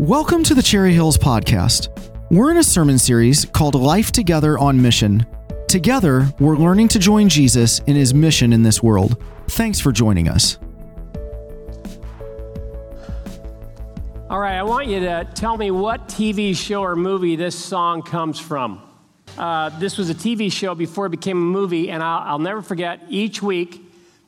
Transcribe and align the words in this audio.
Welcome 0.00 0.44
to 0.44 0.54
the 0.54 0.60
Cherry 0.60 0.92
Hills 0.92 1.16
Podcast. 1.16 1.88
We're 2.30 2.50
in 2.50 2.58
a 2.58 2.62
sermon 2.62 2.98
series 2.98 3.46
called 3.46 3.74
Life 3.74 4.12
Together 4.12 4.58
on 4.58 4.82
Mission. 4.82 5.24
Together, 5.68 6.30
we're 6.38 6.58
learning 6.58 6.88
to 6.88 6.98
join 6.98 7.30
Jesus 7.30 7.78
in 7.86 7.96
his 7.96 8.12
mission 8.12 8.52
in 8.52 8.62
this 8.62 8.82
world. 8.82 9.16
Thanks 9.48 9.80
for 9.80 9.92
joining 9.92 10.28
us. 10.28 10.58
All 14.28 14.38
right, 14.38 14.58
I 14.58 14.62
want 14.64 14.88
you 14.88 15.00
to 15.00 15.26
tell 15.34 15.56
me 15.56 15.70
what 15.70 16.08
TV 16.08 16.54
show 16.54 16.82
or 16.82 16.94
movie 16.94 17.34
this 17.34 17.58
song 17.58 18.02
comes 18.02 18.38
from. 18.38 18.82
Uh, 19.38 19.70
this 19.78 19.96
was 19.96 20.10
a 20.10 20.14
TV 20.14 20.52
show 20.52 20.74
before 20.74 21.06
it 21.06 21.10
became 21.10 21.38
a 21.38 21.40
movie, 21.40 21.90
and 21.90 22.02
I'll, 22.02 22.32
I'll 22.32 22.38
never 22.38 22.60
forget 22.60 23.00
each 23.08 23.40
week 23.40 23.80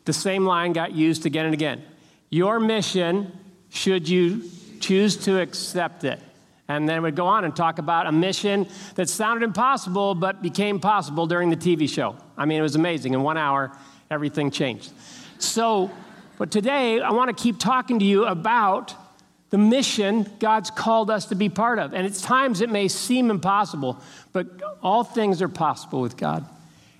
the 0.06 0.14
same 0.14 0.46
line 0.46 0.72
got 0.72 0.92
used 0.92 1.26
again 1.26 1.44
and 1.44 1.52
again. 1.52 1.84
Your 2.30 2.58
mission, 2.58 3.38
should 3.68 4.08
you 4.08 4.44
choose 4.88 5.18
to 5.18 5.38
accept 5.38 6.04
it. 6.04 6.18
And 6.66 6.88
then 6.88 7.02
would 7.02 7.14
go 7.14 7.26
on 7.26 7.44
and 7.44 7.54
talk 7.54 7.78
about 7.78 8.06
a 8.06 8.12
mission 8.12 8.66
that 8.94 9.10
sounded 9.10 9.44
impossible 9.44 10.14
but 10.14 10.40
became 10.40 10.80
possible 10.80 11.26
during 11.26 11.50
the 11.50 11.56
TV 11.56 11.88
show. 11.88 12.16
I 12.38 12.46
mean, 12.46 12.58
it 12.58 12.62
was 12.62 12.74
amazing. 12.74 13.12
In 13.12 13.22
one 13.22 13.36
hour, 13.36 13.70
everything 14.10 14.50
changed. 14.50 14.92
So, 15.38 15.90
but 16.38 16.50
today, 16.50 17.00
I 17.00 17.10
want 17.10 17.36
to 17.36 17.42
keep 17.42 17.58
talking 17.58 17.98
to 17.98 18.04
you 18.04 18.24
about 18.24 18.94
the 19.50 19.58
mission 19.58 20.26
God's 20.38 20.70
called 20.70 21.10
us 21.10 21.26
to 21.26 21.34
be 21.34 21.50
part 21.50 21.78
of. 21.78 21.92
And 21.92 22.06
at 22.06 22.14
times 22.14 22.62
it 22.62 22.70
may 22.70 22.88
seem 22.88 23.30
impossible, 23.30 24.00
but 24.32 24.46
all 24.82 25.04
things 25.04 25.42
are 25.42 25.48
possible 25.48 26.00
with 26.00 26.16
God. 26.16 26.46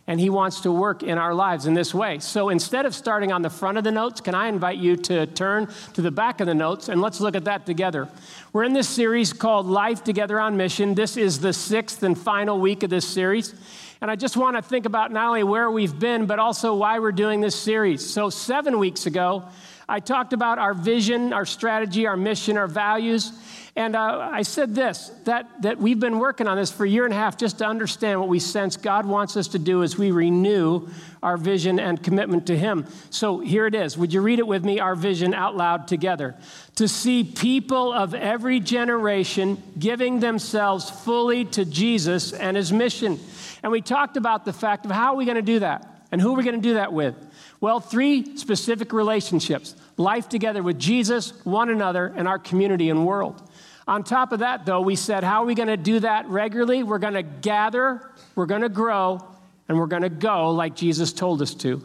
And 0.08 0.18
He 0.18 0.30
wants 0.30 0.62
to 0.62 0.72
work 0.72 1.04
in 1.04 1.18
our 1.18 1.34
lives 1.34 1.66
in 1.66 1.74
this 1.74 1.94
way. 1.94 2.18
So 2.18 2.48
instead 2.48 2.84
of 2.86 2.94
starting 2.94 3.30
on 3.30 3.42
the 3.42 3.50
front 3.50 3.78
of 3.78 3.84
the 3.84 3.92
notes, 3.92 4.20
can 4.20 4.34
I 4.34 4.48
invite 4.48 4.78
you 4.78 4.96
to 4.96 5.26
turn 5.26 5.68
to 5.92 6.02
the 6.02 6.10
back 6.10 6.40
of 6.40 6.48
the 6.48 6.54
notes 6.54 6.88
and 6.88 7.00
let's 7.00 7.20
look 7.20 7.36
at 7.36 7.44
that 7.44 7.66
together? 7.66 8.08
We're 8.52 8.64
in 8.64 8.72
this 8.72 8.88
series 8.88 9.32
called 9.32 9.66
Life 9.66 10.02
Together 10.02 10.40
on 10.40 10.56
Mission. 10.56 10.94
This 10.94 11.16
is 11.16 11.38
the 11.38 11.52
sixth 11.52 12.02
and 12.02 12.18
final 12.18 12.58
week 12.58 12.82
of 12.82 12.90
this 12.90 13.06
series. 13.06 13.54
And 14.00 14.10
I 14.10 14.16
just 14.16 14.36
want 14.36 14.56
to 14.56 14.62
think 14.62 14.86
about 14.86 15.12
not 15.12 15.28
only 15.28 15.42
where 15.42 15.70
we've 15.70 15.98
been, 15.98 16.26
but 16.26 16.38
also 16.38 16.74
why 16.74 16.98
we're 17.00 17.12
doing 17.12 17.40
this 17.40 17.56
series. 17.56 18.08
So, 18.08 18.30
seven 18.30 18.78
weeks 18.78 19.06
ago, 19.06 19.44
I 19.88 20.00
talked 20.00 20.32
about 20.32 20.58
our 20.58 20.74
vision, 20.74 21.32
our 21.32 21.46
strategy, 21.46 22.06
our 22.06 22.16
mission, 22.16 22.56
our 22.56 22.66
values. 22.66 23.32
And 23.78 23.94
uh, 23.94 24.30
I 24.32 24.42
said 24.42 24.74
this 24.74 25.12
that, 25.22 25.62
that 25.62 25.78
we've 25.78 26.00
been 26.00 26.18
working 26.18 26.48
on 26.48 26.56
this 26.56 26.68
for 26.68 26.84
a 26.84 26.88
year 26.88 27.04
and 27.04 27.14
a 27.14 27.16
half 27.16 27.36
just 27.36 27.58
to 27.58 27.64
understand 27.64 28.18
what 28.18 28.28
we 28.28 28.40
sense 28.40 28.76
God 28.76 29.06
wants 29.06 29.36
us 29.36 29.46
to 29.48 29.58
do 29.60 29.84
as 29.84 29.96
we 29.96 30.10
renew 30.10 30.88
our 31.22 31.36
vision 31.36 31.78
and 31.78 32.02
commitment 32.02 32.48
to 32.48 32.58
Him. 32.58 32.86
So 33.10 33.38
here 33.38 33.68
it 33.68 33.76
is. 33.76 33.96
Would 33.96 34.12
you 34.12 34.20
read 34.20 34.40
it 34.40 34.48
with 34.48 34.64
me, 34.64 34.80
our 34.80 34.96
vision 34.96 35.32
out 35.32 35.56
loud 35.56 35.86
together? 35.86 36.34
To 36.74 36.88
see 36.88 37.22
people 37.22 37.92
of 37.92 38.14
every 38.14 38.58
generation 38.58 39.62
giving 39.78 40.18
themselves 40.18 40.90
fully 40.90 41.44
to 41.44 41.64
Jesus 41.64 42.32
and 42.32 42.56
His 42.56 42.72
mission. 42.72 43.20
And 43.62 43.70
we 43.70 43.80
talked 43.80 44.16
about 44.16 44.44
the 44.44 44.52
fact 44.52 44.86
of 44.86 44.90
how 44.90 45.12
are 45.12 45.16
we 45.16 45.24
going 45.24 45.36
to 45.36 45.42
do 45.42 45.60
that 45.60 46.02
and 46.10 46.20
who 46.20 46.32
are 46.32 46.36
we 46.36 46.42
going 46.42 46.60
to 46.60 46.68
do 46.68 46.74
that 46.74 46.92
with. 46.92 47.14
Well, 47.60 47.78
three 47.78 48.36
specific 48.36 48.92
relationships 48.92 49.76
life 49.96 50.28
together 50.28 50.64
with 50.64 50.80
Jesus, 50.80 51.32
one 51.44 51.70
another, 51.70 52.12
and 52.16 52.26
our 52.26 52.40
community 52.40 52.90
and 52.90 53.06
world. 53.06 53.47
On 53.88 54.04
top 54.04 54.32
of 54.32 54.40
that, 54.40 54.66
though, 54.66 54.82
we 54.82 54.94
said, 54.94 55.24
how 55.24 55.42
are 55.42 55.46
we 55.46 55.54
going 55.54 55.68
to 55.68 55.76
do 55.78 56.00
that 56.00 56.28
regularly? 56.28 56.82
We're 56.82 56.98
going 56.98 57.14
to 57.14 57.22
gather, 57.22 58.10
we're 58.34 58.44
going 58.44 58.60
to 58.60 58.68
grow, 58.68 59.18
and 59.66 59.78
we're 59.78 59.86
going 59.86 60.02
to 60.02 60.10
go 60.10 60.50
like 60.50 60.76
Jesus 60.76 61.10
told 61.10 61.40
us 61.40 61.54
to. 61.54 61.82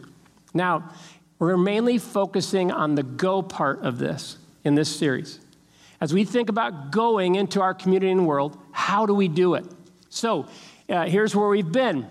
Now, 0.52 0.90
we're 1.38 1.56
mainly 1.56 1.96
focusing 1.96 2.70
on 2.70 2.94
the 2.94 3.02
go 3.02 3.40
part 3.40 3.80
of 3.82 3.98
this 3.98 4.36
in 4.64 4.74
this 4.74 4.94
series. 4.94 5.40
As 5.98 6.12
we 6.12 6.24
think 6.24 6.50
about 6.50 6.92
going 6.92 7.36
into 7.36 7.62
our 7.62 7.72
community 7.72 8.12
and 8.12 8.26
world, 8.26 8.58
how 8.72 9.06
do 9.06 9.14
we 9.14 9.26
do 9.26 9.54
it? 9.54 9.64
So, 10.10 10.46
uh, 10.90 11.06
here's 11.06 11.34
where 11.34 11.48
we've 11.48 11.72
been. 11.72 12.06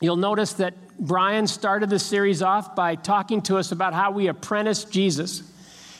You'll 0.00 0.16
notice 0.16 0.52
that 0.54 0.74
Brian 0.96 1.48
started 1.48 1.90
the 1.90 1.98
series 1.98 2.40
off 2.40 2.76
by 2.76 2.94
talking 2.94 3.42
to 3.42 3.56
us 3.56 3.72
about 3.72 3.94
how 3.94 4.12
we 4.12 4.28
apprentice 4.28 4.84
Jesus, 4.84 5.42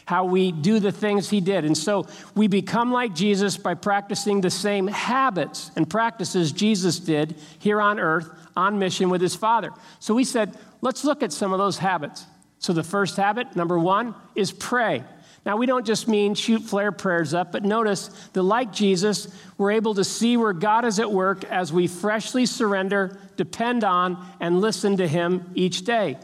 how 0.08 0.24
we 0.24 0.50
do 0.50 0.80
the 0.80 0.90
things 0.90 1.28
he 1.28 1.38
did. 1.38 1.66
And 1.66 1.76
so 1.76 2.06
we 2.34 2.48
become 2.48 2.90
like 2.90 3.14
Jesus 3.14 3.58
by 3.58 3.74
practicing 3.74 4.40
the 4.40 4.48
same 4.48 4.86
habits 4.86 5.70
and 5.76 5.88
practices 5.88 6.50
Jesus 6.50 6.98
did 6.98 7.34
here 7.58 7.78
on 7.78 8.00
earth 8.00 8.30
on 8.56 8.78
mission 8.78 9.10
with 9.10 9.20
his 9.20 9.36
Father. 9.36 9.70
So 10.00 10.14
we 10.14 10.24
said, 10.24 10.56
let's 10.80 11.04
look 11.04 11.22
at 11.22 11.30
some 11.30 11.52
of 11.52 11.58
those 11.58 11.76
habits. 11.76 12.24
So 12.58 12.72
the 12.72 12.82
first 12.82 13.18
habit, 13.18 13.54
number 13.54 13.78
one, 13.78 14.14
is 14.34 14.50
pray. 14.50 15.04
Now, 15.44 15.58
we 15.58 15.66
don't 15.66 15.84
just 15.84 16.08
mean 16.08 16.34
shoot 16.34 16.62
flare 16.62 16.90
prayers 16.90 17.34
up, 17.34 17.52
but 17.52 17.62
notice 17.62 18.08
that, 18.32 18.42
like 18.42 18.72
Jesus, 18.72 19.28
we're 19.58 19.72
able 19.72 19.94
to 19.94 20.04
see 20.04 20.38
where 20.38 20.54
God 20.54 20.86
is 20.86 20.98
at 20.98 21.12
work 21.12 21.44
as 21.44 21.70
we 21.70 21.86
freshly 21.86 22.46
surrender, 22.46 23.20
depend 23.36 23.84
on, 23.84 24.26
and 24.40 24.62
listen 24.62 24.96
to 24.96 25.06
Him 25.06 25.50
each 25.54 25.84
day. 25.84 26.16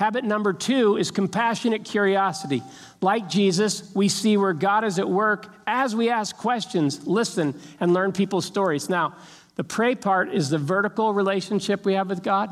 Habit 0.00 0.24
number 0.24 0.54
two 0.54 0.96
is 0.96 1.10
compassionate 1.10 1.84
curiosity. 1.84 2.62
Like 3.02 3.28
Jesus, 3.28 3.94
we 3.94 4.08
see 4.08 4.38
where 4.38 4.54
God 4.54 4.82
is 4.82 4.98
at 4.98 5.06
work 5.06 5.54
as 5.66 5.94
we 5.94 6.08
ask 6.08 6.34
questions, 6.34 7.06
listen, 7.06 7.54
and 7.80 7.92
learn 7.92 8.12
people's 8.12 8.46
stories. 8.46 8.88
Now, 8.88 9.14
the 9.56 9.62
pray 9.62 9.94
part 9.94 10.32
is 10.32 10.48
the 10.48 10.56
vertical 10.56 11.12
relationship 11.12 11.84
we 11.84 11.92
have 11.92 12.08
with 12.08 12.22
God. 12.22 12.48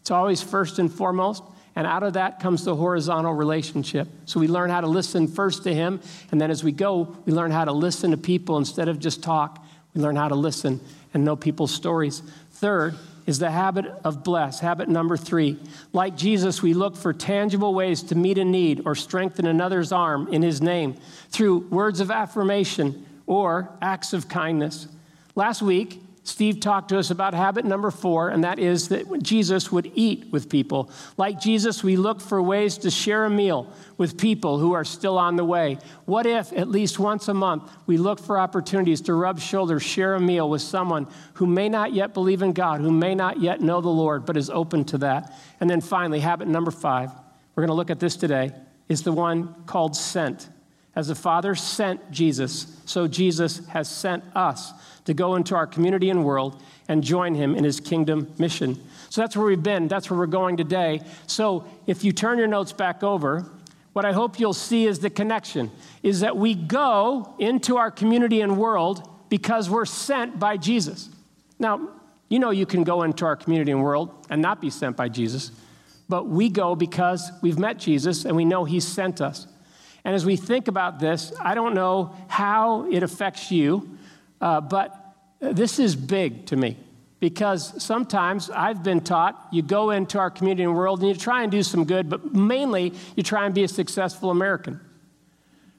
It's 0.00 0.12
always 0.12 0.42
first 0.42 0.78
and 0.78 0.92
foremost. 0.92 1.42
And 1.74 1.88
out 1.88 2.04
of 2.04 2.12
that 2.12 2.38
comes 2.38 2.64
the 2.64 2.76
horizontal 2.76 3.34
relationship. 3.34 4.06
So 4.26 4.38
we 4.38 4.46
learn 4.46 4.70
how 4.70 4.80
to 4.80 4.86
listen 4.86 5.26
first 5.26 5.64
to 5.64 5.74
Him. 5.74 6.00
And 6.30 6.40
then 6.40 6.52
as 6.52 6.62
we 6.62 6.70
go, 6.70 7.16
we 7.24 7.32
learn 7.32 7.50
how 7.50 7.64
to 7.64 7.72
listen 7.72 8.12
to 8.12 8.16
people 8.16 8.58
instead 8.58 8.86
of 8.86 9.00
just 9.00 9.24
talk. 9.24 9.66
We 9.92 10.00
learn 10.00 10.14
how 10.14 10.28
to 10.28 10.36
listen 10.36 10.80
and 11.12 11.24
know 11.24 11.34
people's 11.34 11.74
stories. 11.74 12.22
Third 12.52 12.94
is 13.26 13.38
the 13.38 13.50
habit 13.50 13.86
of 14.04 14.24
bless. 14.24 14.60
Habit 14.60 14.88
number 14.88 15.16
three. 15.16 15.58
Like 15.92 16.16
Jesus, 16.16 16.62
we 16.62 16.74
look 16.74 16.96
for 16.96 17.12
tangible 17.12 17.74
ways 17.74 18.02
to 18.04 18.14
meet 18.14 18.38
a 18.38 18.44
need 18.44 18.82
or 18.84 18.94
strengthen 18.94 19.46
another's 19.46 19.92
arm 19.92 20.28
in 20.28 20.42
His 20.42 20.60
name 20.60 20.96
through 21.30 21.58
words 21.68 22.00
of 22.00 22.10
affirmation 22.10 23.06
or 23.26 23.70
acts 23.80 24.12
of 24.12 24.28
kindness. 24.28 24.88
Last 25.34 25.62
week, 25.62 26.02
Steve 26.24 26.60
talked 26.60 26.90
to 26.90 26.98
us 26.98 27.10
about 27.10 27.34
habit 27.34 27.64
number 27.64 27.90
four, 27.90 28.28
and 28.28 28.44
that 28.44 28.60
is 28.60 28.88
that 28.88 29.22
Jesus 29.22 29.72
would 29.72 29.90
eat 29.96 30.26
with 30.30 30.48
people. 30.48 30.88
Like 31.16 31.40
Jesus, 31.40 31.82
we 31.82 31.96
look 31.96 32.20
for 32.20 32.40
ways 32.40 32.78
to 32.78 32.90
share 32.92 33.24
a 33.24 33.30
meal 33.30 33.72
with 33.98 34.16
people 34.16 34.58
who 34.58 34.72
are 34.72 34.84
still 34.84 35.18
on 35.18 35.34
the 35.34 35.44
way. 35.44 35.78
What 36.04 36.26
if, 36.26 36.52
at 36.52 36.68
least 36.68 37.00
once 37.00 37.26
a 37.26 37.34
month, 37.34 37.68
we 37.86 37.96
look 37.96 38.20
for 38.20 38.38
opportunities 38.38 39.00
to 39.02 39.14
rub 39.14 39.40
shoulders, 39.40 39.82
share 39.82 40.14
a 40.14 40.20
meal 40.20 40.48
with 40.48 40.62
someone 40.62 41.08
who 41.34 41.46
may 41.46 41.68
not 41.68 41.92
yet 41.92 42.14
believe 42.14 42.42
in 42.42 42.52
God, 42.52 42.80
who 42.80 42.92
may 42.92 43.16
not 43.16 43.40
yet 43.40 43.60
know 43.60 43.80
the 43.80 43.88
Lord, 43.88 44.24
but 44.24 44.36
is 44.36 44.48
open 44.48 44.84
to 44.86 44.98
that? 44.98 45.36
And 45.58 45.68
then 45.68 45.80
finally, 45.80 46.20
habit 46.20 46.46
number 46.46 46.70
five, 46.70 47.10
we're 47.56 47.62
going 47.62 47.68
to 47.68 47.74
look 47.74 47.90
at 47.90 47.98
this 47.98 48.14
today, 48.14 48.52
is 48.88 49.02
the 49.02 49.12
one 49.12 49.54
called 49.66 49.96
sent. 49.96 50.48
As 50.94 51.08
the 51.08 51.14
Father 51.14 51.54
sent 51.54 52.12
Jesus, 52.12 52.80
so 52.84 53.08
Jesus 53.08 53.66
has 53.68 53.90
sent 53.90 54.22
us 54.36 54.72
to 55.04 55.14
go 55.14 55.34
into 55.34 55.54
our 55.54 55.66
community 55.66 56.10
and 56.10 56.24
world 56.24 56.62
and 56.88 57.02
join 57.02 57.34
him 57.34 57.54
in 57.54 57.64
his 57.64 57.80
kingdom 57.80 58.32
mission. 58.38 58.80
So 59.10 59.20
that's 59.20 59.36
where 59.36 59.46
we've 59.46 59.62
been. 59.62 59.88
That's 59.88 60.10
where 60.10 60.18
we're 60.18 60.26
going 60.26 60.56
today. 60.56 61.00
So 61.26 61.66
if 61.86 62.04
you 62.04 62.12
turn 62.12 62.38
your 62.38 62.46
notes 62.46 62.72
back 62.72 63.02
over, 63.02 63.50
what 63.92 64.04
I 64.04 64.12
hope 64.12 64.40
you'll 64.40 64.54
see 64.54 64.86
is 64.86 65.00
the 65.00 65.10
connection 65.10 65.70
is 66.02 66.20
that 66.20 66.36
we 66.36 66.54
go 66.54 67.34
into 67.38 67.76
our 67.76 67.90
community 67.90 68.40
and 68.40 68.56
world 68.56 69.08
because 69.28 69.68
we're 69.68 69.84
sent 69.84 70.38
by 70.38 70.56
Jesus. 70.56 71.08
Now, 71.58 71.88
you 72.28 72.38
know 72.38 72.50
you 72.50 72.64
can 72.64 72.84
go 72.84 73.02
into 73.02 73.26
our 73.26 73.36
community 73.36 73.72
and 73.72 73.82
world 73.82 74.26
and 74.30 74.40
not 74.40 74.60
be 74.60 74.70
sent 74.70 74.96
by 74.96 75.08
Jesus, 75.08 75.52
but 76.08 76.26
we 76.26 76.48
go 76.48 76.74
because 76.74 77.30
we've 77.42 77.58
met 77.58 77.78
Jesus 77.78 78.24
and 78.24 78.34
we 78.34 78.44
know 78.44 78.64
he's 78.64 78.86
sent 78.86 79.20
us. 79.20 79.46
And 80.04 80.14
as 80.14 80.24
we 80.24 80.36
think 80.36 80.68
about 80.68 80.98
this, 80.98 81.32
I 81.40 81.54
don't 81.54 81.74
know 81.74 82.16
how 82.28 82.90
it 82.90 83.02
affects 83.02 83.50
you, 83.52 83.91
uh, 84.42 84.60
but 84.60 84.94
this 85.40 85.78
is 85.78 85.96
big 85.96 86.44
to 86.46 86.56
me 86.56 86.76
because 87.20 87.82
sometimes 87.82 88.50
I've 88.50 88.82
been 88.82 89.00
taught 89.00 89.46
you 89.52 89.62
go 89.62 89.90
into 89.90 90.18
our 90.18 90.30
community 90.30 90.64
and 90.64 90.74
world 90.74 91.00
and 91.00 91.08
you 91.08 91.14
try 91.14 91.44
and 91.44 91.52
do 91.52 91.62
some 91.62 91.84
good, 91.84 92.10
but 92.10 92.34
mainly 92.34 92.92
you 93.16 93.22
try 93.22 93.46
and 93.46 93.54
be 93.54 93.62
a 93.62 93.68
successful 93.68 94.30
American. 94.30 94.80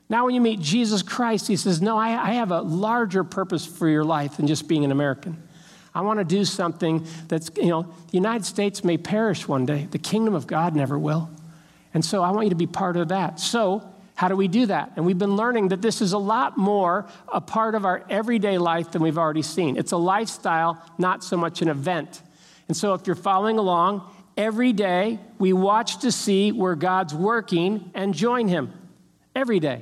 Now, 0.09 0.25
when 0.25 0.35
you 0.35 0.41
meet 0.41 0.61
Jesus 0.61 1.01
Christ, 1.01 1.47
he 1.47 1.57
says, 1.57 1.81
No, 1.81 1.97
I, 1.97 2.09
I 2.11 2.31
have 2.33 2.51
a 2.51 2.61
larger 2.61 3.23
purpose 3.23 3.65
for 3.65 3.89
your 3.89 4.05
life 4.05 4.37
than 4.37 4.47
just 4.47 4.67
being 4.67 4.85
an 4.85 4.91
American. 4.91 5.41
I 5.93 6.01
want 6.01 6.19
to 6.19 6.25
do 6.25 6.45
something 6.45 7.05
that's, 7.27 7.51
you 7.57 7.67
know, 7.67 7.83
the 7.83 8.13
United 8.13 8.45
States 8.45 8.83
may 8.83 8.97
perish 8.97 9.47
one 9.47 9.65
day, 9.65 9.87
the 9.91 9.99
kingdom 9.99 10.33
of 10.33 10.47
God 10.47 10.75
never 10.75 10.97
will. 10.97 11.29
And 11.93 12.03
so 12.03 12.23
I 12.23 12.31
want 12.31 12.45
you 12.45 12.49
to 12.49 12.55
be 12.55 12.67
part 12.67 12.97
of 12.97 13.09
that. 13.09 13.39
So 13.39 13.92
how 14.15 14.27
do 14.27 14.35
we 14.35 14.47
do 14.47 14.67
that? 14.67 14.93
And 14.95 15.05
we've 15.05 15.17
been 15.17 15.35
learning 15.35 15.69
that 15.69 15.81
this 15.81 16.01
is 16.01 16.13
a 16.13 16.17
lot 16.17 16.57
more 16.57 17.07
a 17.31 17.41
part 17.41 17.73
of 17.75 17.85
our 17.85 18.03
everyday 18.09 18.57
life 18.57 18.91
than 18.91 19.01
we've 19.01 19.17
already 19.17 19.41
seen. 19.41 19.75
It's 19.75 19.91
a 19.91 19.97
lifestyle, 19.97 20.83
not 20.97 21.23
so 21.23 21.35
much 21.35 21.61
an 21.61 21.67
event. 21.67 22.21
And 22.67 22.77
so 22.77 22.93
if 22.93 23.07
you're 23.07 23.15
following 23.15 23.57
along, 23.57 24.07
every 24.37 24.71
day 24.71 25.19
we 25.39 25.51
watch 25.51 25.99
to 25.99 26.11
see 26.11 26.51
where 26.51 26.75
God's 26.75 27.13
working 27.13 27.91
and 27.93 28.13
join 28.13 28.47
Him. 28.47 28.71
Every 29.35 29.59
day. 29.59 29.81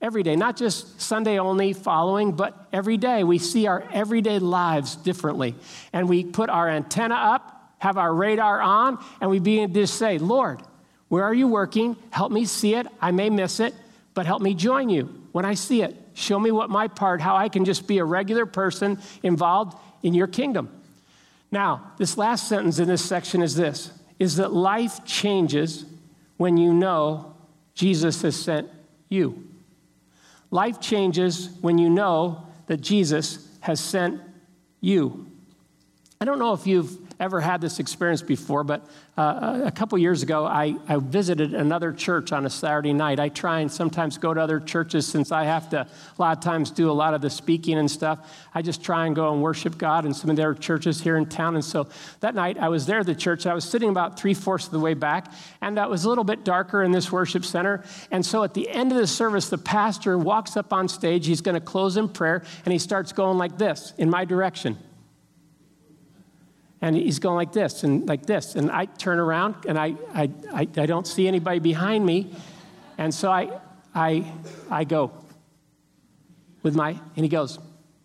Every 0.00 0.22
day, 0.22 0.36
not 0.36 0.56
just 0.56 1.00
Sunday 1.00 1.40
only 1.40 1.72
following, 1.72 2.32
but 2.32 2.68
every 2.72 2.96
day. 2.96 3.24
We 3.24 3.38
see 3.38 3.66
our 3.66 3.84
everyday 3.92 4.38
lives 4.38 4.94
differently. 4.94 5.56
And 5.92 6.08
we 6.08 6.22
put 6.22 6.50
our 6.50 6.68
antenna 6.68 7.16
up, 7.16 7.74
have 7.78 7.98
our 7.98 8.14
radar 8.14 8.60
on, 8.60 9.04
and 9.20 9.28
we 9.28 9.40
begin 9.40 9.72
to 9.74 9.86
say, 9.88 10.18
Lord, 10.18 10.60
where 11.08 11.24
are 11.24 11.34
you 11.34 11.48
working? 11.48 11.96
Help 12.10 12.32
me 12.32 12.44
see 12.44 12.74
it. 12.74 12.86
I 13.00 13.10
may 13.10 13.30
miss 13.30 13.60
it, 13.60 13.74
but 14.14 14.26
help 14.26 14.42
me 14.42 14.54
join 14.54 14.88
you 14.90 15.04
when 15.32 15.44
I 15.44 15.54
see 15.54 15.82
it. 15.82 15.96
Show 16.14 16.38
me 16.38 16.50
what 16.50 16.70
my 16.70 16.88
part, 16.88 17.20
how 17.20 17.36
I 17.36 17.48
can 17.48 17.64
just 17.64 17.86
be 17.86 17.98
a 17.98 18.04
regular 18.04 18.44
person 18.44 18.98
involved 19.22 19.78
in 20.02 20.14
your 20.14 20.26
kingdom. 20.26 20.68
Now, 21.50 21.92
this 21.96 22.18
last 22.18 22.48
sentence 22.48 22.78
in 22.78 22.88
this 22.88 23.04
section 23.04 23.42
is 23.42 23.54
this 23.54 23.92
is 24.18 24.36
that 24.36 24.52
life 24.52 25.04
changes 25.04 25.84
when 26.36 26.56
you 26.56 26.74
know 26.74 27.34
Jesus 27.74 28.22
has 28.22 28.34
sent 28.34 28.68
you. 29.08 29.44
Life 30.50 30.80
changes 30.80 31.50
when 31.60 31.78
you 31.78 31.88
know 31.88 32.46
that 32.66 32.80
Jesus 32.80 33.46
has 33.60 33.78
sent 33.78 34.20
you. 34.80 35.26
I 36.20 36.24
don't 36.24 36.40
know 36.40 36.52
if 36.52 36.66
you've 36.66 36.98
ever 37.20 37.40
had 37.40 37.60
this 37.60 37.78
experience 37.78 38.22
before, 38.22 38.64
but 38.64 38.86
uh, 39.16 39.62
a 39.64 39.72
couple 39.72 39.98
years 39.98 40.22
ago, 40.22 40.46
I, 40.46 40.76
I 40.86 40.98
visited 40.98 41.52
another 41.52 41.92
church 41.92 42.30
on 42.30 42.46
a 42.46 42.50
Saturday 42.50 42.92
night. 42.92 43.18
I 43.18 43.28
try 43.28 43.58
and 43.60 43.70
sometimes 43.70 44.16
go 44.16 44.32
to 44.32 44.40
other 44.40 44.60
churches 44.60 45.08
since 45.08 45.32
I 45.32 45.42
have 45.42 45.68
to, 45.70 45.80
a 45.80 46.22
lot 46.22 46.38
of 46.38 46.44
times, 46.44 46.70
do 46.70 46.88
a 46.88 46.92
lot 46.92 47.14
of 47.14 47.20
the 47.20 47.28
speaking 47.28 47.78
and 47.78 47.90
stuff. 47.90 48.20
I 48.54 48.62
just 48.62 48.80
try 48.80 49.06
and 49.06 49.16
go 49.16 49.32
and 49.32 49.42
worship 49.42 49.76
God 49.76 50.06
in 50.06 50.14
some 50.14 50.30
of 50.30 50.36
their 50.36 50.54
churches 50.54 51.00
here 51.00 51.16
in 51.16 51.26
town. 51.26 51.56
And 51.56 51.64
so 51.64 51.88
that 52.20 52.36
night, 52.36 52.58
I 52.58 52.68
was 52.68 52.86
there 52.86 53.00
at 53.00 53.06
the 53.06 53.14
church. 53.14 53.44
I 53.44 53.54
was 53.54 53.64
sitting 53.64 53.88
about 53.90 54.20
three 54.20 54.34
fourths 54.34 54.66
of 54.66 54.72
the 54.72 54.78
way 54.78 54.94
back, 54.94 55.32
and 55.60 55.76
it 55.76 55.90
was 55.90 56.04
a 56.04 56.08
little 56.08 56.22
bit 56.22 56.44
darker 56.44 56.84
in 56.84 56.92
this 56.92 57.10
worship 57.10 57.44
center. 57.44 57.82
And 58.12 58.24
so 58.24 58.44
at 58.44 58.54
the 58.54 58.68
end 58.68 58.92
of 58.92 58.98
the 58.98 59.06
service, 59.08 59.48
the 59.48 59.58
pastor 59.58 60.16
walks 60.16 60.56
up 60.56 60.72
on 60.72 60.86
stage. 60.86 61.26
He's 61.26 61.40
going 61.40 61.56
to 61.56 61.60
close 61.60 61.96
in 61.96 62.08
prayer, 62.08 62.44
and 62.64 62.72
he 62.72 62.78
starts 62.78 63.12
going 63.12 63.36
like 63.36 63.58
this 63.58 63.94
in 63.98 64.08
my 64.08 64.24
direction 64.24 64.78
and 66.80 66.94
he's 66.94 67.18
going 67.18 67.36
like 67.36 67.52
this 67.52 67.82
and 67.82 68.08
like 68.08 68.26
this. 68.26 68.54
And 68.54 68.70
I 68.70 68.84
turn 68.86 69.18
around 69.18 69.56
and 69.66 69.78
I, 69.78 69.94
I, 70.14 70.30
I, 70.52 70.68
I, 70.76 70.86
don't 70.86 71.06
see 71.06 71.26
anybody 71.26 71.58
behind 71.58 72.06
me. 72.06 72.30
And 72.96 73.12
so 73.12 73.30
I, 73.30 73.50
I, 73.94 74.30
I 74.70 74.84
go 74.84 75.10
with 76.62 76.74
my, 76.76 76.90
and 76.90 77.24
he 77.24 77.28
goes 77.28 77.58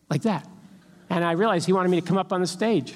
like 0.10 0.24
that. 0.24 0.48
And 1.10 1.24
I 1.24 1.34
realized 1.34 1.66
he 1.68 1.74
wanted 1.74 1.90
me 1.90 2.02
to 2.02 2.08
come 2.08 2.18
up 2.18 2.34
on 2.34 2.42
the 2.42 2.48
stage. 2.48 2.96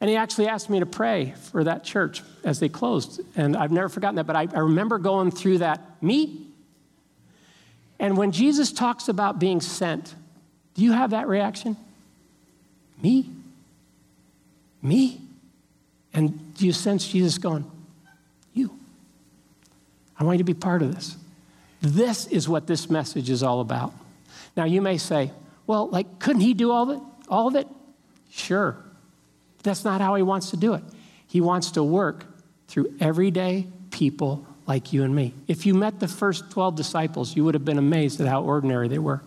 And 0.00 0.10
he 0.10 0.16
actually 0.16 0.48
asked 0.48 0.68
me 0.68 0.80
to 0.80 0.86
pray 0.86 1.34
for 1.52 1.64
that 1.64 1.84
church 1.84 2.22
as 2.44 2.60
they 2.60 2.68
closed. 2.68 3.20
And 3.36 3.56
I've 3.56 3.70
never 3.70 3.88
forgotten 3.88 4.16
that, 4.16 4.26
but 4.26 4.36
I, 4.36 4.48
I 4.52 4.58
remember 4.58 4.98
going 4.98 5.30
through 5.30 5.58
that. 5.58 6.02
Me? 6.02 6.48
And 7.98 8.16
when 8.16 8.32
Jesus 8.32 8.72
talks 8.72 9.08
about 9.08 9.38
being 9.38 9.60
sent, 9.60 10.14
do 10.74 10.82
you 10.82 10.92
have 10.92 11.10
that 11.10 11.28
reaction? 11.28 11.76
Me? 13.00 13.30
Me? 14.82 15.20
And 16.12 16.54
do 16.54 16.66
you 16.66 16.72
sense 16.72 17.08
Jesus 17.08 17.38
going, 17.38 17.64
You? 18.52 18.76
I 20.18 20.24
want 20.24 20.34
you 20.34 20.44
to 20.44 20.44
be 20.44 20.54
part 20.54 20.82
of 20.82 20.94
this. 20.94 21.16
This 21.80 22.26
is 22.26 22.48
what 22.48 22.66
this 22.66 22.90
message 22.90 23.30
is 23.30 23.42
all 23.42 23.60
about. 23.60 23.92
Now, 24.56 24.64
you 24.64 24.82
may 24.82 24.98
say, 24.98 25.30
Well, 25.66 25.88
like, 25.88 26.18
couldn't 26.18 26.42
he 26.42 26.54
do 26.54 26.70
all 26.70 26.90
of 26.90 26.98
it? 26.98 27.02
All 27.28 27.48
of 27.48 27.54
it? 27.54 27.66
Sure. 28.30 28.76
That's 29.62 29.84
not 29.84 30.00
how 30.00 30.14
he 30.16 30.22
wants 30.22 30.50
to 30.50 30.56
do 30.56 30.74
it. 30.74 30.82
He 31.26 31.40
wants 31.40 31.72
to 31.72 31.82
work 31.82 32.24
through 32.68 32.94
everyday 33.00 33.66
people 33.90 34.46
like 34.66 34.92
you 34.92 35.04
and 35.04 35.14
me. 35.14 35.34
If 35.48 35.66
you 35.66 35.74
met 35.74 36.00
the 36.00 36.08
first 36.08 36.50
12 36.50 36.76
disciples, 36.76 37.36
you 37.36 37.44
would 37.44 37.54
have 37.54 37.64
been 37.64 37.78
amazed 37.78 38.20
at 38.20 38.26
how 38.26 38.42
ordinary 38.42 38.88
they 38.88 38.98
were. 38.98 39.22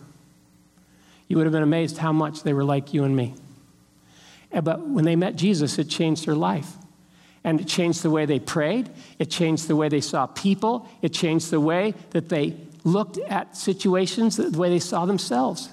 You 1.28 1.36
would 1.36 1.46
have 1.46 1.52
been 1.52 1.62
amazed 1.62 1.98
how 1.98 2.12
much 2.12 2.42
they 2.42 2.52
were 2.52 2.64
like 2.64 2.94
you 2.94 3.04
and 3.04 3.16
me. 3.16 3.34
But 4.50 4.86
when 4.86 5.04
they 5.04 5.16
met 5.16 5.36
Jesus, 5.36 5.78
it 5.78 5.88
changed 5.88 6.26
their 6.26 6.34
life. 6.34 6.72
And 7.44 7.60
it 7.60 7.68
changed 7.68 8.02
the 8.02 8.10
way 8.10 8.26
they 8.26 8.40
prayed, 8.40 8.90
it 9.20 9.30
changed 9.30 9.68
the 9.68 9.76
way 9.76 9.88
they 9.88 10.00
saw 10.00 10.26
people, 10.26 10.88
it 11.00 11.10
changed 11.10 11.50
the 11.50 11.60
way 11.60 11.94
that 12.10 12.28
they 12.28 12.56
looked 12.82 13.18
at 13.18 13.56
situations, 13.56 14.36
the 14.36 14.58
way 14.58 14.68
they 14.68 14.80
saw 14.80 15.06
themselves. 15.06 15.70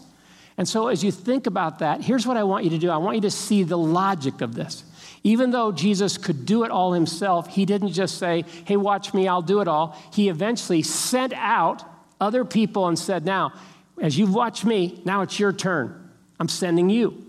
And 0.58 0.68
so, 0.68 0.88
as 0.88 1.04
you 1.04 1.12
think 1.12 1.48
about 1.48 1.80
that, 1.80 2.02
here's 2.02 2.28
what 2.28 2.38
I 2.38 2.44
want 2.44 2.64
you 2.64 2.70
to 2.72 2.78
do 2.78 2.92
I 2.92 2.98
want 2.98 3.16
you 3.16 3.22
to 3.22 3.32
see 3.32 3.64
the 3.64 3.78
logic 3.78 4.42
of 4.42 4.54
this. 4.54 4.84
Even 5.24 5.52
though 5.52 5.72
Jesus 5.72 6.18
could 6.18 6.46
do 6.46 6.64
it 6.64 6.72
all 6.72 6.92
himself, 6.94 7.48
he 7.48 7.66
didn't 7.66 7.94
just 7.94 8.18
say, 8.18 8.44
Hey, 8.66 8.78
watch 8.78 9.14
me, 9.14 9.28
I'll 9.28 9.42
do 9.42 9.62
it 9.62 9.68
all. 9.68 9.98
He 10.14 10.30
eventually 10.30 10.84
sent 10.84 11.34
out 11.34 11.84
other 12.20 12.46
people 12.46 12.88
and 12.88 13.00
said, 13.00 13.26
Now, 13.26 13.54
as 14.00 14.18
you've 14.18 14.34
watched 14.34 14.66
me, 14.66 15.02
now 15.06 15.22
it's 15.22 15.40
your 15.40 15.54
turn. 15.54 16.12
I'm 16.40 16.50
sending 16.50 16.90
you. 16.90 17.23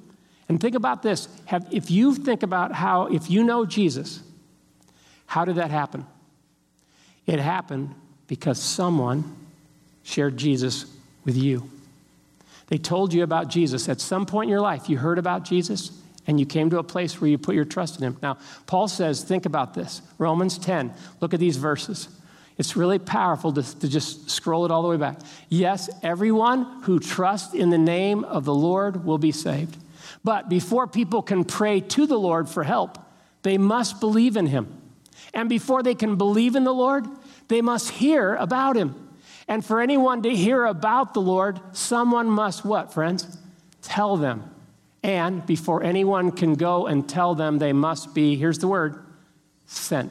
And 0.49 0.61
think 0.61 0.75
about 0.75 1.03
this. 1.03 1.29
Have, 1.47 1.67
if 1.73 1.91
you 1.91 2.15
think 2.15 2.43
about 2.43 2.73
how, 2.73 3.07
if 3.07 3.31
you 3.31 3.45
know 3.45 3.65
Jesus, 3.65 4.23
how 5.27 5.45
did 5.45 5.57
that 5.57 5.71
happen? 5.71 6.07
It 7.27 7.39
happened 7.39 7.95
because 8.27 8.61
someone 8.61 9.37
shared 10.03 10.37
Jesus 10.37 10.87
with 11.25 11.37
you. 11.37 11.71
They 12.69 12.79
told 12.79 13.13
you 13.13 13.23
about 13.23 13.49
Jesus. 13.49 13.89
At 13.89 14.01
some 14.01 14.27
point 14.27 14.49
in 14.49 14.51
your 14.51 14.61
life, 14.61 14.89
you 14.89 14.99
heard 14.99 15.19
about 15.19 15.45
Jesus 15.45 15.91
and 16.27 16.41
you 16.41 16.47
came 16.47 16.71
to 16.71 16.79
a 16.79 16.83
place 16.83 17.21
where 17.21 17.29
you 17.29 17.37
put 17.37 17.55
your 17.55 17.65
trust 17.65 17.99
in 17.99 18.05
him. 18.05 18.17
Now, 18.23 18.39
Paul 18.67 18.89
says, 18.89 19.23
think 19.23 19.47
about 19.47 19.75
this. 19.75 20.01
Romans 20.19 20.59
10, 20.59 20.93
look 21.21 21.35
at 21.35 21.41
these 21.41 21.57
verses. 21.57 22.09
It's 22.57 22.77
really 22.77 22.99
powerful 22.99 23.53
to, 23.53 23.79
to 23.81 23.89
just 23.89 24.31
scroll 24.31 24.65
it 24.65 24.71
all 24.71 24.83
the 24.83 24.89
way 24.89 24.97
back. 24.97 25.19
Yes, 25.49 25.91
everyone 26.03 26.83
who 26.83 27.01
trusts 27.01 27.53
in 27.53 27.71
the 27.71 27.79
name 27.79 28.25
of 28.25 28.45
the 28.45 28.55
Lord 28.55 29.05
will 29.05 29.19
be 29.19 29.33
saved. 29.33 29.77
But 30.25 30.49
before 30.49 30.87
people 30.87 31.23
can 31.23 31.45
pray 31.45 31.81
to 31.81 32.07
the 32.07 32.19
Lord 32.19 32.49
for 32.49 32.65
help, 32.65 32.99
they 33.43 33.59
must 33.59 34.01
believe 34.01 34.37
in 34.37 34.47
Him. 34.47 34.81
And 35.35 35.49
before 35.49 35.83
they 35.83 35.95
can 35.95 36.17
believe 36.17 36.57
in 36.57 36.65
the 36.65 36.73
Lord, 36.73 37.07
they 37.49 37.61
must 37.61 37.91
hear 37.91 38.35
about 38.35 38.77
Him. 38.77 38.95
And 39.47 39.63
for 39.63 39.81
anyone 39.81 40.23
to 40.23 40.35
hear 40.35 40.65
about 40.65 41.13
the 41.13 41.21
Lord, 41.21 41.61
someone 41.73 42.29
must 42.29 42.65
what, 42.65 42.95
friends? 42.95 43.37
Tell 43.83 44.17
them. 44.17 44.51
And 45.03 45.45
before 45.45 45.83
anyone 45.83 46.33
can 46.33 46.55
go 46.55 46.87
and 46.87 47.07
tell 47.07 47.35
them, 47.35 47.59
they 47.59 47.75
must 47.75 48.15
be, 48.15 48.37
here's 48.37 48.59
the 48.59 48.69
word, 48.69 49.05
sent. 49.67 50.11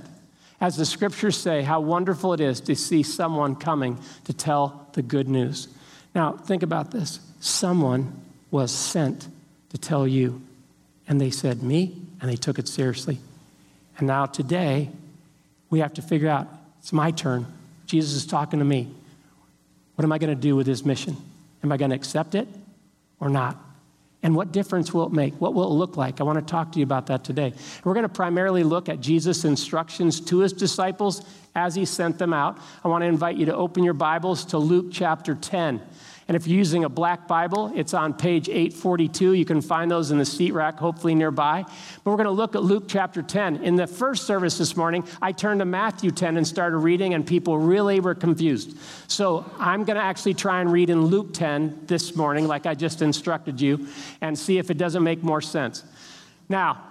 As 0.61 0.77
the 0.77 0.85
scriptures 0.85 1.35
say, 1.35 1.63
how 1.63 1.81
wonderful 1.81 2.33
it 2.33 2.39
is 2.39 2.61
to 2.61 2.75
see 2.75 3.01
someone 3.01 3.55
coming 3.55 3.99
to 4.25 4.33
tell 4.33 4.87
the 4.93 5.01
good 5.01 5.27
news. 5.27 5.67
Now, 6.13 6.33
think 6.33 6.61
about 6.61 6.91
this 6.91 7.19
someone 7.39 8.21
was 8.51 8.71
sent 8.71 9.27
to 9.73 9.77
tell 9.77 10.07
you. 10.07 10.41
And 11.07 11.19
they 11.19 11.29
said, 11.29 11.61
Me? 11.61 12.01
And 12.21 12.31
they 12.31 12.37
took 12.37 12.57
it 12.57 12.67
seriously. 12.67 13.19
And 13.97 14.07
now 14.07 14.25
today, 14.25 14.89
we 15.69 15.79
have 15.79 15.93
to 15.95 16.01
figure 16.01 16.29
out 16.29 16.47
it's 16.79 16.93
my 16.93 17.11
turn. 17.11 17.45
Jesus 17.85 18.13
is 18.13 18.25
talking 18.25 18.59
to 18.59 18.65
me. 18.65 18.89
What 19.95 20.05
am 20.05 20.11
I 20.11 20.17
going 20.17 20.33
to 20.33 20.41
do 20.41 20.55
with 20.55 20.65
this 20.65 20.85
mission? 20.85 21.17
Am 21.63 21.71
I 21.71 21.77
going 21.77 21.91
to 21.91 21.95
accept 21.95 22.35
it 22.35 22.47
or 23.19 23.29
not? 23.29 23.57
And 24.23 24.35
what 24.35 24.53
difference 24.53 24.93
will 24.93 25.05
it 25.05 25.11
make? 25.11 25.33
What 25.41 25.53
will 25.53 25.65
it 25.65 25.75
look 25.75 25.97
like? 25.97 26.21
I 26.21 26.23
want 26.23 26.39
to 26.39 26.49
talk 26.49 26.71
to 26.71 26.79
you 26.79 26.83
about 26.83 27.07
that 27.07 27.25
today. 27.25 27.53
We're 27.83 27.93
going 27.93 28.03
to 28.03 28.09
primarily 28.09 28.63
look 28.63 28.87
at 28.87 29.01
Jesus' 29.01 29.43
instructions 29.43 30.21
to 30.21 30.39
his 30.39 30.53
disciples 30.53 31.25
as 31.55 31.75
he 31.75 31.83
sent 31.83 32.17
them 32.17 32.33
out. 32.33 32.57
I 32.85 32.87
want 32.87 33.01
to 33.01 33.07
invite 33.07 33.35
you 33.35 33.45
to 33.47 33.55
open 33.55 33.83
your 33.83 33.93
Bibles 33.93 34.45
to 34.45 34.57
Luke 34.57 34.87
chapter 34.91 35.35
10. 35.35 35.81
And 36.33 36.41
if 36.41 36.47
you're 36.47 36.57
using 36.57 36.83
a 36.83 36.89
black 36.89 37.27
Bible, 37.27 37.71
it's 37.75 37.93
on 37.93 38.11
page 38.15 38.49
842. 38.49 39.33
You 39.33 39.45
can 39.45 39.61
find 39.61 39.91
those 39.91 40.09
in 40.09 40.17
the 40.17 40.25
seat 40.25 40.51
rack, 40.51 40.79
hopefully 40.79 41.13
nearby. 41.13 41.61
But 41.61 42.09
we're 42.09 42.17
going 42.17 42.25
to 42.25 42.31
look 42.31 42.55
at 42.55 42.63
Luke 42.63 42.85
chapter 42.87 43.21
10. 43.21 43.57
In 43.57 43.75
the 43.75 43.85
first 43.85 44.25
service 44.25 44.57
this 44.57 44.75
morning, 44.75 45.05
I 45.21 45.31
turned 45.31 45.59
to 45.59 45.65
Matthew 45.65 46.09
10 46.09 46.37
and 46.37 46.47
started 46.47 46.77
reading, 46.77 47.13
and 47.13 47.23
people 47.23 47.59
really 47.59 47.99
were 47.99 48.15
confused. 48.15 48.75
So 49.07 49.45
I'm 49.59 49.83
going 49.83 49.95
to 49.95 50.01
actually 50.01 50.33
try 50.33 50.59
and 50.59 50.71
read 50.71 50.89
in 50.89 51.05
Luke 51.05 51.35
10 51.35 51.83
this 51.85 52.15
morning, 52.15 52.47
like 52.47 52.65
I 52.65 52.73
just 52.73 53.03
instructed 53.03 53.61
you, 53.61 53.87
and 54.19 54.35
see 54.35 54.57
if 54.57 54.71
it 54.71 54.79
doesn't 54.79 55.03
make 55.03 55.21
more 55.21 55.39
sense. 55.39 55.83
Now, 56.49 56.83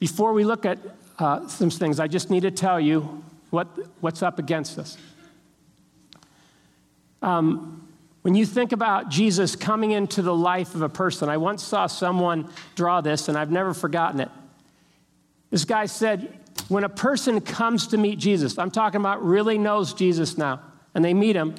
before 0.00 0.32
we 0.32 0.42
look 0.42 0.66
at 0.66 0.80
uh, 1.20 1.46
some 1.46 1.70
things, 1.70 2.00
I 2.00 2.08
just 2.08 2.28
need 2.28 2.40
to 2.40 2.50
tell 2.50 2.80
you 2.80 3.22
what, 3.50 3.68
what's 4.00 4.20
up 4.20 4.40
against 4.40 4.80
us. 4.80 4.98
Um, 7.22 7.81
when 8.22 8.34
you 8.34 8.46
think 8.46 8.72
about 8.72 9.08
Jesus 9.08 9.56
coming 9.56 9.90
into 9.90 10.22
the 10.22 10.34
life 10.34 10.74
of 10.74 10.82
a 10.82 10.88
person, 10.88 11.28
I 11.28 11.36
once 11.36 11.62
saw 11.62 11.86
someone 11.86 12.48
draw 12.76 13.00
this 13.00 13.28
and 13.28 13.36
I've 13.36 13.50
never 13.50 13.74
forgotten 13.74 14.20
it. 14.20 14.30
This 15.50 15.64
guy 15.64 15.86
said, 15.86 16.38
when 16.68 16.84
a 16.84 16.88
person 16.88 17.40
comes 17.40 17.88
to 17.88 17.98
meet 17.98 18.18
Jesus, 18.18 18.58
I'm 18.58 18.70
talking 18.70 19.00
about 19.00 19.24
really 19.24 19.58
knows 19.58 19.92
Jesus 19.92 20.38
now, 20.38 20.60
and 20.94 21.04
they 21.04 21.14
meet 21.14 21.36
him, 21.36 21.54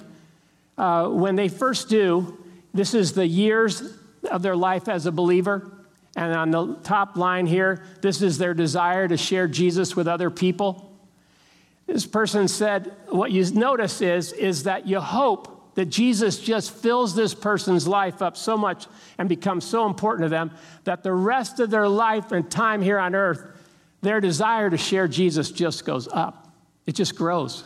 uh, 0.78 1.08
when 1.08 1.36
they 1.36 1.50
first 1.50 1.90
do, 1.90 2.38
this 2.74 2.94
is 2.94 3.14
the 3.14 3.28
years 3.28 3.84
of 4.32 4.42
their 4.42 4.56
life 4.56 4.88
as 4.88 5.06
a 5.06 5.12
believer. 5.12 5.72
And 6.16 6.34
on 6.34 6.52
the 6.52 6.76
top 6.84 7.18
line 7.18 7.46
here, 7.46 7.84
this 8.02 8.22
is 8.22 8.38
their 8.38 8.54
desire 8.54 9.08
to 9.08 9.18
share 9.18 9.48
Jesus 9.48 9.96
with 9.96 10.08
other 10.08 10.30
people. 10.30 10.92
This 11.86 12.06
person 12.06 12.48
said, 12.48 12.94
What 13.10 13.32
you 13.32 13.50
notice 13.52 14.02
is, 14.02 14.32
is 14.32 14.64
that 14.64 14.88
you 14.88 15.00
hope 15.00 15.53
that 15.76 15.86
Jesus 15.86 16.40
just 16.40 16.72
fills 16.72 17.16
this 17.16 17.34
person's 17.34 17.88
life 17.88 18.22
up 18.22 18.38
so 18.38 18.56
much 18.58 18.86
and 19.18 19.28
becomes 19.28 19.66
so 19.66 19.86
important 19.88 20.26
to 20.26 20.30
them 20.30 20.52
that 20.84 21.04
the 21.04 21.14
rest 21.14 21.60
of 21.60 21.70
their 21.70 21.88
life 21.88 22.32
and 22.32 22.50
time 22.50 22.82
here 22.82 23.00
on 23.00 23.16
earth, 23.16 23.44
their 24.02 24.22
desire 24.22 24.70
to 24.70 24.78
share 24.78 25.08
Jesus 25.08 25.52
just 25.52 25.86
goes 25.86 26.08
up. 26.08 26.52
It 26.86 26.94
just 26.94 27.16
grows. 27.16 27.64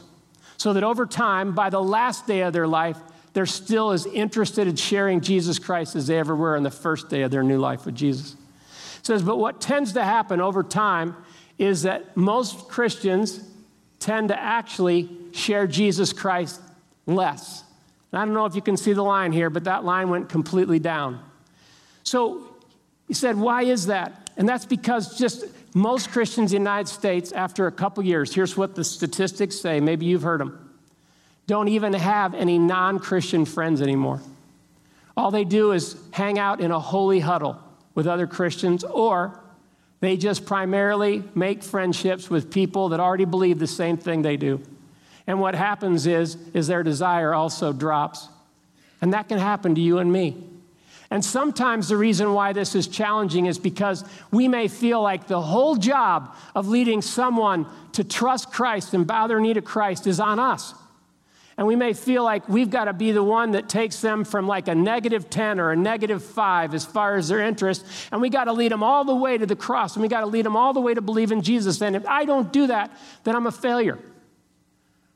So 0.57 0.73
that 0.73 0.83
over 0.83 1.05
time, 1.05 1.53
by 1.53 1.69
the 1.69 1.81
last 1.81 2.27
day 2.27 2.41
of 2.41 2.53
their 2.53 2.67
life, 2.67 2.97
they're 3.33 3.45
still 3.45 3.91
as 3.91 4.05
interested 4.05 4.67
in 4.67 4.75
sharing 4.75 5.21
Jesus 5.21 5.59
Christ 5.59 5.95
as 5.95 6.07
they 6.07 6.17
ever 6.17 6.35
were 6.35 6.55
in 6.55 6.63
the 6.63 6.71
first 6.71 7.09
day 7.09 7.21
of 7.21 7.31
their 7.31 7.43
new 7.43 7.59
life 7.59 7.85
with 7.85 7.95
Jesus. 7.95 8.35
It 8.99 9.05
says, 9.05 9.21
but 9.21 9.37
what 9.37 9.61
tends 9.61 9.93
to 9.93 10.03
happen 10.03 10.41
over 10.41 10.63
time 10.63 11.15
is 11.57 11.83
that 11.83 12.15
most 12.15 12.67
Christians 12.67 13.41
tend 13.99 14.29
to 14.29 14.39
actually 14.39 15.09
share 15.33 15.67
Jesus 15.67 16.13
Christ 16.13 16.61
less. 17.05 17.63
I 18.13 18.25
don't 18.25 18.33
know 18.33 18.45
if 18.45 18.55
you 18.55 18.61
can 18.61 18.77
see 18.77 18.93
the 18.93 19.03
line 19.03 19.31
here, 19.31 19.49
but 19.49 19.65
that 19.65 19.83
line 19.83 20.09
went 20.09 20.29
completely 20.29 20.79
down. 20.79 21.19
So 22.03 22.55
he 23.07 23.13
said, 23.13 23.37
Why 23.37 23.63
is 23.63 23.87
that? 23.87 24.31
And 24.37 24.47
that's 24.47 24.65
because 24.65 25.17
just 25.17 25.45
most 25.73 26.11
Christians 26.11 26.53
in 26.53 26.63
the 26.63 26.69
United 26.69 26.87
States, 26.87 27.31
after 27.31 27.67
a 27.67 27.71
couple 27.71 28.03
years, 28.03 28.33
here's 28.33 28.55
what 28.55 28.75
the 28.75 28.83
statistics 28.83 29.59
say, 29.59 29.79
maybe 29.79 30.05
you've 30.05 30.23
heard 30.23 30.39
them, 30.39 30.73
don't 31.47 31.67
even 31.67 31.93
have 31.93 32.33
any 32.33 32.57
non 32.57 32.99
Christian 32.99 33.45
friends 33.45 33.81
anymore. 33.81 34.21
All 35.15 35.31
they 35.31 35.45
do 35.45 35.71
is 35.71 35.97
hang 36.11 36.37
out 36.37 36.61
in 36.61 36.71
a 36.71 36.79
holy 36.79 37.19
huddle 37.19 37.59
with 37.95 38.05
other 38.05 38.27
Christians, 38.27 38.83
or 38.83 39.39
they 39.99 40.15
just 40.15 40.45
primarily 40.45 41.23
make 41.33 41.63
friendships 41.63 42.29
with 42.29 42.51
people 42.51 42.89
that 42.89 42.99
already 42.99 43.25
believe 43.25 43.57
the 43.57 43.67
same 43.67 43.97
thing 43.97 44.21
they 44.21 44.37
do. 44.37 44.61
And 45.27 45.41
what 45.41 45.55
happens 45.55 46.07
is, 46.07 46.37
is 46.53 46.67
their 46.67 46.83
desire 46.83 47.33
also 47.33 47.73
drops. 47.73 48.29
And 49.01 49.13
that 49.13 49.27
can 49.27 49.37
happen 49.37 49.75
to 49.75 49.81
you 49.81 49.99
and 49.99 50.11
me. 50.11 50.37
And 51.09 51.23
sometimes 51.23 51.87
the 51.89 51.97
reason 51.97 52.33
why 52.33 52.53
this 52.53 52.75
is 52.75 52.87
challenging 52.87 53.45
is 53.45 53.57
because 53.57 54.03
we 54.31 54.47
may 54.47 54.67
feel 54.67 55.01
like 55.01 55.27
the 55.27 55.41
whole 55.41 55.75
job 55.75 56.35
of 56.55 56.67
leading 56.67 57.01
someone 57.01 57.65
to 57.93 58.03
trust 58.03 58.51
Christ 58.51 58.93
and 58.93 59.07
bow 59.07 59.27
their 59.27 59.39
knee 59.39 59.53
to 59.53 59.61
Christ 59.61 60.07
is 60.07 60.19
on 60.19 60.39
us. 60.39 60.73
And 61.57 61.65
we 61.65 61.75
may 61.75 61.93
feel 61.93 62.23
like 62.23 62.47
we've 62.47 62.69
got 62.69 62.85
to 62.85 62.93
be 62.93 63.11
the 63.11 63.23
one 63.23 63.51
that 63.51 63.67
takes 63.67 63.99
them 63.99 64.25
from 64.25 64.47
like 64.47 64.67
a 64.67 64.75
negative 64.75 65.29
10 65.29 65.59
or 65.59 65.71
a 65.71 65.75
negative 65.75 66.23
5 66.23 66.73
as 66.73 66.85
far 66.85 67.15
as 67.15 67.29
their 67.29 67.39
interest. 67.39 67.83
And 68.11 68.21
we 68.21 68.29
got 68.29 68.43
to 68.43 68.53
lead 68.53 68.71
them 68.71 68.83
all 68.83 69.03
the 69.05 69.15
way 69.15 69.37
to 69.37 69.45
the 69.45 69.55
cross. 69.55 69.95
And 69.95 70.03
we 70.03 70.07
got 70.07 70.19
to 70.19 70.27
lead 70.27 70.45
them 70.45 70.55
all 70.55 70.73
the 70.73 70.81
way 70.81 70.93
to 70.93 71.01
believe 71.01 71.31
in 71.31 71.41
Jesus. 71.41 71.81
And 71.81 71.95
if 71.95 72.05
I 72.05 72.25
don't 72.25 72.51
do 72.53 72.67
that, 72.67 72.91
then 73.23 73.35
I'm 73.35 73.47
a 73.47 73.51
failure. 73.51 73.97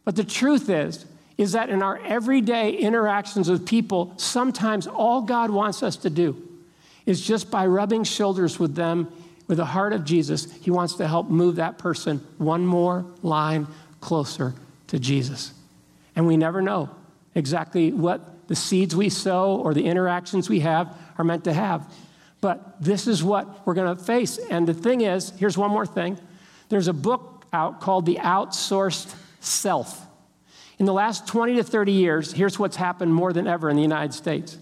But 0.03 0.15
the 0.15 0.23
truth 0.23 0.69
is, 0.69 1.05
is 1.37 1.53
that 1.53 1.69
in 1.69 1.81
our 1.81 1.99
everyday 1.99 2.73
interactions 2.73 3.49
with 3.49 3.65
people, 3.65 4.13
sometimes 4.17 4.87
all 4.87 5.21
God 5.21 5.49
wants 5.49 5.83
us 5.83 5.95
to 5.97 6.09
do 6.09 6.49
is 7.05 7.25
just 7.25 7.49
by 7.49 7.65
rubbing 7.65 8.03
shoulders 8.03 8.59
with 8.59 8.75
them 8.75 9.11
with 9.47 9.57
the 9.57 9.65
heart 9.65 9.91
of 9.91 10.05
Jesus, 10.05 10.51
He 10.61 10.71
wants 10.71 10.95
to 10.95 11.07
help 11.07 11.29
move 11.29 11.57
that 11.57 11.77
person 11.77 12.25
one 12.37 12.65
more 12.65 13.05
line 13.21 13.67
closer 13.99 14.53
to 14.87 14.99
Jesus. 14.99 15.53
And 16.15 16.27
we 16.27 16.37
never 16.37 16.61
know 16.61 16.89
exactly 17.35 17.91
what 17.91 18.47
the 18.47 18.55
seeds 18.55 18.95
we 18.95 19.09
sow 19.09 19.55
or 19.55 19.73
the 19.73 19.85
interactions 19.85 20.49
we 20.49 20.59
have 20.59 20.95
are 21.17 21.23
meant 21.25 21.43
to 21.45 21.53
have. 21.53 21.91
But 22.39 22.81
this 22.81 23.07
is 23.07 23.23
what 23.23 23.65
we're 23.65 23.73
going 23.73 23.95
to 23.95 24.01
face. 24.01 24.37
And 24.49 24.67
the 24.67 24.73
thing 24.73 25.01
is, 25.01 25.31
here's 25.37 25.57
one 25.57 25.71
more 25.71 25.85
thing 25.85 26.17
there's 26.69 26.87
a 26.87 26.93
book 26.93 27.45
out 27.51 27.81
called 27.81 28.05
The 28.05 28.19
Outsourced 28.21 29.13
Self. 29.41 30.07
In 30.79 30.85
the 30.85 30.93
last 30.93 31.27
20 31.27 31.55
to 31.55 31.63
30 31.63 31.91
years, 31.91 32.31
here's 32.31 32.57
what's 32.57 32.77
happened 32.77 33.13
more 33.13 33.33
than 33.33 33.45
ever 33.45 33.69
in 33.69 33.75
the 33.75 33.81
United 33.81 34.13
States. 34.13 34.57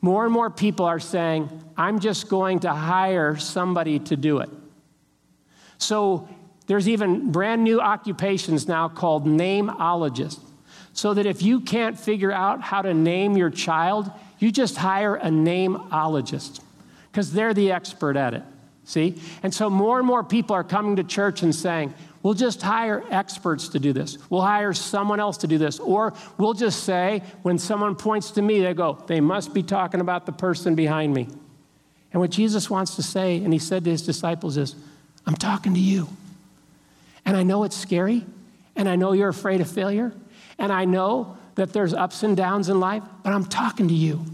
More 0.00 0.24
and 0.24 0.32
more 0.32 0.50
people 0.50 0.84
are 0.84 1.00
saying, 1.00 1.48
I'm 1.76 2.00
just 2.00 2.28
going 2.28 2.60
to 2.60 2.72
hire 2.72 3.36
somebody 3.36 3.98
to 4.00 4.16
do 4.16 4.38
it. 4.40 4.50
So 5.78 6.28
there's 6.66 6.88
even 6.88 7.30
brand 7.32 7.64
new 7.64 7.80
occupations 7.80 8.66
now 8.66 8.88
called 8.88 9.26
nameologist 9.26 10.40
so 10.92 11.14
that 11.14 11.26
if 11.26 11.42
you 11.42 11.60
can't 11.60 11.98
figure 11.98 12.32
out 12.32 12.60
how 12.60 12.82
to 12.82 12.94
name 12.94 13.36
your 13.36 13.50
child, 13.50 14.10
you 14.38 14.52
just 14.52 14.76
hire 14.76 15.16
a 15.16 15.28
nameologist 15.28 16.60
because 17.10 17.32
they're 17.32 17.54
the 17.54 17.72
expert 17.72 18.16
at 18.16 18.34
it. 18.34 18.42
See? 18.84 19.20
And 19.42 19.52
so 19.52 19.70
more 19.70 19.98
and 19.98 20.06
more 20.06 20.22
people 20.22 20.54
are 20.54 20.64
coming 20.64 20.96
to 20.96 21.04
church 21.04 21.42
and 21.42 21.54
saying, 21.54 21.94
We'll 22.24 22.32
just 22.34 22.62
hire 22.62 23.04
experts 23.10 23.68
to 23.68 23.78
do 23.78 23.92
this. 23.92 24.16
We'll 24.30 24.40
hire 24.40 24.72
someone 24.72 25.20
else 25.20 25.36
to 25.38 25.46
do 25.46 25.58
this. 25.58 25.78
Or 25.78 26.14
we'll 26.38 26.54
just 26.54 26.84
say, 26.84 27.22
when 27.42 27.58
someone 27.58 27.94
points 27.96 28.30
to 28.32 28.42
me, 28.42 28.62
they 28.62 28.72
go, 28.72 28.98
they 29.06 29.20
must 29.20 29.52
be 29.52 29.62
talking 29.62 30.00
about 30.00 30.24
the 30.24 30.32
person 30.32 30.74
behind 30.74 31.12
me. 31.12 31.28
And 32.12 32.20
what 32.22 32.30
Jesus 32.30 32.70
wants 32.70 32.96
to 32.96 33.02
say, 33.02 33.36
and 33.36 33.52
he 33.52 33.58
said 33.58 33.84
to 33.84 33.90
his 33.90 34.00
disciples, 34.00 34.56
is, 34.56 34.74
I'm 35.26 35.34
talking 35.34 35.74
to 35.74 35.80
you. 35.80 36.08
And 37.26 37.36
I 37.36 37.42
know 37.42 37.64
it's 37.64 37.76
scary, 37.76 38.24
and 38.74 38.88
I 38.88 38.96
know 38.96 39.12
you're 39.12 39.28
afraid 39.28 39.60
of 39.60 39.70
failure, 39.70 40.10
and 40.58 40.72
I 40.72 40.86
know 40.86 41.36
that 41.56 41.74
there's 41.74 41.92
ups 41.92 42.22
and 42.22 42.34
downs 42.34 42.70
in 42.70 42.80
life, 42.80 43.02
but 43.22 43.34
I'm 43.34 43.44
talking 43.44 43.88
to 43.88 43.94
you. 43.94 44.24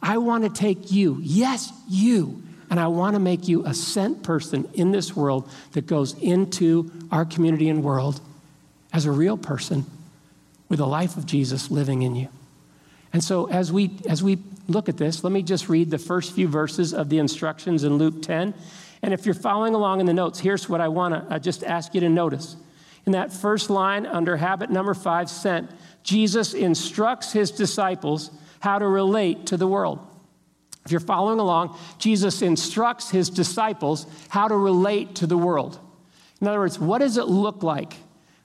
I 0.00 0.18
want 0.18 0.44
to 0.44 0.50
take 0.50 0.92
you, 0.92 1.18
yes, 1.20 1.72
you, 1.88 2.44
and 2.70 2.78
I 2.78 2.86
want 2.86 3.14
to 3.14 3.20
make 3.20 3.48
you 3.48 3.66
a 3.66 3.74
sent 3.74 4.22
person 4.22 4.68
in 4.74 4.92
this 4.92 5.14
world 5.16 5.50
that 5.72 5.86
goes 5.88 6.16
into 6.20 6.90
our 7.10 7.24
community 7.24 7.68
and 7.68 7.82
world 7.82 8.20
as 8.92 9.04
a 9.04 9.10
real 9.10 9.36
person 9.36 9.84
with 10.68 10.78
the 10.78 10.86
life 10.86 11.16
of 11.16 11.26
Jesus 11.26 11.70
living 11.70 12.02
in 12.02 12.14
you. 12.14 12.28
And 13.12 13.22
so 13.22 13.50
as 13.50 13.72
we 13.72 13.90
as 14.08 14.22
we 14.22 14.38
look 14.68 14.88
at 14.88 14.96
this, 14.96 15.24
let 15.24 15.32
me 15.32 15.42
just 15.42 15.68
read 15.68 15.90
the 15.90 15.98
first 15.98 16.32
few 16.32 16.46
verses 16.46 16.94
of 16.94 17.08
the 17.08 17.18
instructions 17.18 17.82
in 17.82 17.98
Luke 17.98 18.22
10. 18.22 18.54
And 19.02 19.12
if 19.12 19.26
you're 19.26 19.34
following 19.34 19.74
along 19.74 19.98
in 19.98 20.06
the 20.06 20.14
notes, 20.14 20.38
here's 20.38 20.68
what 20.68 20.80
I 20.80 20.88
want 20.88 21.28
to 21.28 21.40
just 21.40 21.64
ask 21.64 21.92
you 21.94 22.00
to 22.00 22.08
notice. 22.08 22.54
In 23.06 23.12
that 23.12 23.32
first 23.32 23.68
line 23.68 24.06
under 24.06 24.36
habit 24.36 24.70
number 24.70 24.94
five, 24.94 25.28
sent, 25.28 25.70
Jesus 26.04 26.54
instructs 26.54 27.32
his 27.32 27.50
disciples 27.50 28.30
how 28.60 28.78
to 28.78 28.86
relate 28.86 29.46
to 29.46 29.56
the 29.56 29.66
world. 29.66 29.98
If 30.84 30.92
you're 30.92 31.00
following 31.00 31.38
along, 31.38 31.76
Jesus 31.98 32.42
instructs 32.42 33.10
his 33.10 33.28
disciples 33.30 34.06
how 34.28 34.48
to 34.48 34.56
relate 34.56 35.14
to 35.16 35.26
the 35.26 35.36
world. 35.36 35.78
In 36.40 36.48
other 36.48 36.58
words, 36.58 36.78
what 36.78 36.98
does 36.98 37.16
it 37.16 37.26
look 37.26 37.62
like? 37.62 37.94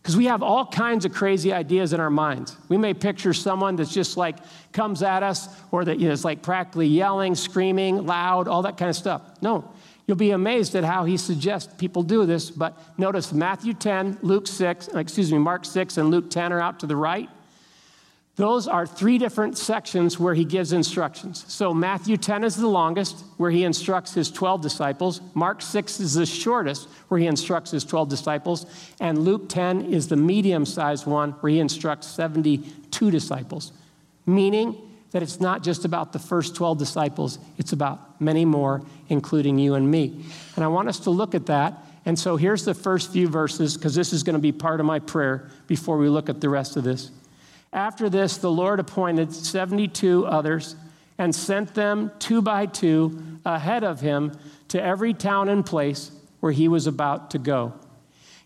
Because 0.01 0.17
we 0.17 0.25
have 0.25 0.43
all 0.43 0.67
kinds 0.67 1.05
of 1.05 1.13
crazy 1.13 1.51
ideas 1.51 1.93
in 1.93 1.99
our 1.99 2.09
minds. 2.09 2.55
We 2.69 2.77
may 2.77 2.93
picture 2.93 3.33
someone 3.33 3.75
that's 3.75 3.93
just 3.93 4.17
like 4.17 4.37
comes 4.71 5.01
at 5.01 5.23
us 5.23 5.47
or 5.71 5.85
that 5.85 5.99
you 5.99 6.07
know, 6.07 6.13
is 6.13 6.23
like 6.23 6.43
practically 6.43 6.87
yelling, 6.87 7.33
screaming, 7.33 8.05
loud, 8.05 8.47
all 8.47 8.61
that 8.63 8.77
kind 8.77 8.89
of 8.89 8.95
stuff. 8.95 9.21
No, 9.41 9.73
You'll 10.07 10.17
be 10.17 10.31
amazed 10.31 10.75
at 10.75 10.83
how 10.83 11.05
he 11.05 11.17
suggests 11.17 11.73
people 11.77 12.03
do 12.03 12.25
this, 12.25 12.51
but 12.51 12.77
notice 12.97 13.33
Matthew 13.33 13.73
10, 13.73 14.19
Luke 14.21 14.45
6, 14.45 14.89
excuse 14.89 15.31
me, 15.31 15.39
Mark 15.39 15.65
6 15.65 15.97
and 15.97 16.11
Luke 16.11 16.29
10 16.29 16.53
are 16.53 16.61
out 16.61 16.79
to 16.81 16.87
the 16.87 16.95
right. 16.95 17.29
Those 18.37 18.67
are 18.67 18.85
three 18.85 19.17
different 19.17 19.57
sections 19.57 20.19
where 20.19 20.33
he 20.33 20.43
gives 20.43 20.73
instructions. 20.73 21.45
So 21.47 21.73
Matthew 21.73 22.17
10 22.17 22.43
is 22.43 22.57
the 22.57 22.67
longest, 22.67 23.23
where 23.37 23.51
he 23.51 23.63
instructs 23.63 24.13
his 24.13 24.29
12 24.29 24.61
disciples. 24.61 25.21
Mark 25.33 25.61
6 25.61 26.01
is 26.01 26.15
the 26.15 26.25
shortest, 26.25 26.89
where 27.07 27.19
he 27.19 27.27
instructs 27.27 27.71
his 27.71 27.85
12 27.85 28.09
disciples. 28.09 28.65
And 28.99 29.19
Luke 29.19 29.47
10 29.47 29.93
is 29.93 30.09
the 30.09 30.17
medium 30.17 30.65
sized 30.65 31.05
one, 31.05 31.31
where 31.31 31.51
he 31.51 31.59
instructs 31.59 32.07
72 32.07 33.09
disciples. 33.11 33.71
Meaning, 34.25 34.81
that 35.11 35.23
it's 35.23 35.39
not 35.39 35.63
just 35.63 35.85
about 35.85 36.11
the 36.11 36.19
first 36.19 36.55
12 36.55 36.77
disciples, 36.77 37.39
it's 37.57 37.71
about 37.71 38.19
many 38.19 38.43
more, 38.43 38.81
including 39.07 39.57
you 39.57 39.75
and 39.75 39.89
me. 39.89 40.25
And 40.57 40.65
I 40.65 40.67
want 40.67 40.89
us 40.89 40.99
to 41.01 41.09
look 41.09 41.33
at 41.33 41.45
that. 41.45 41.85
And 42.03 42.19
so 42.19 42.35
here's 42.35 42.65
the 42.65 42.73
first 42.73 43.13
few 43.13 43.29
verses, 43.29 43.77
because 43.77 43.95
this 43.95 44.11
is 44.11 44.23
going 44.23 44.33
to 44.33 44.41
be 44.41 44.51
part 44.51 44.81
of 44.81 44.85
my 44.85 44.99
prayer 44.99 45.49
before 45.67 45.97
we 45.97 46.09
look 46.09 46.27
at 46.27 46.41
the 46.41 46.49
rest 46.49 46.75
of 46.75 46.83
this. 46.83 47.11
After 47.75 48.09
this, 48.09 48.37
the 48.37 48.49
Lord 48.49 48.79
appointed 48.79 49.33
72 49.33 50.25
others 50.25 50.77
and 51.17 51.35
sent 51.35 51.73
them 51.73 52.09
two 52.19 52.41
by 52.41 52.67
two 52.67 53.21
ahead 53.45 53.83
of 53.83 53.99
him 53.99 54.31
to 54.69 54.81
every 54.81 55.13
town 55.13 55.49
and 55.49 55.65
place 55.65 56.09
where 56.39 56.53
he 56.53 56.69
was 56.69 56.87
about 56.87 57.31
to 57.31 57.37
go. 57.37 57.73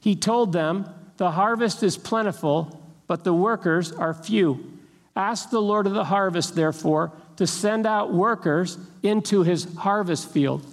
He 0.01 0.15
told 0.15 0.51
them, 0.51 0.89
The 1.17 1.29
harvest 1.31 1.83
is 1.83 1.95
plentiful, 1.95 2.81
but 3.05 3.24
the 3.24 3.33
workers 3.33 3.91
are 3.91 4.15
few. 4.15 4.74
Ask 5.15 5.51
the 5.51 5.62
Lord 5.62 5.86
of 5.86 5.93
the 5.93 6.05
harvest, 6.05 6.55
therefore, 6.55 7.12
to 7.36 7.45
send 7.45 7.86
out 7.86 8.12
workers 8.12 8.79
into 9.03 9.43
his 9.43 9.71
harvest 9.75 10.31
field. 10.31 10.65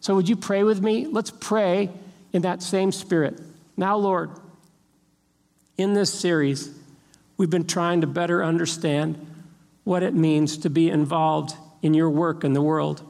So, 0.00 0.16
would 0.16 0.28
you 0.28 0.36
pray 0.36 0.64
with 0.64 0.82
me? 0.82 1.06
Let's 1.06 1.30
pray 1.30 1.88
in 2.34 2.42
that 2.42 2.62
same 2.62 2.92
spirit. 2.92 3.40
Now, 3.76 3.96
Lord, 3.96 4.30
in 5.78 5.94
this 5.94 6.12
series, 6.12 6.81
we've 7.42 7.50
been 7.50 7.66
trying 7.66 8.02
to 8.02 8.06
better 8.06 8.44
understand 8.44 9.18
what 9.82 10.04
it 10.04 10.14
means 10.14 10.58
to 10.58 10.70
be 10.70 10.88
involved 10.88 11.56
in 11.82 11.92
your 11.92 12.08
work 12.08 12.44
in 12.44 12.52
the 12.52 12.62
world, 12.62 13.02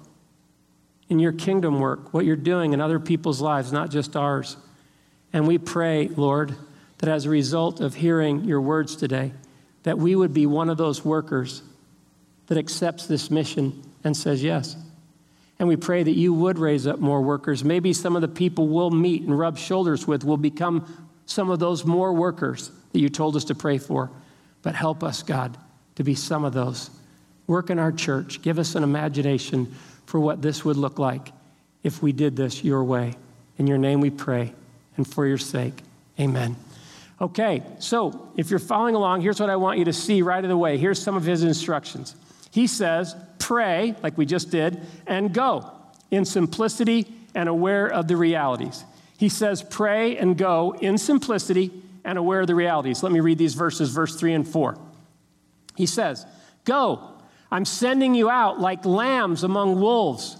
in 1.10 1.18
your 1.18 1.32
kingdom 1.32 1.80
work, 1.80 2.14
what 2.14 2.24
you're 2.24 2.34
doing 2.34 2.72
in 2.72 2.80
other 2.80 2.98
people's 2.98 3.42
lives, 3.42 3.74
not 3.74 3.90
just 3.90 4.16
ours. 4.16 4.56
And 5.34 5.46
we 5.46 5.58
pray, 5.58 6.08
Lord, 6.08 6.54
that 6.96 7.10
as 7.10 7.26
a 7.26 7.28
result 7.28 7.80
of 7.80 7.94
hearing 7.94 8.44
your 8.44 8.62
words 8.62 8.96
today, 8.96 9.32
that 9.82 9.98
we 9.98 10.16
would 10.16 10.32
be 10.32 10.46
one 10.46 10.70
of 10.70 10.78
those 10.78 11.04
workers 11.04 11.60
that 12.46 12.56
accepts 12.56 13.06
this 13.06 13.30
mission 13.30 13.82
and 14.02 14.16
says 14.16 14.42
yes. 14.42 14.76
And 15.58 15.68
we 15.68 15.76
pray 15.76 16.02
that 16.02 16.16
you 16.16 16.32
would 16.32 16.58
raise 16.58 16.86
up 16.86 16.98
more 16.98 17.20
workers. 17.20 17.64
Maybe 17.64 17.92
some 17.92 18.16
of 18.16 18.22
the 18.22 18.28
people 18.28 18.66
we'll 18.68 18.90
meet 18.90 19.24
and 19.24 19.38
rub 19.38 19.58
shoulders 19.58 20.06
with 20.06 20.24
will 20.24 20.38
become 20.38 21.06
some 21.26 21.50
of 21.50 21.58
those 21.58 21.84
more 21.84 22.14
workers 22.14 22.70
that 22.92 22.98
you 22.98 23.10
told 23.10 23.36
us 23.36 23.44
to 23.44 23.54
pray 23.54 23.76
for. 23.76 24.10
But 24.62 24.74
help 24.74 25.02
us, 25.02 25.22
God, 25.22 25.56
to 25.96 26.04
be 26.04 26.14
some 26.14 26.44
of 26.44 26.52
those. 26.52 26.90
Work 27.46 27.70
in 27.70 27.78
our 27.78 27.92
church. 27.92 28.42
Give 28.42 28.58
us 28.58 28.74
an 28.74 28.82
imagination 28.82 29.74
for 30.06 30.20
what 30.20 30.42
this 30.42 30.64
would 30.64 30.76
look 30.76 30.98
like 30.98 31.32
if 31.82 32.02
we 32.02 32.12
did 32.12 32.36
this 32.36 32.62
your 32.62 32.84
way. 32.84 33.14
In 33.58 33.66
your 33.66 33.78
name 33.78 34.00
we 34.00 34.10
pray, 34.10 34.52
and 34.96 35.06
for 35.06 35.26
your 35.26 35.38
sake, 35.38 35.82
amen. 36.18 36.56
Okay, 37.20 37.62
so 37.78 38.30
if 38.36 38.50
you're 38.50 38.58
following 38.58 38.94
along, 38.94 39.20
here's 39.20 39.38
what 39.38 39.50
I 39.50 39.56
want 39.56 39.78
you 39.78 39.84
to 39.84 39.92
see 39.92 40.22
right 40.22 40.44
away. 40.44 40.78
Here's 40.78 41.00
some 41.00 41.16
of 41.16 41.24
his 41.24 41.42
instructions. 41.42 42.16
He 42.50 42.66
says, 42.66 43.14
pray, 43.38 43.94
like 44.02 44.16
we 44.18 44.26
just 44.26 44.50
did, 44.50 44.80
and 45.06 45.32
go 45.32 45.70
in 46.10 46.24
simplicity 46.24 47.06
and 47.34 47.48
aware 47.48 47.86
of 47.86 48.08
the 48.08 48.16
realities. 48.16 48.84
He 49.18 49.28
says, 49.28 49.62
pray 49.62 50.16
and 50.16 50.36
go 50.36 50.76
in 50.80 50.98
simplicity 50.98 51.70
and 52.04 52.18
aware 52.18 52.40
of 52.40 52.46
the 52.46 52.54
realities. 52.54 53.02
Let 53.02 53.12
me 53.12 53.20
read 53.20 53.38
these 53.38 53.54
verses, 53.54 53.90
verse 53.90 54.16
3 54.16 54.34
and 54.34 54.48
4. 54.48 54.78
He 55.76 55.86
says, 55.86 56.26
Go, 56.64 57.00
I'm 57.50 57.64
sending 57.64 58.14
you 58.14 58.30
out 58.30 58.60
like 58.60 58.84
lambs 58.84 59.44
among 59.44 59.80
wolves. 59.80 60.36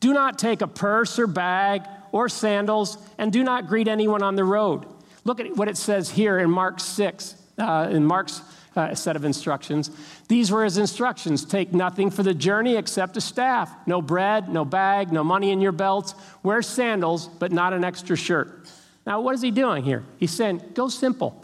Do 0.00 0.12
not 0.12 0.38
take 0.38 0.62
a 0.62 0.66
purse 0.66 1.18
or 1.18 1.26
bag 1.26 1.82
or 2.12 2.28
sandals, 2.28 2.98
and 3.18 3.32
do 3.32 3.42
not 3.42 3.66
greet 3.66 3.88
anyone 3.88 4.22
on 4.22 4.36
the 4.36 4.44
road. 4.44 4.86
Look 5.24 5.40
at 5.40 5.56
what 5.56 5.68
it 5.68 5.76
says 5.76 6.10
here 6.10 6.38
in 6.38 6.50
Mark 6.50 6.80
6, 6.80 7.34
uh, 7.58 7.88
in 7.90 8.06
Mark's 8.06 8.40
uh, 8.76 8.94
set 8.94 9.16
of 9.16 9.24
instructions. 9.24 9.90
These 10.28 10.50
were 10.50 10.64
his 10.64 10.78
instructions 10.78 11.44
Take 11.44 11.72
nothing 11.72 12.10
for 12.10 12.22
the 12.22 12.34
journey 12.34 12.76
except 12.76 13.16
a 13.16 13.20
staff, 13.20 13.70
no 13.86 14.02
bread, 14.02 14.48
no 14.48 14.64
bag, 14.64 15.12
no 15.12 15.24
money 15.24 15.50
in 15.50 15.60
your 15.60 15.72
belts. 15.72 16.14
Wear 16.42 16.62
sandals, 16.62 17.26
but 17.26 17.52
not 17.52 17.72
an 17.72 17.84
extra 17.84 18.16
shirt. 18.16 18.68
Now, 19.06 19.20
what 19.20 19.34
is 19.34 19.40
he 19.40 19.50
doing 19.52 19.84
here? 19.84 20.04
He's 20.18 20.32
saying, 20.32 20.62
Go 20.74 20.88
simple. 20.88 21.42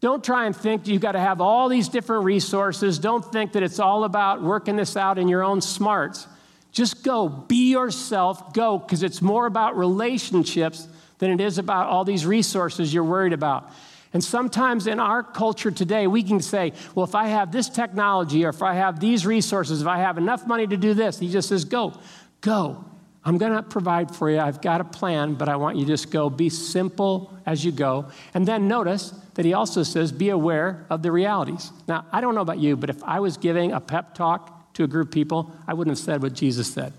Don't 0.00 0.24
try 0.24 0.46
and 0.46 0.56
think 0.56 0.86
you've 0.86 1.02
got 1.02 1.12
to 1.12 1.20
have 1.20 1.42
all 1.42 1.68
these 1.68 1.88
different 1.88 2.24
resources. 2.24 2.98
Don't 2.98 3.24
think 3.24 3.52
that 3.52 3.62
it's 3.62 3.78
all 3.78 4.04
about 4.04 4.42
working 4.42 4.76
this 4.76 4.96
out 4.96 5.18
in 5.18 5.28
your 5.28 5.44
own 5.44 5.60
smarts. 5.60 6.26
Just 6.72 7.04
go, 7.04 7.28
be 7.28 7.70
yourself, 7.70 8.54
go, 8.54 8.78
because 8.78 9.02
it's 9.02 9.20
more 9.20 9.44
about 9.44 9.76
relationships 9.76 10.88
than 11.18 11.30
it 11.30 11.40
is 11.40 11.58
about 11.58 11.88
all 11.88 12.04
these 12.04 12.24
resources 12.24 12.94
you're 12.94 13.04
worried 13.04 13.34
about. 13.34 13.70
And 14.14 14.24
sometimes 14.24 14.86
in 14.86 14.98
our 14.98 15.22
culture 15.22 15.70
today, 15.70 16.06
we 16.06 16.22
can 16.22 16.40
say, 16.40 16.72
well, 16.94 17.04
if 17.04 17.14
I 17.14 17.28
have 17.28 17.52
this 17.52 17.68
technology 17.68 18.44
or 18.44 18.48
if 18.48 18.62
I 18.62 18.74
have 18.74 19.00
these 19.00 19.26
resources, 19.26 19.82
if 19.82 19.86
I 19.86 19.98
have 19.98 20.16
enough 20.16 20.46
money 20.46 20.66
to 20.66 20.76
do 20.76 20.94
this, 20.94 21.18
he 21.18 21.28
just 21.28 21.48
says, 21.48 21.64
go, 21.64 21.92
go. 22.40 22.84
I'm 23.24 23.36
going 23.36 23.52
to 23.52 23.62
provide 23.62 24.14
for 24.14 24.30
you. 24.30 24.38
I've 24.38 24.62
got 24.62 24.80
a 24.80 24.84
plan, 24.84 25.34
but 25.34 25.48
I 25.48 25.56
want 25.56 25.76
you 25.76 25.84
to 25.84 25.92
just 25.92 26.10
go. 26.10 26.30
Be 26.30 26.48
simple 26.48 27.32
as 27.44 27.64
you 27.64 27.70
go. 27.70 28.06
And 28.32 28.48
then 28.48 28.66
notice 28.66 29.12
that 29.34 29.44
he 29.44 29.52
also 29.52 29.82
says, 29.82 30.10
be 30.10 30.30
aware 30.30 30.86
of 30.88 31.02
the 31.02 31.12
realities. 31.12 31.70
Now, 31.86 32.06
I 32.12 32.22
don't 32.22 32.34
know 32.34 32.40
about 32.40 32.58
you, 32.58 32.76
but 32.76 32.88
if 32.88 33.02
I 33.04 33.20
was 33.20 33.36
giving 33.36 33.72
a 33.72 33.80
pep 33.80 34.14
talk 34.14 34.72
to 34.74 34.84
a 34.84 34.86
group 34.86 35.08
of 35.08 35.12
people, 35.12 35.52
I 35.68 35.74
wouldn't 35.74 35.96
have 35.96 36.02
said 36.02 36.22
what 36.22 36.32
Jesus 36.32 36.72
said. 36.72 36.94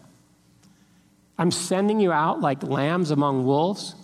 I'm 1.39 1.49
sending 1.49 1.99
you 1.99 2.11
out 2.11 2.39
like 2.39 2.61
lambs 2.61 3.09
among 3.09 3.45
wolves. 3.45 3.95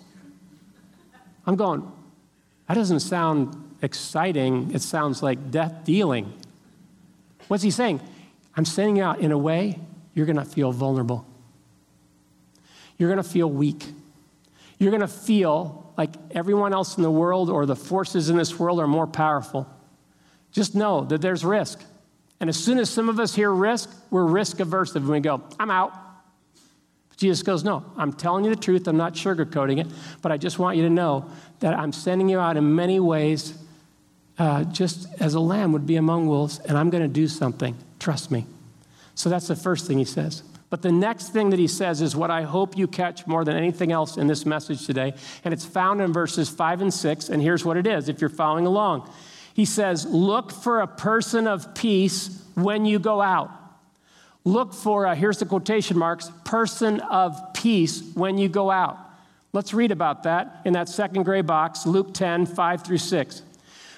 I'm 1.46 1.54
going, 1.54 1.88
that 2.66 2.74
doesn't 2.74 3.00
sound 3.00 3.76
exciting. 3.80 4.72
It 4.74 4.82
sounds 4.82 5.22
like 5.22 5.52
death 5.52 5.84
dealing. 5.84 6.32
What's 7.46 7.62
he 7.62 7.70
saying? 7.70 8.00
I'm 8.56 8.64
sending 8.64 8.96
you 8.96 9.04
out 9.04 9.20
in 9.20 9.30
a 9.30 9.38
way 9.38 9.78
you're 10.14 10.26
going 10.26 10.36
to 10.36 10.44
feel 10.44 10.72
vulnerable. 10.72 11.24
You're 12.98 13.08
going 13.08 13.22
to 13.22 13.28
feel 13.28 13.48
weak. 13.48 13.84
You're 14.78 14.90
going 14.90 15.00
to 15.00 15.08
feel 15.08 15.92
like 15.96 16.10
everyone 16.32 16.72
else 16.72 16.96
in 16.96 17.02
the 17.02 17.10
world 17.10 17.50
or 17.50 17.66
the 17.66 17.76
forces 17.76 18.28
in 18.28 18.36
this 18.36 18.58
world 18.58 18.80
are 18.80 18.86
more 18.86 19.06
powerful. 19.06 19.68
Just 20.52 20.74
know 20.74 21.04
that 21.04 21.20
there's 21.20 21.44
risk. 21.44 21.82
And 22.40 22.48
as 22.48 22.56
soon 22.56 22.78
as 22.78 22.88
some 22.88 23.08
of 23.08 23.18
us 23.18 23.34
hear 23.34 23.50
risk, 23.50 23.90
we're 24.10 24.24
risk 24.24 24.60
averse 24.60 24.94
and 24.94 25.08
we 25.08 25.20
go, 25.20 25.42
I'm 25.58 25.70
out. 25.70 25.92
But 27.08 27.18
Jesus 27.18 27.42
goes, 27.42 27.64
No, 27.64 27.84
I'm 27.96 28.12
telling 28.12 28.44
you 28.44 28.54
the 28.54 28.60
truth. 28.60 28.86
I'm 28.86 28.96
not 28.96 29.14
sugarcoating 29.14 29.80
it. 29.80 29.88
But 30.22 30.30
I 30.30 30.36
just 30.36 30.58
want 30.58 30.76
you 30.76 30.84
to 30.84 30.90
know 30.90 31.28
that 31.60 31.74
I'm 31.74 31.92
sending 31.92 32.28
you 32.28 32.38
out 32.38 32.56
in 32.56 32.76
many 32.76 33.00
ways, 33.00 33.58
uh, 34.38 34.64
just 34.64 35.08
as 35.20 35.34
a 35.34 35.40
lamb 35.40 35.72
would 35.72 35.86
be 35.86 35.96
among 35.96 36.28
wolves, 36.28 36.60
and 36.60 36.78
I'm 36.78 36.90
going 36.90 37.02
to 37.02 37.08
do 37.08 37.26
something. 37.26 37.76
Trust 37.98 38.30
me. 38.30 38.46
So 39.16 39.28
that's 39.28 39.48
the 39.48 39.56
first 39.56 39.88
thing 39.88 39.98
he 39.98 40.04
says. 40.04 40.44
But 40.70 40.82
the 40.82 40.92
next 40.92 41.30
thing 41.30 41.50
that 41.50 41.58
he 41.58 41.66
says 41.66 42.02
is 42.02 42.14
what 42.14 42.30
I 42.30 42.42
hope 42.42 42.76
you 42.76 42.86
catch 42.86 43.26
more 43.26 43.44
than 43.44 43.56
anything 43.56 43.90
else 43.90 44.16
in 44.16 44.26
this 44.26 44.44
message 44.44 44.84
today. 44.84 45.14
And 45.44 45.54
it's 45.54 45.64
found 45.64 46.02
in 46.02 46.12
verses 46.12 46.48
five 46.48 46.82
and 46.82 46.92
six. 46.92 47.30
And 47.30 47.40
here's 47.40 47.64
what 47.64 47.76
it 47.76 47.86
is 47.86 48.08
if 48.08 48.20
you're 48.20 48.28
following 48.28 48.66
along. 48.66 49.10
He 49.54 49.64
says, 49.64 50.04
Look 50.06 50.52
for 50.52 50.80
a 50.80 50.86
person 50.86 51.46
of 51.46 51.74
peace 51.74 52.42
when 52.54 52.84
you 52.84 52.98
go 52.98 53.22
out. 53.22 53.50
Look 54.44 54.72
for, 54.72 55.04
a, 55.04 55.14
here's 55.14 55.38
the 55.38 55.46
quotation 55.46 55.98
marks, 55.98 56.30
person 56.44 57.00
of 57.00 57.38
peace 57.54 58.02
when 58.14 58.38
you 58.38 58.48
go 58.48 58.70
out. 58.70 58.98
Let's 59.52 59.72
read 59.74 59.90
about 59.90 60.24
that 60.24 60.60
in 60.64 60.74
that 60.74 60.88
second 60.88 61.24
gray 61.24 61.40
box, 61.40 61.86
Luke 61.86 62.12
10, 62.14 62.46
5 62.46 62.84
through 62.84 62.98
6. 62.98 63.42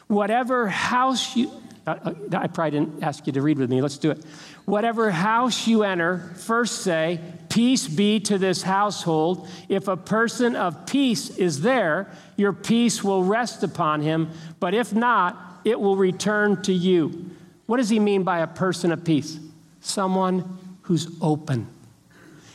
Whatever 0.07 0.69
house 0.69 1.37
you, 1.37 1.51
uh, 1.87 1.91
uh, 2.05 2.15
I 2.33 2.47
probably 2.47 2.79
didn't 2.79 3.03
ask 3.03 3.27
you 3.27 3.33
to 3.33 3.43
read 3.43 3.59
with 3.59 3.71
me. 3.71 3.81
Let's 3.81 3.99
do 3.99 4.11
it. 4.11 4.25
Whatever 4.65 5.11
house 5.11 5.67
you 5.67 5.83
enter, 5.83 6.33
first 6.37 6.83
say, 6.83 7.21
Peace 7.49 7.89
be 7.89 8.21
to 8.21 8.39
this 8.39 8.63
household. 8.63 9.49
If 9.69 9.89
a 9.89 9.97
person 9.97 10.55
of 10.55 10.87
peace 10.87 11.37
is 11.37 11.63
there, 11.63 12.09
your 12.37 12.53
peace 12.53 13.03
will 13.03 13.25
rest 13.25 13.65
upon 13.65 14.03
him. 14.03 14.31
But 14.61 14.73
if 14.73 14.95
not, 14.95 15.61
it 15.65 15.79
will 15.79 15.97
return 15.97 16.63
to 16.63 16.73
you. 16.73 17.31
What 17.67 17.79
does 17.79 17.89
he 17.89 17.99
mean 17.99 18.23
by 18.23 18.39
a 18.39 18.47
person 18.47 18.93
of 18.93 19.05
peace? 19.05 19.39
Someone 19.81 20.59
who's 20.83 21.09
open. 21.21 21.67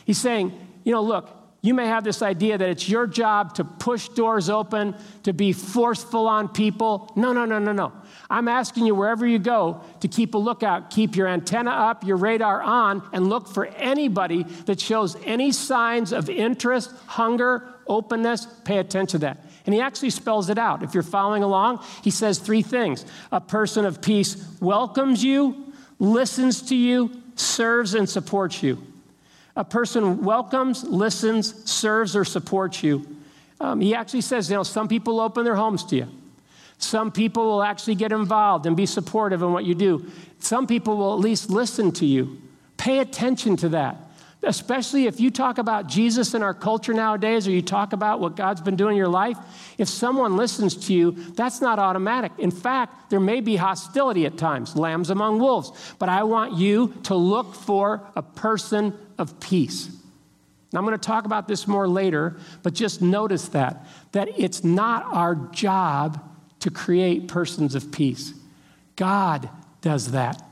He's 0.06 0.18
saying, 0.18 0.58
you 0.84 0.92
know, 0.92 1.02
look, 1.02 1.30
you 1.60 1.74
may 1.74 1.86
have 1.86 2.04
this 2.04 2.22
idea 2.22 2.56
that 2.56 2.68
it's 2.68 2.88
your 2.88 3.06
job 3.06 3.54
to 3.56 3.64
push 3.64 4.08
doors 4.10 4.48
open, 4.48 4.94
to 5.24 5.32
be 5.32 5.52
forceful 5.52 6.26
on 6.28 6.48
people. 6.48 7.12
No, 7.16 7.32
no, 7.32 7.44
no, 7.44 7.58
no, 7.58 7.72
no. 7.72 7.92
I'm 8.28 8.48
asking 8.48 8.86
you 8.86 8.94
wherever 8.94 9.26
you 9.26 9.38
go 9.38 9.80
to 10.00 10.08
keep 10.08 10.34
a 10.34 10.38
lookout, 10.38 10.90
keep 10.90 11.14
your 11.14 11.28
antenna 11.28 11.70
up, 11.70 12.04
your 12.04 12.16
radar 12.16 12.60
on, 12.60 13.08
and 13.12 13.28
look 13.28 13.48
for 13.48 13.66
anybody 13.66 14.42
that 14.64 14.80
shows 14.80 15.16
any 15.24 15.52
signs 15.52 16.12
of 16.12 16.28
interest, 16.28 16.90
hunger, 17.06 17.68
openness. 17.86 18.46
Pay 18.64 18.78
attention 18.78 19.20
to 19.20 19.26
that. 19.26 19.44
And 19.64 19.74
he 19.74 19.80
actually 19.80 20.10
spells 20.10 20.48
it 20.48 20.58
out. 20.58 20.82
If 20.82 20.94
you're 20.94 21.02
following 21.02 21.42
along, 21.42 21.84
he 22.02 22.10
says 22.10 22.38
three 22.38 22.62
things 22.62 23.04
A 23.30 23.40
person 23.40 23.84
of 23.84 24.02
peace 24.02 24.44
welcomes 24.60 25.22
you, 25.22 25.72
listens 25.98 26.62
to 26.62 26.76
you, 26.76 27.10
serves 27.36 27.94
and 27.94 28.08
supports 28.08 28.62
you. 28.62 28.82
A 29.54 29.64
person 29.64 30.22
welcomes, 30.22 30.84
listens, 30.84 31.68
serves, 31.70 32.14
or 32.14 32.24
supports 32.24 32.82
you. 32.82 33.06
Um, 33.60 33.80
he 33.80 33.94
actually 33.94 34.20
says, 34.20 34.50
you 34.50 34.56
know, 34.56 34.62
some 34.62 34.86
people 34.86 35.18
open 35.18 35.44
their 35.44 35.56
homes 35.56 35.84
to 35.84 35.96
you. 35.96 36.08
Some 36.78 37.10
people 37.10 37.46
will 37.46 37.62
actually 37.62 37.94
get 37.94 38.12
involved 38.12 38.66
and 38.66 38.76
be 38.76 38.86
supportive 38.86 39.42
in 39.42 39.52
what 39.52 39.64
you 39.64 39.74
do. 39.74 40.10
Some 40.38 40.66
people 40.66 40.96
will 40.96 41.14
at 41.14 41.20
least 41.20 41.50
listen 41.50 41.92
to 41.92 42.06
you. 42.06 42.40
Pay 42.76 42.98
attention 42.98 43.56
to 43.58 43.70
that. 43.70 43.96
Especially 44.42 45.06
if 45.06 45.18
you 45.18 45.30
talk 45.30 45.58
about 45.58 45.88
Jesus 45.88 46.34
in 46.34 46.42
our 46.42 46.54
culture 46.54 46.92
nowadays 46.92 47.48
or 47.48 47.50
you 47.50 47.62
talk 47.62 47.92
about 47.94 48.20
what 48.20 48.36
God's 48.36 48.60
been 48.60 48.76
doing 48.76 48.92
in 48.92 48.98
your 48.98 49.08
life, 49.08 49.38
if 49.78 49.88
someone 49.88 50.36
listens 50.36 50.76
to 50.86 50.94
you, 50.94 51.12
that's 51.12 51.60
not 51.60 51.78
automatic. 51.78 52.32
In 52.38 52.50
fact, 52.50 53.10
there 53.10 53.18
may 53.18 53.40
be 53.40 53.56
hostility 53.56 54.26
at 54.26 54.36
times, 54.36 54.76
lambs 54.76 55.10
among 55.10 55.38
wolves. 55.38 55.72
But 55.98 56.10
I 56.10 56.22
want 56.24 56.52
you 56.54 56.94
to 57.04 57.14
look 57.14 57.54
for 57.54 58.06
a 58.14 58.22
person 58.22 58.92
of 59.18 59.40
peace. 59.40 59.90
Now, 60.72 60.80
I'm 60.80 60.86
going 60.86 60.98
to 60.98 61.04
talk 61.04 61.24
about 61.24 61.48
this 61.48 61.66
more 61.66 61.88
later, 61.88 62.36
but 62.62 62.74
just 62.74 63.00
notice 63.00 63.48
that, 63.48 63.86
that 64.12 64.28
it's 64.38 64.62
not 64.62 65.06
our 65.06 65.34
job 65.34 66.22
to 66.66 66.70
create 66.72 67.28
persons 67.28 67.76
of 67.76 67.92
peace. 67.92 68.34
God 68.96 69.48
does 69.82 70.10
that. 70.10 70.42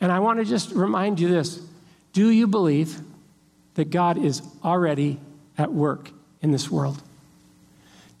And 0.00 0.12
I 0.12 0.20
want 0.20 0.38
to 0.38 0.44
just 0.44 0.70
remind 0.70 1.18
you 1.18 1.26
this 1.26 1.60
do 2.12 2.30
you 2.30 2.46
believe 2.46 2.96
that 3.74 3.90
God 3.90 4.16
is 4.16 4.40
already 4.62 5.18
at 5.58 5.72
work 5.72 6.12
in 6.40 6.52
this 6.52 6.70
world? 6.70 7.02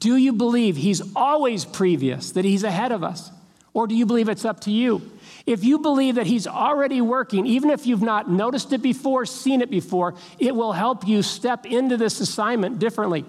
Do 0.00 0.16
you 0.16 0.32
believe 0.32 0.76
He's 0.76 1.00
always 1.14 1.64
previous, 1.64 2.32
that 2.32 2.44
He's 2.44 2.64
ahead 2.64 2.90
of 2.90 3.04
us? 3.04 3.30
Or 3.72 3.86
do 3.86 3.94
you 3.94 4.04
believe 4.04 4.28
it's 4.28 4.44
up 4.44 4.58
to 4.62 4.72
you? 4.72 5.08
If 5.46 5.62
you 5.62 5.78
believe 5.78 6.16
that 6.16 6.26
He's 6.26 6.48
already 6.48 7.00
working, 7.00 7.46
even 7.46 7.70
if 7.70 7.86
you've 7.86 8.02
not 8.02 8.28
noticed 8.28 8.72
it 8.72 8.82
before, 8.82 9.26
seen 9.26 9.60
it 9.60 9.70
before, 9.70 10.14
it 10.40 10.56
will 10.56 10.72
help 10.72 11.06
you 11.06 11.22
step 11.22 11.66
into 11.66 11.96
this 11.96 12.18
assignment 12.18 12.80
differently. 12.80 13.24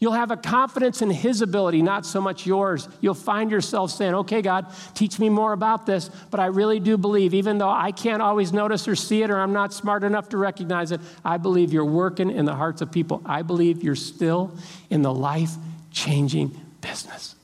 You'll 0.00 0.12
have 0.12 0.30
a 0.30 0.36
confidence 0.36 1.02
in 1.02 1.10
His 1.10 1.42
ability, 1.42 1.82
not 1.82 2.06
so 2.06 2.20
much 2.20 2.46
yours. 2.46 2.88
You'll 3.00 3.14
find 3.14 3.50
yourself 3.50 3.90
saying, 3.90 4.14
Okay, 4.14 4.42
God, 4.42 4.66
teach 4.94 5.18
me 5.18 5.28
more 5.28 5.52
about 5.52 5.86
this. 5.86 6.08
But 6.30 6.38
I 6.38 6.46
really 6.46 6.78
do 6.78 6.96
believe, 6.96 7.34
even 7.34 7.58
though 7.58 7.70
I 7.70 7.90
can't 7.90 8.22
always 8.22 8.52
notice 8.52 8.86
or 8.86 8.94
see 8.94 9.22
it 9.22 9.30
or 9.30 9.38
I'm 9.40 9.52
not 9.52 9.72
smart 9.72 10.04
enough 10.04 10.28
to 10.28 10.36
recognize 10.36 10.92
it, 10.92 11.00
I 11.24 11.36
believe 11.36 11.72
you're 11.72 11.84
working 11.84 12.30
in 12.30 12.44
the 12.44 12.54
hearts 12.54 12.80
of 12.80 12.92
people. 12.92 13.22
I 13.26 13.42
believe 13.42 13.82
you're 13.82 13.96
still 13.96 14.56
in 14.88 15.02
the 15.02 15.12
life 15.12 15.54
changing 15.90 16.58
business. 16.80 17.34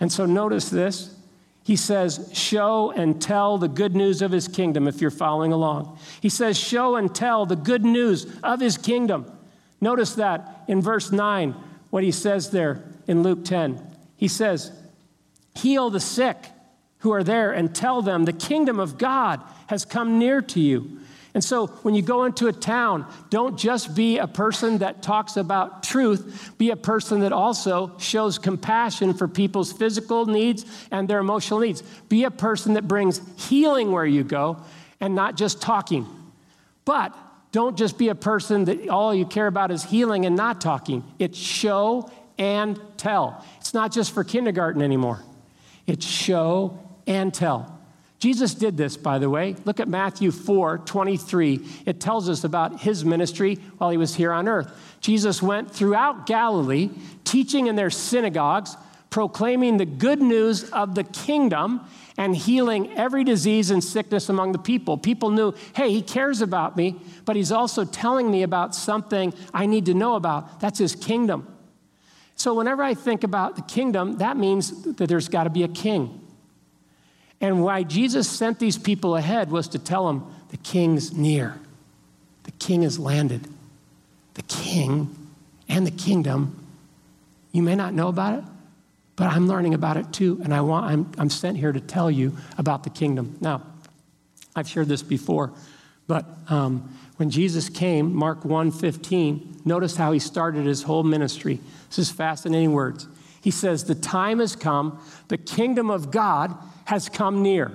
And 0.00 0.10
so 0.10 0.24
notice 0.24 0.70
this. 0.70 1.14
He 1.62 1.76
says, 1.76 2.30
Show 2.32 2.92
and 2.92 3.20
tell 3.20 3.58
the 3.58 3.68
good 3.68 3.94
news 3.94 4.22
of 4.22 4.30
His 4.30 4.48
kingdom 4.48 4.88
if 4.88 5.02
you're 5.02 5.10
following 5.10 5.52
along. 5.52 5.98
He 6.22 6.30
says, 6.30 6.56
Show 6.56 6.96
and 6.96 7.14
tell 7.14 7.44
the 7.44 7.56
good 7.56 7.84
news 7.84 8.26
of 8.42 8.60
His 8.60 8.78
kingdom. 8.78 9.30
Notice 9.80 10.14
that 10.14 10.64
in 10.68 10.80
verse 10.80 11.12
9, 11.12 11.54
what 11.90 12.04
he 12.04 12.12
says 12.12 12.50
there 12.50 12.82
in 13.06 13.22
Luke 13.22 13.44
10. 13.44 13.80
He 14.16 14.28
says, 14.28 14.72
Heal 15.54 15.90
the 15.90 16.00
sick 16.00 16.36
who 16.98 17.12
are 17.12 17.24
there 17.24 17.52
and 17.52 17.74
tell 17.74 18.02
them 18.02 18.24
the 18.24 18.32
kingdom 18.32 18.80
of 18.80 18.98
God 18.98 19.40
has 19.68 19.84
come 19.84 20.18
near 20.18 20.42
to 20.42 20.60
you. 20.60 21.00
And 21.34 21.44
so 21.44 21.66
when 21.66 21.94
you 21.94 22.00
go 22.00 22.24
into 22.24 22.48
a 22.48 22.52
town, 22.52 23.06
don't 23.28 23.58
just 23.58 23.94
be 23.94 24.16
a 24.16 24.26
person 24.26 24.78
that 24.78 25.02
talks 25.02 25.36
about 25.36 25.82
truth, 25.82 26.54
be 26.56 26.70
a 26.70 26.76
person 26.76 27.20
that 27.20 27.32
also 27.32 27.92
shows 27.98 28.38
compassion 28.38 29.12
for 29.12 29.28
people's 29.28 29.70
physical 29.70 30.24
needs 30.24 30.64
and 30.90 31.06
their 31.06 31.18
emotional 31.18 31.60
needs. 31.60 31.82
Be 32.08 32.24
a 32.24 32.30
person 32.30 32.72
that 32.74 32.88
brings 32.88 33.20
healing 33.36 33.92
where 33.92 34.06
you 34.06 34.24
go 34.24 34.62
and 34.98 35.14
not 35.14 35.36
just 35.36 35.60
talking. 35.60 36.06
But 36.86 37.14
don't 37.56 37.78
just 37.78 37.96
be 37.96 38.10
a 38.10 38.14
person 38.14 38.66
that 38.66 38.90
all 38.90 39.14
you 39.14 39.24
care 39.24 39.46
about 39.46 39.70
is 39.70 39.82
healing 39.82 40.26
and 40.26 40.36
not 40.36 40.60
talking. 40.60 41.02
It's 41.18 41.38
show 41.38 42.10
and 42.36 42.78
tell. 42.98 43.42
It's 43.56 43.72
not 43.72 43.92
just 43.92 44.12
for 44.12 44.24
kindergarten 44.24 44.82
anymore, 44.82 45.22
it's 45.86 46.04
show 46.04 46.78
and 47.06 47.32
tell. 47.32 47.72
Jesus 48.18 48.52
did 48.52 48.76
this, 48.76 48.98
by 48.98 49.18
the 49.18 49.30
way. 49.30 49.56
Look 49.64 49.80
at 49.80 49.88
Matthew 49.88 50.32
4 50.32 50.78
23. 50.84 51.66
It 51.86 51.98
tells 51.98 52.28
us 52.28 52.44
about 52.44 52.80
his 52.80 53.06
ministry 53.06 53.54
while 53.78 53.88
he 53.88 53.96
was 53.96 54.14
here 54.14 54.32
on 54.32 54.48
earth. 54.48 54.70
Jesus 55.00 55.40
went 55.40 55.70
throughout 55.70 56.26
Galilee, 56.26 56.90
teaching 57.24 57.68
in 57.68 57.76
their 57.76 57.88
synagogues, 57.88 58.76
proclaiming 59.10 59.76
the 59.76 59.86
good 59.86 60.20
news 60.20 60.70
of 60.70 60.94
the 60.94 61.04
kingdom 61.04 61.80
and 62.18 62.36
healing 62.36 62.92
every 62.96 63.24
disease 63.24 63.70
and 63.70 63.82
sickness 63.82 64.28
among 64.28 64.52
the 64.52 64.58
people. 64.58 64.96
People 64.96 65.30
knew, 65.30 65.54
hey, 65.74 65.90
he 65.90 66.02
cares 66.02 66.40
about 66.40 66.76
me, 66.76 66.96
but 67.24 67.36
he's 67.36 67.52
also 67.52 67.84
telling 67.84 68.30
me 68.30 68.42
about 68.42 68.74
something 68.74 69.32
I 69.52 69.66
need 69.66 69.86
to 69.86 69.94
know 69.94 70.14
about. 70.14 70.60
That's 70.60 70.78
his 70.78 70.94
kingdom. 70.94 71.46
So 72.34 72.54
whenever 72.54 72.82
I 72.82 72.94
think 72.94 73.24
about 73.24 73.56
the 73.56 73.62
kingdom, 73.62 74.18
that 74.18 74.36
means 74.36 74.82
that 74.82 75.08
there's 75.08 75.28
got 75.28 75.44
to 75.44 75.50
be 75.50 75.62
a 75.62 75.68
king. 75.68 76.20
And 77.40 77.62
why 77.62 77.82
Jesus 77.82 78.28
sent 78.28 78.58
these 78.58 78.78
people 78.78 79.16
ahead 79.16 79.50
was 79.50 79.68
to 79.68 79.78
tell 79.78 80.06
them 80.06 80.26
the 80.48 80.56
king's 80.58 81.12
near, 81.12 81.58
the 82.44 82.52
king 82.52 82.82
has 82.82 82.98
landed. 82.98 83.48
The 84.34 84.42
king 84.42 85.16
and 85.66 85.86
the 85.86 85.90
kingdom, 85.90 86.62
you 87.52 87.62
may 87.62 87.74
not 87.74 87.94
know 87.94 88.08
about 88.08 88.38
it, 88.38 88.44
but 89.16 89.28
I'm 89.28 89.48
learning 89.48 89.74
about 89.74 89.96
it 89.96 90.12
too, 90.12 90.40
and 90.44 90.54
I 90.54 90.60
want, 90.60 90.86
I'm, 90.86 91.10
I'm 91.18 91.30
sent 91.30 91.56
here 91.56 91.72
to 91.72 91.80
tell 91.80 92.10
you 92.10 92.36
about 92.58 92.84
the 92.84 92.90
kingdom. 92.90 93.36
Now, 93.40 93.62
I've 94.54 94.68
shared 94.68 94.88
this 94.88 95.02
before, 95.02 95.52
but 96.06 96.26
um, 96.48 96.96
when 97.16 97.30
Jesus 97.30 97.68
came, 97.68 98.14
Mark 98.14 98.42
1:15, 98.42 99.64
notice 99.64 99.96
how 99.96 100.12
he 100.12 100.18
started 100.18 100.66
his 100.66 100.82
whole 100.82 101.02
ministry. 101.02 101.60
This 101.88 101.98
is 101.98 102.10
fascinating 102.10 102.72
words. 102.72 103.08
He 103.40 103.50
says, 103.50 103.84
The 103.84 103.94
time 103.94 104.40
has 104.40 104.54
come, 104.54 105.00
the 105.28 105.38
kingdom 105.38 105.90
of 105.90 106.10
God 106.10 106.54
has 106.84 107.08
come 107.08 107.42
near. 107.42 107.72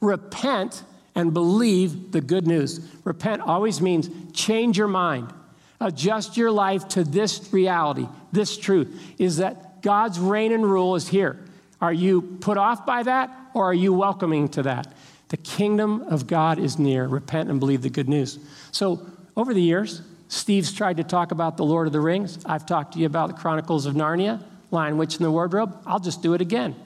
Repent 0.00 0.84
and 1.14 1.34
believe 1.34 2.12
the 2.12 2.20
good 2.20 2.46
news. 2.46 2.80
Repent 3.04 3.42
always 3.42 3.80
means 3.80 4.08
change 4.32 4.78
your 4.78 4.88
mind, 4.88 5.32
adjust 5.80 6.36
your 6.36 6.50
life 6.50 6.86
to 6.88 7.04
this 7.04 7.52
reality, 7.52 8.06
this 8.32 8.56
truth 8.56 8.88
is 9.18 9.38
that 9.38 9.67
God's 9.88 10.20
reign 10.20 10.52
and 10.52 10.70
rule 10.70 10.96
is 10.96 11.08
here. 11.08 11.38
Are 11.80 11.94
you 11.94 12.20
put 12.20 12.58
off 12.58 12.84
by 12.84 13.04
that 13.04 13.34
or 13.54 13.64
are 13.64 13.72
you 13.72 13.94
welcoming 13.94 14.50
to 14.50 14.64
that? 14.64 14.92
The 15.28 15.38
kingdom 15.38 16.02
of 16.02 16.26
God 16.26 16.58
is 16.58 16.78
near. 16.78 17.06
Repent 17.06 17.48
and 17.48 17.58
believe 17.58 17.80
the 17.80 17.88
good 17.88 18.06
news. 18.06 18.38
So, 18.70 19.06
over 19.34 19.54
the 19.54 19.62
years, 19.62 20.02
Steve's 20.28 20.74
tried 20.74 20.98
to 20.98 21.04
talk 21.04 21.32
about 21.32 21.56
the 21.56 21.64
Lord 21.64 21.86
of 21.86 21.94
the 21.94 22.00
Rings. 22.00 22.38
I've 22.44 22.66
talked 22.66 22.92
to 22.92 22.98
you 22.98 23.06
about 23.06 23.28
the 23.28 23.34
Chronicles 23.36 23.86
of 23.86 23.94
Narnia, 23.94 24.42
Lion, 24.70 24.98
Witch, 24.98 25.16
and 25.16 25.24
the 25.24 25.30
Wardrobe. 25.30 25.74
I'll 25.86 26.00
just 26.00 26.20
do 26.20 26.34
it 26.34 26.42
again. 26.42 26.76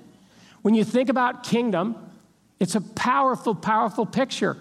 When 0.61 0.75
you 0.75 0.85
think 0.85 1.09
about 1.09 1.43
kingdom, 1.43 1.97
it's 2.61 2.77
a 2.77 2.81
powerful, 2.81 3.57
powerful 3.57 4.07
picture. 4.07 4.57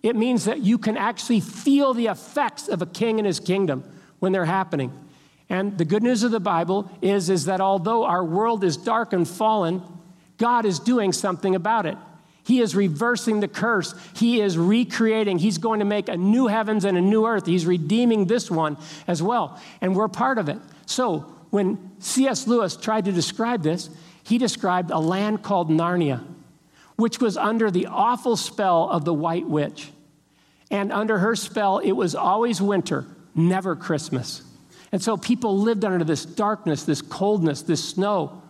It 0.00 0.14
means 0.14 0.44
that 0.44 0.60
you 0.60 0.78
can 0.78 0.96
actually 0.96 1.40
feel 1.40 1.92
the 1.92 2.06
effects 2.06 2.68
of 2.68 2.82
a 2.82 2.86
king 2.86 3.18
and 3.18 3.26
his 3.26 3.40
kingdom 3.40 3.82
when 4.20 4.30
they're 4.30 4.44
happening. 4.44 4.92
And 5.50 5.76
the 5.76 5.84
good 5.84 6.04
news 6.04 6.22
of 6.22 6.30
the 6.30 6.40
Bible 6.40 6.88
is, 7.02 7.28
is 7.28 7.46
that 7.46 7.60
although 7.60 8.04
our 8.04 8.24
world 8.24 8.62
is 8.62 8.76
dark 8.76 9.12
and 9.12 9.28
fallen, 9.28 9.82
God 10.38 10.64
is 10.64 10.78
doing 10.78 11.12
something 11.12 11.56
about 11.56 11.86
it. 11.86 11.98
He 12.44 12.60
is 12.60 12.74
reversing 12.74 13.40
the 13.40 13.48
curse. 13.48 13.94
He 14.14 14.40
is 14.40 14.56
recreating. 14.56 15.38
He's 15.38 15.58
going 15.58 15.80
to 15.80 15.84
make 15.84 16.08
a 16.08 16.16
new 16.16 16.46
heavens 16.46 16.84
and 16.84 16.96
a 16.96 17.00
new 17.00 17.26
earth. 17.26 17.46
He's 17.46 17.66
redeeming 17.66 18.26
this 18.26 18.50
one 18.50 18.78
as 19.06 19.22
well. 19.22 19.60
And 19.80 19.94
we're 19.94 20.08
part 20.08 20.38
of 20.38 20.48
it. 20.48 20.58
So 20.86 21.20
when 21.50 21.90
C.S. 21.98 22.46
Lewis 22.46 22.76
tried 22.76 23.04
to 23.06 23.12
describe 23.12 23.62
this, 23.62 23.90
he 24.22 24.38
described 24.38 24.90
a 24.90 24.98
land 24.98 25.42
called 25.42 25.68
Narnia, 25.68 26.24
which 26.96 27.20
was 27.20 27.36
under 27.36 27.70
the 27.70 27.86
awful 27.86 28.36
spell 28.36 28.88
of 28.88 29.04
the 29.04 29.14
White 29.14 29.48
Witch. 29.48 29.90
And 30.70 30.92
under 30.92 31.18
her 31.18 31.34
spell, 31.34 31.78
it 31.78 31.92
was 31.92 32.14
always 32.14 32.62
winter, 32.62 33.04
never 33.34 33.74
Christmas. 33.74 34.42
And 34.92 35.02
so 35.02 35.16
people 35.16 35.58
lived 35.58 35.84
under 35.84 36.04
this 36.04 36.24
darkness, 36.24 36.84
this 36.84 37.02
coldness, 37.02 37.62
this 37.62 37.82
snow. 37.82 38.42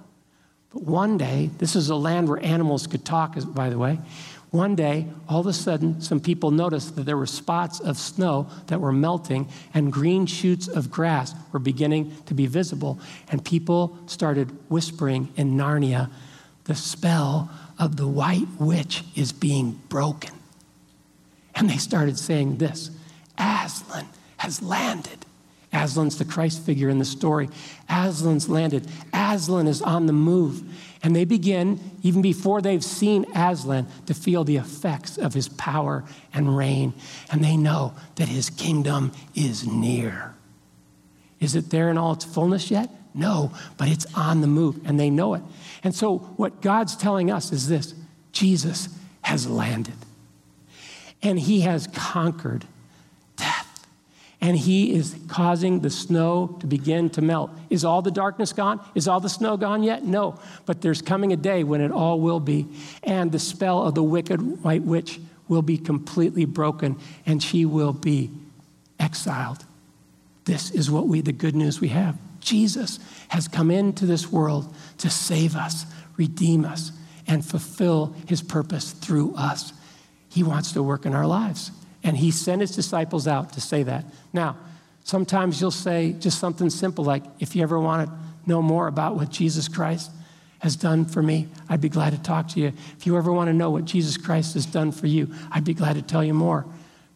But 0.72 0.84
one 0.84 1.18
day, 1.18 1.50
this 1.58 1.76
is 1.76 1.90
a 1.90 1.96
land 1.96 2.28
where 2.28 2.42
animals 2.44 2.86
could 2.86 3.04
talk, 3.04 3.36
by 3.54 3.68
the 3.68 3.78
way. 3.78 3.98
One 4.50 4.74
day, 4.74 5.06
all 5.28 5.40
of 5.40 5.46
a 5.46 5.52
sudden, 5.52 6.00
some 6.00 6.18
people 6.18 6.50
noticed 6.50 6.96
that 6.96 7.04
there 7.04 7.16
were 7.16 7.26
spots 7.26 7.78
of 7.78 7.96
snow 7.96 8.48
that 8.66 8.80
were 8.80 8.92
melting 8.92 9.48
and 9.74 9.92
green 9.92 10.26
shoots 10.26 10.66
of 10.66 10.90
grass 10.90 11.34
were 11.52 11.60
beginning 11.60 12.12
to 12.26 12.34
be 12.34 12.46
visible. 12.46 12.98
And 13.28 13.44
people 13.44 13.96
started 14.06 14.50
whispering 14.68 15.28
in 15.36 15.56
Narnia, 15.56 16.10
the 16.64 16.74
spell 16.74 17.48
of 17.78 17.96
the 17.96 18.08
white 18.08 18.48
witch 18.58 19.04
is 19.14 19.30
being 19.32 19.80
broken. 19.88 20.34
And 21.54 21.70
they 21.70 21.76
started 21.76 22.18
saying 22.18 22.56
this 22.56 22.90
Aslan 23.38 24.06
has 24.38 24.62
landed. 24.62 25.26
Aslan's 25.72 26.18
the 26.18 26.24
Christ 26.24 26.64
figure 26.64 26.88
in 26.88 26.98
the 26.98 27.04
story. 27.04 27.48
Aslan's 27.88 28.48
landed. 28.48 28.88
Aslan 29.12 29.68
is 29.68 29.80
on 29.80 30.06
the 30.06 30.12
move. 30.12 30.62
And 31.02 31.14
they 31.16 31.24
begin, 31.24 31.78
even 32.02 32.22
before 32.22 32.60
they've 32.60 32.84
seen 32.84 33.24
Aslan, 33.34 33.86
to 34.06 34.14
feel 34.14 34.44
the 34.44 34.56
effects 34.56 35.16
of 35.16 35.32
his 35.32 35.48
power 35.48 36.04
and 36.34 36.56
reign. 36.56 36.92
And 37.30 37.42
they 37.42 37.56
know 37.56 37.94
that 38.16 38.28
his 38.28 38.50
kingdom 38.50 39.12
is 39.34 39.66
near. 39.66 40.34
Is 41.38 41.54
it 41.54 41.70
there 41.70 41.88
in 41.88 41.96
all 41.96 42.12
its 42.12 42.24
fullness 42.24 42.70
yet? 42.70 42.90
No, 43.14 43.52
but 43.76 43.88
it's 43.88 44.06
on 44.14 44.40
the 44.40 44.46
move, 44.46 44.80
and 44.84 45.00
they 45.00 45.10
know 45.10 45.34
it. 45.34 45.42
And 45.82 45.94
so, 45.94 46.18
what 46.18 46.60
God's 46.60 46.96
telling 46.96 47.30
us 47.30 47.50
is 47.50 47.66
this 47.66 47.94
Jesus 48.30 48.88
has 49.22 49.48
landed, 49.48 49.96
and 51.22 51.40
he 51.40 51.62
has 51.62 51.88
conquered 51.88 52.66
and 54.40 54.56
he 54.56 54.94
is 54.94 55.14
causing 55.28 55.80
the 55.80 55.90
snow 55.90 56.56
to 56.60 56.66
begin 56.66 57.10
to 57.10 57.20
melt. 57.20 57.50
Is 57.68 57.84
all 57.84 58.00
the 58.00 58.10
darkness 58.10 58.52
gone? 58.52 58.80
Is 58.94 59.06
all 59.06 59.20
the 59.20 59.28
snow 59.28 59.56
gone 59.56 59.82
yet? 59.82 60.04
No. 60.04 60.38
But 60.64 60.80
there's 60.80 61.02
coming 61.02 61.32
a 61.32 61.36
day 61.36 61.62
when 61.62 61.82
it 61.82 61.92
all 61.92 62.20
will 62.20 62.40
be. 62.40 62.66
And 63.02 63.30
the 63.30 63.38
spell 63.38 63.82
of 63.82 63.94
the 63.94 64.02
wicked 64.02 64.64
white 64.64 64.82
witch 64.82 65.20
will 65.46 65.62
be 65.62 65.76
completely 65.76 66.46
broken 66.46 66.98
and 67.26 67.42
she 67.42 67.66
will 67.66 67.92
be 67.92 68.30
exiled. 68.98 69.64
This 70.46 70.70
is 70.70 70.90
what 70.90 71.06
we, 71.06 71.20
the 71.20 71.32
good 71.32 71.54
news 71.54 71.80
we 71.80 71.88
have. 71.88 72.16
Jesus 72.40 72.98
has 73.28 73.46
come 73.46 73.70
into 73.70 74.06
this 74.06 74.32
world 74.32 74.74
to 74.98 75.10
save 75.10 75.54
us, 75.54 75.84
redeem 76.16 76.64
us, 76.64 76.92
and 77.26 77.44
fulfill 77.44 78.14
his 78.26 78.40
purpose 78.42 78.92
through 78.92 79.34
us. 79.34 79.74
He 80.30 80.42
wants 80.42 80.72
to 80.72 80.82
work 80.82 81.04
in 81.04 81.14
our 81.14 81.26
lives. 81.26 81.72
And 82.02 82.16
he 82.16 82.30
sent 82.30 82.60
his 82.60 82.74
disciples 82.74 83.26
out 83.26 83.52
to 83.52 83.60
say 83.60 83.82
that. 83.82 84.04
Now, 84.32 84.56
sometimes 85.04 85.60
you'll 85.60 85.70
say 85.70 86.12
just 86.18 86.38
something 86.38 86.70
simple 86.70 87.04
like, 87.04 87.24
if 87.38 87.54
you 87.54 87.62
ever 87.62 87.78
want 87.78 88.08
to 88.08 88.18
know 88.46 88.62
more 88.62 88.86
about 88.86 89.16
what 89.16 89.30
Jesus 89.30 89.68
Christ 89.68 90.10
has 90.60 90.76
done 90.76 91.04
for 91.04 91.22
me, 91.22 91.48
I'd 91.68 91.80
be 91.80 91.88
glad 91.88 92.12
to 92.12 92.22
talk 92.22 92.48
to 92.48 92.60
you. 92.60 92.72
If 92.96 93.06
you 93.06 93.16
ever 93.16 93.32
want 93.32 93.48
to 93.48 93.54
know 93.54 93.70
what 93.70 93.84
Jesus 93.84 94.16
Christ 94.16 94.54
has 94.54 94.66
done 94.66 94.92
for 94.92 95.06
you, 95.06 95.32
I'd 95.50 95.64
be 95.64 95.74
glad 95.74 95.94
to 95.94 96.02
tell 96.02 96.24
you 96.24 96.34
more. 96.34 96.66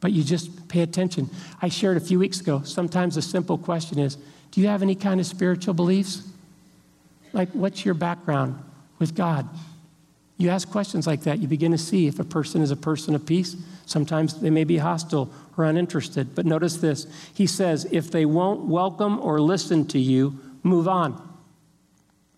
But 0.00 0.12
you 0.12 0.22
just 0.22 0.68
pay 0.68 0.82
attention. 0.82 1.30
I 1.62 1.68
shared 1.68 1.96
a 1.96 2.00
few 2.00 2.18
weeks 2.18 2.40
ago, 2.40 2.62
sometimes 2.64 3.16
a 3.16 3.22
simple 3.22 3.56
question 3.56 3.98
is, 3.98 4.18
Do 4.50 4.60
you 4.60 4.66
have 4.68 4.82
any 4.82 4.94
kind 4.94 5.18
of 5.18 5.26
spiritual 5.26 5.74
beliefs? 5.74 6.28
Like, 7.32 7.50
what's 7.50 7.84
your 7.84 7.94
background 7.94 8.62
with 8.98 9.14
God? 9.14 9.48
You 10.36 10.50
ask 10.50 10.68
questions 10.68 11.06
like 11.06 11.22
that, 11.22 11.38
you 11.38 11.46
begin 11.46 11.70
to 11.72 11.78
see 11.78 12.06
if 12.06 12.18
a 12.18 12.24
person 12.24 12.60
is 12.60 12.70
a 12.70 12.76
person 12.76 13.14
of 13.14 13.24
peace. 13.24 13.56
Sometimes 13.86 14.40
they 14.40 14.50
may 14.50 14.64
be 14.64 14.78
hostile 14.78 15.30
or 15.56 15.64
uninterested. 15.64 16.34
But 16.34 16.46
notice 16.46 16.76
this 16.78 17.06
He 17.34 17.46
says, 17.46 17.86
if 17.90 18.10
they 18.10 18.24
won't 18.24 18.66
welcome 18.66 19.20
or 19.20 19.40
listen 19.40 19.86
to 19.88 19.98
you, 19.98 20.38
move 20.62 20.88
on. 20.88 21.20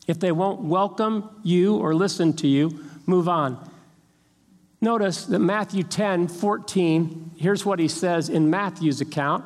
If 0.07 0.21
they 0.21 0.33
won't 0.33 0.61
welcome 0.61 1.29
you 1.43 1.77
or 1.77 1.95
listen 1.95 2.35
to 2.35 2.47
you, 2.47 2.85
move 3.07 3.29
on. 3.29 3.59
Notice 4.81 5.25
that 5.27 5.39
Matthew 5.39 5.83
10 5.83 6.29
14, 6.29 7.33
here's 7.37 7.65
what 7.65 7.79
he 7.79 7.89
says 7.89 8.29
in 8.29 8.51
Matthew's 8.51 9.01
account. 9.01 9.45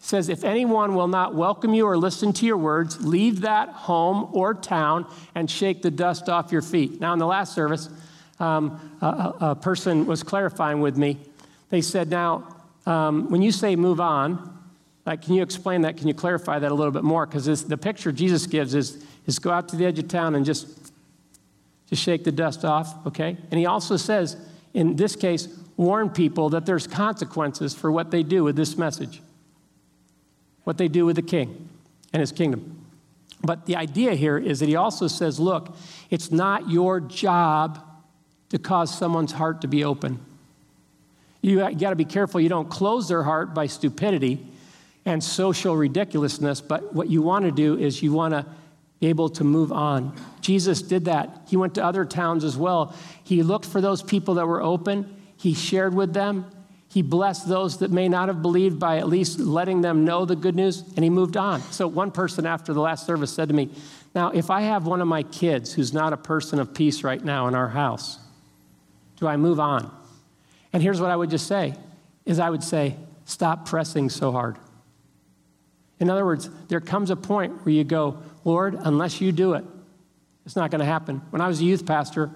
Says, 0.00 0.28
If 0.28 0.44
anyone 0.44 0.94
will 0.94 1.08
not 1.08 1.34
welcome 1.34 1.74
you 1.74 1.86
or 1.86 1.96
listen 1.96 2.32
to 2.34 2.46
your 2.46 2.56
words, 2.56 3.04
leave 3.04 3.40
that 3.42 3.70
home 3.70 4.28
or 4.32 4.54
town 4.54 5.06
and 5.34 5.50
shake 5.50 5.82
the 5.82 5.90
dust 5.90 6.28
off 6.28 6.52
your 6.52 6.62
feet. 6.62 7.00
Now, 7.00 7.12
in 7.12 7.18
the 7.18 7.26
last 7.26 7.54
service, 7.54 7.88
um, 8.38 8.98
a, 9.00 9.34
a, 9.40 9.54
person 9.56 10.06
was 10.06 10.22
clarifying 10.22 10.80
with 10.80 10.96
me. 10.96 11.18
They 11.70 11.80
said, 11.80 12.10
Now, 12.10 12.56
um, 12.86 13.28
when 13.30 13.42
you 13.42 13.52
say 13.52 13.76
move 13.76 14.00
on, 14.00 14.58
like, 15.08 15.22
can 15.22 15.32
you 15.34 15.42
explain 15.42 15.82
that? 15.82 15.96
Can 15.96 16.06
you 16.06 16.12
clarify 16.12 16.58
that 16.58 16.70
a 16.70 16.74
little 16.74 16.92
bit 16.92 17.02
more? 17.02 17.24
Because 17.24 17.64
the 17.64 17.78
picture 17.78 18.12
Jesus 18.12 18.46
gives 18.46 18.74
is, 18.74 19.02
is 19.26 19.38
go 19.38 19.50
out 19.50 19.70
to 19.70 19.76
the 19.76 19.86
edge 19.86 19.98
of 19.98 20.06
town 20.06 20.34
and 20.34 20.44
just, 20.44 20.92
just 21.88 22.02
shake 22.02 22.24
the 22.24 22.32
dust 22.32 22.62
off, 22.62 23.06
okay? 23.06 23.38
And 23.50 23.58
he 23.58 23.64
also 23.64 23.96
says, 23.96 24.36
in 24.74 24.96
this 24.96 25.16
case, 25.16 25.48
warn 25.78 26.10
people 26.10 26.50
that 26.50 26.66
there's 26.66 26.86
consequences 26.86 27.74
for 27.74 27.90
what 27.90 28.10
they 28.10 28.22
do 28.22 28.44
with 28.44 28.54
this 28.54 28.76
message, 28.76 29.22
what 30.68 30.76
they 30.76 30.86
do 30.86 31.06
with 31.06 31.16
the 31.16 31.22
king 31.22 31.66
and 32.12 32.20
his 32.20 32.30
kingdom. 32.30 32.84
But 33.42 33.64
the 33.64 33.76
idea 33.76 34.14
here 34.14 34.36
is 34.36 34.60
that 34.60 34.68
he 34.68 34.76
also 34.76 35.06
says, 35.08 35.40
look, 35.40 35.74
it's 36.10 36.30
not 36.30 36.68
your 36.68 37.00
job 37.00 37.82
to 38.50 38.58
cause 38.58 38.94
someone's 38.94 39.32
heart 39.32 39.62
to 39.62 39.66
be 39.66 39.82
open. 39.82 40.20
You 41.40 41.60
got 41.74 41.88
to 41.88 41.96
be 41.96 42.04
careful 42.04 42.38
you 42.38 42.50
don't 42.50 42.68
close 42.68 43.08
their 43.08 43.22
heart 43.22 43.54
by 43.54 43.66
stupidity 43.66 44.46
and 45.06 45.24
social 45.24 45.74
ridiculousness, 45.74 46.60
but 46.60 46.94
what 46.94 47.08
you 47.08 47.22
want 47.22 47.46
to 47.46 47.50
do 47.50 47.78
is 47.78 48.02
you 48.02 48.12
want 48.12 48.34
to 48.34 48.44
be 49.00 49.06
able 49.06 49.30
to 49.30 49.44
move 49.44 49.72
on. 49.72 50.14
Jesus 50.42 50.82
did 50.82 51.06
that. 51.06 51.44
He 51.48 51.56
went 51.56 51.76
to 51.76 51.82
other 51.82 52.04
towns 52.04 52.44
as 52.44 52.58
well. 52.58 52.94
He 53.24 53.42
looked 53.42 53.64
for 53.64 53.80
those 53.80 54.02
people 54.02 54.34
that 54.34 54.46
were 54.46 54.62
open, 54.62 55.16
he 55.38 55.54
shared 55.54 55.94
with 55.94 56.12
them. 56.12 56.44
He 56.90 57.02
blessed 57.02 57.48
those 57.48 57.78
that 57.78 57.90
may 57.90 58.08
not 58.08 58.28
have 58.28 58.40
believed 58.40 58.80
by 58.80 58.96
at 58.96 59.08
least 59.08 59.38
letting 59.38 59.82
them 59.82 60.04
know 60.04 60.24
the 60.24 60.36
good 60.36 60.56
news, 60.56 60.82
and 60.96 61.04
he 61.04 61.10
moved 61.10 61.36
on. 61.36 61.60
So, 61.70 61.86
one 61.86 62.10
person 62.10 62.46
after 62.46 62.72
the 62.72 62.80
last 62.80 63.04
service 63.04 63.30
said 63.30 63.48
to 63.48 63.54
me, 63.54 63.68
Now, 64.14 64.30
if 64.30 64.50
I 64.50 64.62
have 64.62 64.86
one 64.86 65.02
of 65.02 65.08
my 65.08 65.22
kids 65.22 65.74
who's 65.74 65.92
not 65.92 66.12
a 66.12 66.16
person 66.16 66.58
of 66.58 66.72
peace 66.72 67.04
right 67.04 67.22
now 67.22 67.46
in 67.46 67.54
our 67.54 67.68
house, 67.68 68.18
do 69.16 69.26
I 69.26 69.36
move 69.36 69.60
on? 69.60 69.90
And 70.72 70.82
here's 70.82 71.00
what 71.00 71.10
I 71.10 71.16
would 71.16 71.30
just 71.30 71.46
say 71.46 71.74
is 72.24 72.38
I 72.38 72.50
would 72.50 72.62
say, 72.62 72.96
stop 73.24 73.66
pressing 73.66 74.10
so 74.10 74.32
hard. 74.32 74.58
In 75.98 76.10
other 76.10 76.24
words, 76.24 76.48
there 76.68 76.80
comes 76.80 77.10
a 77.10 77.16
point 77.16 77.64
where 77.64 77.74
you 77.74 77.84
go, 77.84 78.22
Lord, 78.44 78.76
unless 78.78 79.20
you 79.20 79.32
do 79.32 79.54
it, 79.54 79.64
it's 80.46 80.56
not 80.56 80.70
going 80.70 80.80
to 80.80 80.86
happen. 80.86 81.22
When 81.30 81.42
I 81.42 81.48
was 81.48 81.60
a 81.60 81.64
youth 81.64 81.84
pastor, 81.84 82.30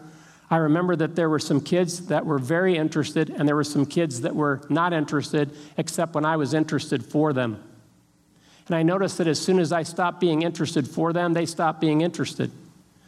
I 0.53 0.57
remember 0.57 0.95
that 0.97 1.17
there 1.17 1.31
were 1.31 1.39
some 1.39 1.63
kids 1.63 2.09
that 2.09 2.27
were 2.27 2.39
very 2.39 2.77
interested, 2.77 3.31
and 3.31 3.49
there 3.49 3.57
were 3.57 3.65
some 3.65 3.87
kids 3.87 4.21
that 4.21 4.37
were 4.37 4.61
not 4.69 4.93
interested, 4.93 5.51
except 5.79 6.15
when 6.15 6.27
I 6.27 6.37
was 6.37 6.53
interested 6.53 7.03
for 7.03 7.33
them. 7.33 7.57
And 8.67 8.77
I 8.77 8.83
noticed 8.83 9.17
that 9.17 9.27
as 9.27 9.41
soon 9.41 9.59
as 9.59 9.73
I 9.73 9.83
stopped 9.83 10.21
being 10.21 10.43
interested 10.43 10.87
for 10.87 11.15
them, 11.15 11.33
they 11.33 11.47
stopped 11.47 11.81
being 11.81 12.03
interested. 12.03 12.51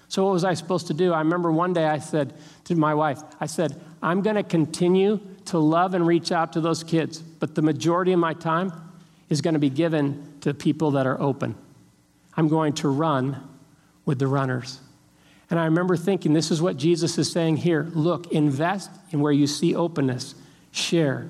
So, 0.08 0.24
what 0.24 0.32
was 0.32 0.42
I 0.42 0.54
supposed 0.54 0.86
to 0.86 0.94
do? 0.94 1.12
I 1.12 1.18
remember 1.18 1.52
one 1.52 1.74
day 1.74 1.84
I 1.84 1.98
said 1.98 2.32
to 2.64 2.76
my 2.76 2.94
wife, 2.94 3.20
I 3.38 3.44
said, 3.44 3.78
I'm 4.02 4.22
going 4.22 4.36
to 4.36 4.42
continue 4.42 5.20
to 5.44 5.58
love 5.58 5.92
and 5.92 6.06
reach 6.06 6.32
out 6.32 6.54
to 6.54 6.62
those 6.62 6.82
kids, 6.82 7.18
but 7.18 7.54
the 7.54 7.60
majority 7.60 8.14
of 8.14 8.18
my 8.20 8.32
time 8.32 8.72
is 9.28 9.42
going 9.42 9.52
to 9.52 9.60
be 9.60 9.68
given 9.68 10.32
to 10.40 10.54
people 10.54 10.92
that 10.92 11.06
are 11.06 11.20
open. 11.20 11.56
I'm 12.38 12.48
going 12.48 12.72
to 12.76 12.88
run 12.88 13.46
with 14.06 14.18
the 14.18 14.28
runners. 14.28 14.80
And 15.54 15.60
I 15.60 15.66
remember 15.66 15.96
thinking, 15.96 16.32
this 16.32 16.50
is 16.50 16.60
what 16.60 16.76
Jesus 16.76 17.16
is 17.16 17.30
saying 17.30 17.58
here. 17.58 17.88
Look, 17.94 18.32
invest 18.32 18.90
in 19.12 19.20
where 19.20 19.30
you 19.30 19.46
see 19.46 19.76
openness, 19.76 20.34
share. 20.72 21.28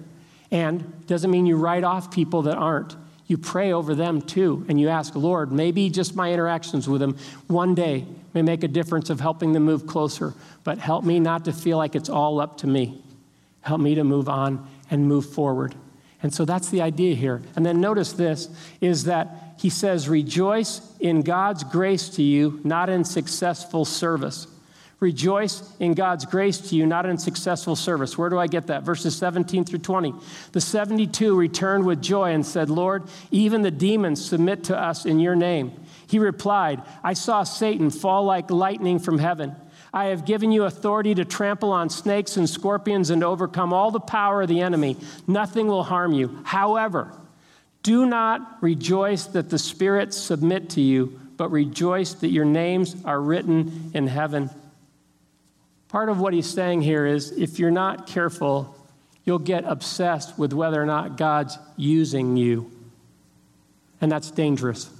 And 0.50 1.06
doesn't 1.06 1.30
mean 1.30 1.44
you 1.44 1.58
write 1.58 1.84
off 1.84 2.10
people 2.10 2.40
that 2.44 2.56
aren't. 2.56 2.96
You 3.26 3.36
pray 3.36 3.74
over 3.74 3.94
them 3.94 4.22
too, 4.22 4.64
and 4.66 4.80
you 4.80 4.88
ask, 4.88 5.14
Lord, 5.14 5.52
maybe 5.52 5.90
just 5.90 6.16
my 6.16 6.32
interactions 6.32 6.88
with 6.88 7.02
them 7.02 7.18
one 7.48 7.74
day 7.74 8.06
may 8.32 8.40
make 8.40 8.64
a 8.64 8.68
difference 8.68 9.10
of 9.10 9.20
helping 9.20 9.52
them 9.52 9.64
move 9.64 9.86
closer, 9.86 10.32
but 10.64 10.78
help 10.78 11.04
me 11.04 11.20
not 11.20 11.44
to 11.44 11.52
feel 11.52 11.76
like 11.76 11.94
it's 11.94 12.08
all 12.08 12.40
up 12.40 12.56
to 12.60 12.66
me. 12.66 13.02
Help 13.60 13.82
me 13.82 13.94
to 13.94 14.04
move 14.04 14.30
on 14.30 14.66
and 14.90 15.06
move 15.06 15.26
forward. 15.34 15.74
And 16.22 16.32
so 16.32 16.46
that's 16.46 16.70
the 16.70 16.80
idea 16.80 17.14
here. 17.14 17.42
And 17.56 17.66
then 17.66 17.78
notice 17.78 18.14
this 18.14 18.48
is 18.80 19.04
that 19.04 19.43
he 19.58 19.70
says, 19.70 20.08
Rejoice 20.08 20.80
in 21.00 21.22
God's 21.22 21.64
grace 21.64 22.08
to 22.10 22.22
you, 22.22 22.60
not 22.64 22.90
in 22.90 23.04
successful 23.04 23.84
service. 23.84 24.46
Rejoice 25.00 25.62
in 25.80 25.92
God's 25.92 26.24
grace 26.24 26.58
to 26.70 26.76
you, 26.76 26.86
not 26.86 27.04
in 27.04 27.18
successful 27.18 27.76
service. 27.76 28.16
Where 28.16 28.30
do 28.30 28.38
I 28.38 28.46
get 28.46 28.68
that? 28.68 28.84
Verses 28.84 29.14
17 29.16 29.64
through 29.64 29.80
20. 29.80 30.14
The 30.52 30.60
72 30.60 31.36
returned 31.36 31.84
with 31.84 32.00
joy 32.00 32.32
and 32.32 32.46
said, 32.46 32.70
Lord, 32.70 33.02
even 33.30 33.62
the 33.62 33.70
demons 33.70 34.24
submit 34.24 34.64
to 34.64 34.80
us 34.80 35.04
in 35.04 35.20
your 35.20 35.34
name. 35.34 35.72
He 36.06 36.18
replied, 36.18 36.80
I 37.02 37.14
saw 37.14 37.42
Satan 37.42 37.90
fall 37.90 38.24
like 38.24 38.50
lightning 38.50 38.98
from 38.98 39.18
heaven. 39.18 39.54
I 39.92 40.06
have 40.06 40.24
given 40.24 40.50
you 40.50 40.64
authority 40.64 41.14
to 41.16 41.24
trample 41.24 41.70
on 41.70 41.90
snakes 41.90 42.36
and 42.36 42.48
scorpions 42.48 43.10
and 43.10 43.22
overcome 43.22 43.72
all 43.72 43.90
the 43.90 44.00
power 44.00 44.42
of 44.42 44.48
the 44.48 44.60
enemy. 44.60 44.96
Nothing 45.26 45.66
will 45.66 45.84
harm 45.84 46.12
you. 46.12 46.40
However, 46.44 47.12
do 47.84 48.06
not 48.06 48.58
rejoice 48.62 49.26
that 49.26 49.50
the 49.50 49.58
spirits 49.58 50.16
submit 50.16 50.70
to 50.70 50.80
you, 50.80 51.20
but 51.36 51.50
rejoice 51.50 52.14
that 52.14 52.28
your 52.28 52.46
names 52.46 52.96
are 53.04 53.20
written 53.20 53.92
in 53.94 54.08
heaven. 54.08 54.50
Part 55.88 56.08
of 56.08 56.18
what 56.18 56.32
he's 56.32 56.48
saying 56.48 56.80
here 56.80 57.06
is 57.06 57.30
if 57.32 57.58
you're 57.58 57.70
not 57.70 58.06
careful, 58.06 58.74
you'll 59.24 59.38
get 59.38 59.64
obsessed 59.64 60.38
with 60.38 60.52
whether 60.52 60.82
or 60.82 60.86
not 60.86 61.18
God's 61.18 61.58
using 61.76 62.36
you. 62.36 62.70
And 64.00 64.10
that's 64.10 64.30
dangerous. 64.30 64.90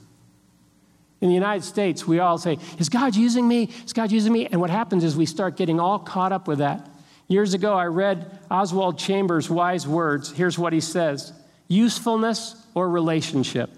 In 1.23 1.29
the 1.29 1.35
United 1.35 1.65
States, 1.65 2.07
we 2.07 2.19
all 2.19 2.37
say, 2.37 2.59
Is 2.79 2.91
God 2.91 3.17
using 3.17 3.49
me? 3.49 3.71
Is 3.87 3.95
God 3.95 4.13
using 4.13 4.33
me? 4.33 4.47
And 4.47 4.61
what 4.61 4.71
happens 4.71 5.05
is 5.05 5.17
we 5.17 5.27
start 5.27 5.57
getting 5.57 5.81
all 5.81 5.99
caught 5.99 6.33
up 6.33 6.47
with 6.47 6.59
that. 6.59 6.87
Years 7.29 7.55
ago, 7.55 7.75
I 7.75 7.87
read 7.87 8.39
Oswald 8.51 8.99
Chambers' 8.99 9.49
wise 9.49 9.89
words. 9.89 10.31
Here's 10.31 10.59
what 10.59 10.75
he 10.75 10.81
says 10.81 11.33
usefulness 11.69 12.57
or 12.75 12.89
relationship. 12.89 13.71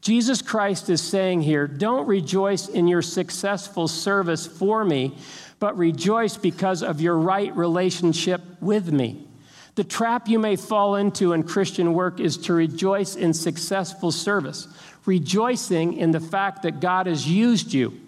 Jesus 0.00 0.42
Christ 0.42 0.88
is 0.88 1.00
saying 1.00 1.42
here, 1.42 1.66
don't 1.66 2.06
rejoice 2.06 2.68
in 2.68 2.86
your 2.86 3.02
successful 3.02 3.88
service 3.88 4.46
for 4.46 4.84
me, 4.84 5.16
but 5.58 5.76
rejoice 5.76 6.36
because 6.36 6.82
of 6.82 7.00
your 7.00 7.18
right 7.18 7.54
relationship 7.56 8.40
with 8.60 8.92
me. 8.92 9.26
The 9.74 9.84
trap 9.84 10.28
you 10.28 10.38
may 10.38 10.56
fall 10.56 10.94
into 10.94 11.32
in 11.32 11.42
Christian 11.42 11.92
work 11.92 12.20
is 12.20 12.36
to 12.38 12.54
rejoice 12.54 13.16
in 13.16 13.34
successful 13.34 14.12
service 14.12 14.68
rejoicing 15.06 15.94
in 15.94 16.10
the 16.10 16.20
fact 16.20 16.62
that 16.62 16.80
God 16.80 17.06
has 17.06 17.28
used 17.28 17.72
you. 17.72 17.98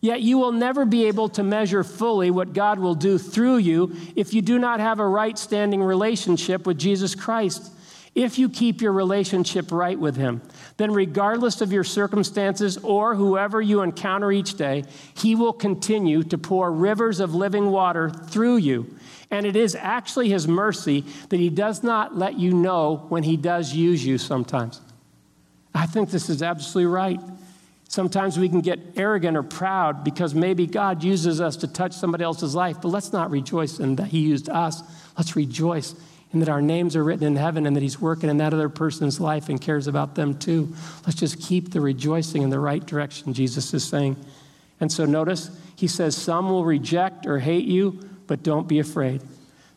Yet 0.00 0.22
you 0.22 0.38
will 0.38 0.52
never 0.52 0.84
be 0.84 1.06
able 1.06 1.28
to 1.30 1.42
measure 1.42 1.82
fully 1.82 2.30
what 2.30 2.52
God 2.52 2.78
will 2.78 2.94
do 2.94 3.18
through 3.18 3.56
you 3.56 3.96
if 4.14 4.32
you 4.32 4.42
do 4.42 4.58
not 4.58 4.78
have 4.78 5.00
a 5.00 5.06
right 5.06 5.36
standing 5.36 5.82
relationship 5.82 6.66
with 6.66 6.78
Jesus 6.78 7.14
Christ. 7.14 7.72
If 8.16 8.38
you 8.38 8.48
keep 8.48 8.80
your 8.80 8.92
relationship 8.92 9.70
right 9.70 9.98
with 9.98 10.16
Him, 10.16 10.40
then 10.78 10.90
regardless 10.90 11.60
of 11.60 11.70
your 11.70 11.84
circumstances 11.84 12.78
or 12.78 13.14
whoever 13.14 13.60
you 13.60 13.82
encounter 13.82 14.32
each 14.32 14.54
day, 14.54 14.84
He 15.14 15.34
will 15.34 15.52
continue 15.52 16.22
to 16.22 16.38
pour 16.38 16.72
rivers 16.72 17.20
of 17.20 17.34
living 17.34 17.70
water 17.70 18.08
through 18.08 18.56
you. 18.56 18.96
And 19.30 19.44
it 19.44 19.54
is 19.54 19.74
actually 19.74 20.30
His 20.30 20.48
mercy 20.48 21.04
that 21.28 21.38
He 21.38 21.50
does 21.50 21.82
not 21.82 22.16
let 22.16 22.38
you 22.38 22.54
know 22.54 23.04
when 23.10 23.22
He 23.22 23.36
does 23.36 23.74
use 23.74 24.04
you 24.04 24.16
sometimes. 24.16 24.80
I 25.74 25.84
think 25.84 26.08
this 26.08 26.30
is 26.30 26.42
absolutely 26.42 26.90
right. 26.90 27.20
Sometimes 27.86 28.38
we 28.38 28.48
can 28.48 28.62
get 28.62 28.80
arrogant 28.96 29.36
or 29.36 29.42
proud 29.42 30.04
because 30.04 30.34
maybe 30.34 30.66
God 30.66 31.04
uses 31.04 31.38
us 31.38 31.54
to 31.56 31.68
touch 31.68 31.92
somebody 31.92 32.24
else's 32.24 32.54
life, 32.54 32.80
but 32.80 32.88
let's 32.88 33.12
not 33.12 33.30
rejoice 33.30 33.78
in 33.78 33.96
that 33.96 34.06
He 34.06 34.20
used 34.20 34.48
us. 34.48 34.82
Let's 35.18 35.36
rejoice 35.36 35.94
in 36.36 36.40
that 36.40 36.48
our 36.50 36.60
names 36.60 36.94
are 36.96 37.02
written 37.02 37.26
in 37.26 37.36
heaven 37.36 37.66
and 37.66 37.74
that 37.74 37.82
He's 37.82 38.00
working 38.00 38.28
in 38.28 38.36
that 38.36 38.52
other 38.52 38.68
person's 38.68 39.18
life 39.18 39.48
and 39.48 39.58
cares 39.60 39.86
about 39.86 40.14
them 40.14 40.38
too. 40.38 40.74
Let's 41.06 41.18
just 41.18 41.40
keep 41.40 41.70
the 41.70 41.80
rejoicing 41.80 42.42
in 42.42 42.50
the 42.50 42.60
right 42.60 42.84
direction, 42.84 43.32
Jesus 43.32 43.72
is 43.72 43.84
saying. 43.84 44.16
And 44.78 44.92
so 44.92 45.06
notice, 45.06 45.50
He 45.76 45.86
says, 45.86 46.14
Some 46.14 46.50
will 46.50 46.64
reject 46.64 47.26
or 47.26 47.38
hate 47.38 47.64
you, 47.64 47.98
but 48.26 48.42
don't 48.42 48.68
be 48.68 48.78
afraid. 48.78 49.22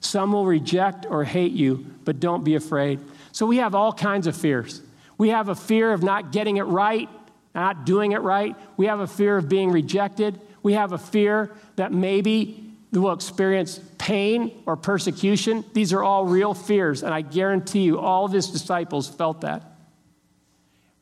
Some 0.02 0.34
will 0.34 0.46
reject 0.46 1.06
or 1.10 1.24
hate 1.24 1.54
you, 1.54 1.86
but 2.04 2.20
don't 2.20 2.44
be 2.44 2.56
afraid. 2.56 3.00
So 3.32 3.46
we 3.46 3.58
have 3.58 3.74
all 3.74 3.94
kinds 3.94 4.28
of 4.28 4.36
fears. 4.36 4.82
We 5.18 5.30
have 5.30 5.48
a 5.50 5.56
fear 5.56 5.94
of 5.94 6.04
not 6.04 6.32
getting 6.32 6.58
it 6.58 6.64
right. 6.64 7.10
not 7.56 7.86
doing 7.86 8.12
it 8.12 8.22
right. 8.22 8.56
We 8.78 8.86
have 8.86 9.00
a 9.00 9.08
fear 9.08 9.38
of 9.38 9.50
being 9.50 9.72
rejected. 9.72 10.40
We 10.62 10.74
have 10.74 10.92
a 10.92 10.98
fear 10.98 11.52
that 11.78 11.92
maybe 11.92 12.74
we'll 12.92 13.14
experience 13.14 13.80
pain 14.00 14.64
or 14.66 14.76
persecution. 14.76 15.64
These 15.74 15.94
are 15.94 16.02
all 16.04 16.26
real 16.26 16.56
fears, 16.56 17.04
and 17.04 17.14
I 17.14 17.22
guarantee 17.22 17.82
you, 17.82 18.00
all 18.00 18.26
of 18.26 18.32
his 18.32 18.48
disciples 18.48 19.08
felt 19.08 19.42
that. 19.42 19.62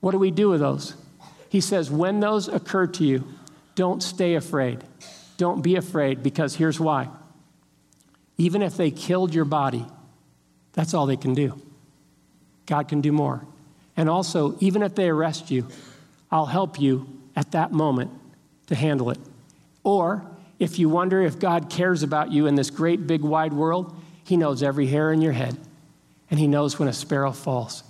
What 0.02 0.12
do 0.12 0.20
we 0.20 0.32
do 0.32 0.50
with 0.50 0.60
those? 0.60 0.96
He 1.48 1.62
says, 1.62 1.90
when 1.90 2.20
those 2.20 2.50
occur 2.50 2.88
to 2.88 3.06
you, 3.06 3.24
don't 3.76 4.04
stay 4.04 4.36
afraid. 4.36 4.84
Don't 5.38 5.62
be 5.62 5.76
afraid, 5.76 6.22
because 6.22 6.56
here's 6.56 6.80
why. 6.80 7.08
Even 8.38 8.62
if 8.62 8.76
they 8.76 8.92
killed 8.92 9.34
your 9.34 9.46
body, 9.46 9.86
that's 10.74 10.94
all 10.94 11.06
they 11.06 11.16
can 11.16 11.34
do. 11.34 11.62
God 12.66 12.88
can 12.90 13.02
do 13.02 13.12
more. 13.12 13.46
And 13.96 14.10
also, 14.10 14.58
even 14.60 14.84
if 14.84 14.96
they 14.96 15.08
arrest 15.08 15.50
you, 15.50 15.68
I'll 16.30 16.46
help 16.46 16.80
you 16.80 17.08
at 17.36 17.52
that 17.52 17.72
moment 17.72 18.12
to 18.68 18.76
handle 18.76 19.10
it. 19.12 19.20
Or 19.84 20.26
if 20.60 20.80
you 20.80 20.90
wonder 20.90 21.22
if 21.22 21.40
God 21.40 21.70
cares 21.70 22.04
about 22.04 22.32
you 22.32 22.48
in 22.48 22.56
this 22.56 22.70
great, 22.70 23.06
big, 23.06 23.22
wide 23.22 23.54
world, 23.54 23.96
He 24.24 24.38
knows 24.38 24.64
every 24.64 24.88
hair 24.88 25.12
in 25.12 25.22
your 25.22 25.34
head, 25.34 25.58
and 26.30 26.40
He 26.40 26.48
knows 26.48 26.80
when 26.80 26.88
a 26.88 26.94
sparrow 26.94 27.32
falls. 27.32 27.84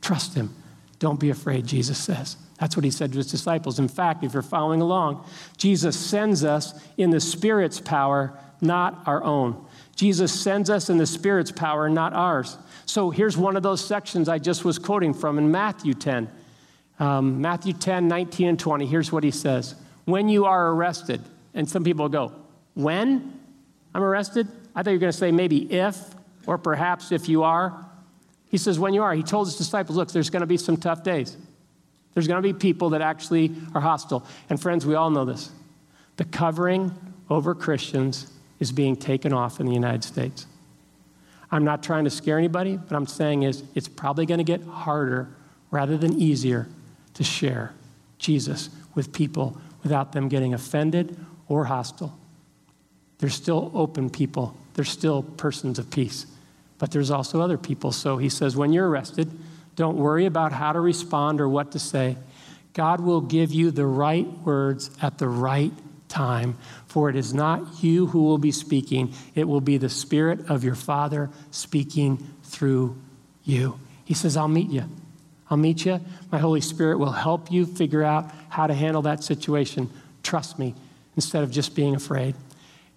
Trust 0.00 0.34
Him. 0.34 0.54
Don't 0.98 1.20
be 1.20 1.30
afraid, 1.30 1.66
Jesus 1.66 1.98
says. 1.98 2.36
That's 2.60 2.76
what 2.76 2.84
He 2.84 2.90
said 2.90 3.12
to 3.12 3.18
His 3.18 3.30
disciples. 3.30 3.78
In 3.78 3.88
fact, 3.88 4.22
if 4.22 4.32
you're 4.34 4.42
following 4.42 4.80
along, 4.80 5.24
Jesus 5.56 5.98
sends 5.98 6.44
us 6.44 6.74
in 6.96 7.10
the 7.10 7.20
Spirit's 7.20 7.80
power, 7.80 8.38
not 8.60 9.02
our 9.06 9.22
own. 9.24 9.64
Jesus 9.96 10.32
sends 10.32 10.70
us 10.70 10.88
in 10.88 10.96
the 10.96 11.06
Spirit's 11.06 11.52
power, 11.52 11.88
not 11.88 12.12
ours. 12.12 12.56
So 12.86 13.10
here's 13.10 13.36
one 13.36 13.56
of 13.56 13.62
those 13.62 13.84
sections 13.84 14.28
I 14.28 14.38
just 14.38 14.64
was 14.64 14.78
quoting 14.78 15.12
from 15.14 15.38
in 15.38 15.50
Matthew 15.50 15.94
10. 15.94 16.30
Um, 16.98 17.40
Matthew 17.40 17.72
10, 17.72 18.06
19 18.06 18.48
and 18.48 18.58
20. 18.58 18.86
Here's 18.86 19.10
what 19.10 19.24
he 19.24 19.30
says 19.30 19.74
When 20.04 20.28
you 20.28 20.44
are 20.44 20.70
arrested, 20.70 21.20
and 21.54 21.68
some 21.68 21.84
people 21.84 22.08
go, 22.08 22.32
When 22.74 23.40
I'm 23.94 24.02
arrested? 24.02 24.48
I 24.74 24.82
thought 24.82 24.90
you 24.90 24.96
were 24.96 25.00
going 25.00 25.12
to 25.12 25.18
say 25.18 25.32
maybe 25.32 25.70
if, 25.72 25.98
or 26.46 26.58
perhaps 26.58 27.12
if 27.12 27.28
you 27.28 27.42
are. 27.42 27.86
He 28.48 28.58
says, 28.58 28.78
When 28.78 28.94
you 28.94 29.02
are. 29.02 29.14
He 29.14 29.22
told 29.22 29.46
his 29.46 29.56
disciples, 29.56 29.96
Look, 29.96 30.12
there's 30.12 30.30
going 30.30 30.40
to 30.40 30.46
be 30.46 30.56
some 30.56 30.76
tough 30.76 31.02
days. 31.02 31.36
There's 32.14 32.28
going 32.28 32.42
to 32.42 32.46
be 32.46 32.52
people 32.52 32.90
that 32.90 33.00
actually 33.00 33.54
are 33.74 33.80
hostile. 33.80 34.26
And 34.50 34.60
friends, 34.60 34.84
we 34.84 34.94
all 34.94 35.10
know 35.10 35.24
this. 35.24 35.50
The 36.16 36.24
covering 36.24 36.92
over 37.30 37.54
Christians 37.54 38.30
is 38.60 38.70
being 38.70 38.96
taken 38.96 39.32
off 39.32 39.60
in 39.60 39.66
the 39.66 39.72
United 39.72 40.04
States. 40.04 40.46
I'm 41.50 41.64
not 41.64 41.82
trying 41.82 42.04
to 42.04 42.10
scare 42.10 42.38
anybody, 42.38 42.76
but 42.76 42.94
I'm 42.94 43.06
saying 43.06 43.42
is 43.42 43.64
it's 43.74 43.88
probably 43.88 44.26
going 44.26 44.38
to 44.38 44.44
get 44.44 44.62
harder 44.62 45.28
rather 45.70 45.96
than 45.96 46.18
easier 46.18 46.68
to 47.14 47.24
share 47.24 47.74
Jesus 48.18 48.70
with 48.94 49.12
people 49.12 49.58
without 49.82 50.12
them 50.12 50.28
getting 50.28 50.54
offended 50.54 51.16
or 51.52 51.66
hostile. 51.66 52.18
They're 53.18 53.28
still 53.28 53.70
open 53.74 54.08
people. 54.08 54.56
They're 54.72 54.86
still 54.86 55.22
persons 55.22 55.78
of 55.78 55.90
peace. 55.90 56.24
But 56.78 56.92
there's 56.92 57.10
also 57.10 57.42
other 57.42 57.58
people. 57.58 57.92
So 57.92 58.16
he 58.16 58.30
says, 58.30 58.56
when 58.56 58.72
you're 58.72 58.88
arrested, 58.88 59.30
don't 59.76 59.98
worry 59.98 60.24
about 60.24 60.52
how 60.52 60.72
to 60.72 60.80
respond 60.80 61.42
or 61.42 61.48
what 61.50 61.72
to 61.72 61.78
say. 61.78 62.16
God 62.72 63.00
will 63.00 63.20
give 63.20 63.52
you 63.52 63.70
the 63.70 63.84
right 63.84 64.26
words 64.46 64.90
at 65.02 65.18
the 65.18 65.28
right 65.28 65.72
time, 66.08 66.56
for 66.86 67.10
it 67.10 67.16
is 67.16 67.34
not 67.34 67.84
you 67.84 68.06
who 68.06 68.22
will 68.22 68.38
be 68.38 68.50
speaking, 68.50 69.12
it 69.34 69.46
will 69.46 69.60
be 69.60 69.76
the 69.76 69.90
Spirit 69.90 70.48
of 70.48 70.64
your 70.64 70.74
Father 70.74 71.28
speaking 71.50 72.16
through 72.44 72.96
you. 73.44 73.78
He 74.06 74.14
says, 74.14 74.38
I'll 74.38 74.48
meet 74.48 74.70
you. 74.70 74.84
I'll 75.50 75.58
meet 75.58 75.84
you. 75.84 76.00
My 76.30 76.38
Holy 76.38 76.62
Spirit 76.62 76.98
will 76.98 77.12
help 77.12 77.52
you 77.52 77.66
figure 77.66 78.02
out 78.02 78.30
how 78.48 78.66
to 78.66 78.74
handle 78.74 79.02
that 79.02 79.22
situation. 79.22 79.90
Trust 80.22 80.58
me, 80.58 80.74
instead 81.16 81.42
of 81.42 81.50
just 81.50 81.74
being 81.74 81.94
afraid. 81.94 82.34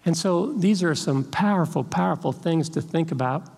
And 0.06 0.16
so 0.16 0.54
these 0.54 0.84
are 0.84 0.96
some 0.96 1.24
powerful, 1.24 1.84
powerful 1.84 2.32
things 2.32 2.70
to 2.70 2.82
think 2.82 3.12
about. 3.12 3.50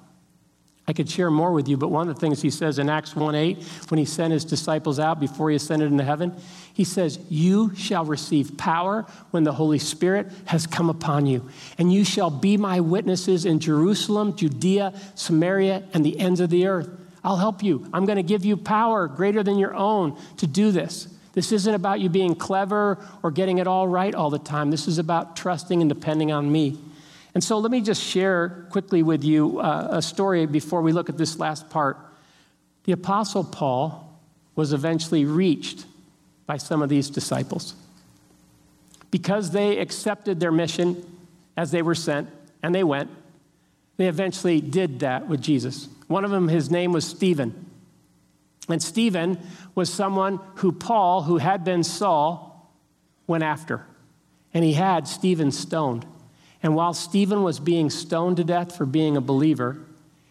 I 0.90 0.94
could 0.94 1.10
share 1.10 1.30
more 1.30 1.52
with 1.52 1.68
you, 1.68 1.76
but 1.76 1.90
one 1.90 2.08
of 2.08 2.16
the 2.16 2.20
things 2.22 2.42
he 2.42 2.50
says 2.50 2.80
in 2.80 2.90
Acts 2.90 3.14
1 3.14 3.36
8, 3.36 3.62
when 3.90 3.98
he 3.98 4.06
sent 4.06 4.32
his 4.32 4.46
disciples 4.46 5.00
out 5.00 5.20
before 5.20 5.50
he 5.50 5.58
ascended 5.58 5.92
into 5.92 6.06
heaven, 6.06 6.34
he 6.74 6.86
says, 6.86 7.20
You 7.30 7.76
shall 7.76 8.06
receive 8.06 8.58
power 8.58 9.06
when 9.32 9.44
the 9.44 9.52
Holy 9.52 9.80
Spirit 9.80 10.28
has 10.46 10.66
come 10.66 10.90
upon 10.90 11.26
you, 11.26 11.50
and 11.78 11.92
you 11.92 12.06
shall 12.06 12.30
be 12.30 12.56
my 12.56 12.80
witnesses 12.80 13.44
in 13.44 13.60
Jerusalem, 13.60 14.38
Judea, 14.38 14.94
Samaria, 15.16 15.84
and 15.94 16.06
the 16.06 16.18
ends 16.18 16.40
of 16.40 16.50
the 16.50 16.68
earth. 16.68 16.90
I'll 17.22 17.36
help 17.36 17.64
you. 17.64 17.86
I'm 17.92 18.06
going 18.06 18.16
to 18.16 18.24
give 18.24 18.46
you 18.46 18.56
power 18.56 19.10
greater 19.10 19.44
than 19.44 19.58
your 19.58 19.76
own 19.76 20.18
to 20.38 20.48
do 20.48 20.72
this. 20.72 21.10
This 21.38 21.52
isn't 21.52 21.76
about 21.76 22.00
you 22.00 22.10
being 22.10 22.34
clever 22.34 22.98
or 23.22 23.30
getting 23.30 23.60
it 23.60 23.68
all 23.68 23.88
right 23.88 24.16
all 24.16 24.32
the 24.32 24.40
time. 24.40 24.72
This 24.72 24.88
is 24.88 24.98
about 24.98 25.36
trusting 25.36 25.82
and 25.82 25.88
depending 25.88 26.32
on 26.32 26.52
me. 26.52 26.80
And 27.36 27.44
so 27.44 27.60
let 27.60 27.70
me 27.70 27.80
just 27.80 28.02
share 28.02 28.66
quickly 28.72 29.04
with 29.04 29.24
you 29.24 29.60
uh, 29.60 29.90
a 29.92 30.02
story 30.02 30.48
before 30.48 30.82
we 30.82 30.92
look 30.94 31.10
at 31.10 31.18
this 31.20 31.38
last 31.38 31.70
part. 31.70 31.96
The 32.86 32.92
Apostle 32.92 33.44
Paul 33.44 34.20
was 34.56 34.74
eventually 34.74 35.26
reached 35.26 35.86
by 36.48 36.58
some 36.58 36.82
of 36.82 36.90
these 36.90 37.08
disciples. 37.08 37.76
Because 39.12 39.52
they 39.52 39.78
accepted 39.78 40.40
their 40.40 40.52
mission 40.52 41.06
as 41.56 41.70
they 41.70 41.84
were 41.84 41.94
sent 41.94 42.30
and 42.64 42.74
they 42.74 42.84
went, 42.84 43.12
they 43.98 44.08
eventually 44.08 44.60
did 44.60 45.02
that 45.02 45.28
with 45.28 45.44
Jesus. 45.44 45.88
One 46.08 46.26
of 46.26 46.32
them, 46.32 46.48
his 46.48 46.72
name 46.72 46.94
was 46.94 47.06
Stephen. 47.06 47.67
And 48.68 48.82
Stephen 48.84 49.40
was 49.76 49.92
someone 49.92 50.40
who 50.56 50.72
Paul, 50.72 51.24
who 51.24 51.38
had 51.38 51.64
been 51.64 51.84
Saul, 51.84 52.72
went 53.26 53.44
after. 53.44 53.86
And 54.54 54.64
he 54.64 54.74
had 54.74 55.08
Stephen 55.08 55.52
stoned. 55.52 56.06
And 56.64 56.76
while 56.76 56.94
Stephen 56.94 57.44
was 57.44 57.60
being 57.60 57.90
stoned 57.90 58.38
to 58.38 58.44
death 58.44 58.76
for 58.76 58.86
being 58.86 59.16
a 59.16 59.22
believer, 59.22 59.78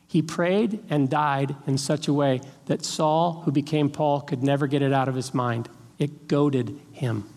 he 0.09 0.22
prayed 0.22 0.83
and 0.90 1.09
died 1.09 1.55
in 1.66 1.79
such 1.79 2.09
a 2.09 2.12
way 2.12 2.40
that 2.66 2.85
Saul, 2.85 3.42
who 3.44 3.53
became 3.53 3.90
Paul, 3.90 4.20
could 4.20 4.42
never 4.42 4.66
get 4.66 4.83
it 4.83 4.92
out 4.92 5.09
of 5.09 5.14
his 5.14 5.33
mind. 5.33 5.68
It 5.99 6.29
goaded 6.29 6.79
him 6.92 7.29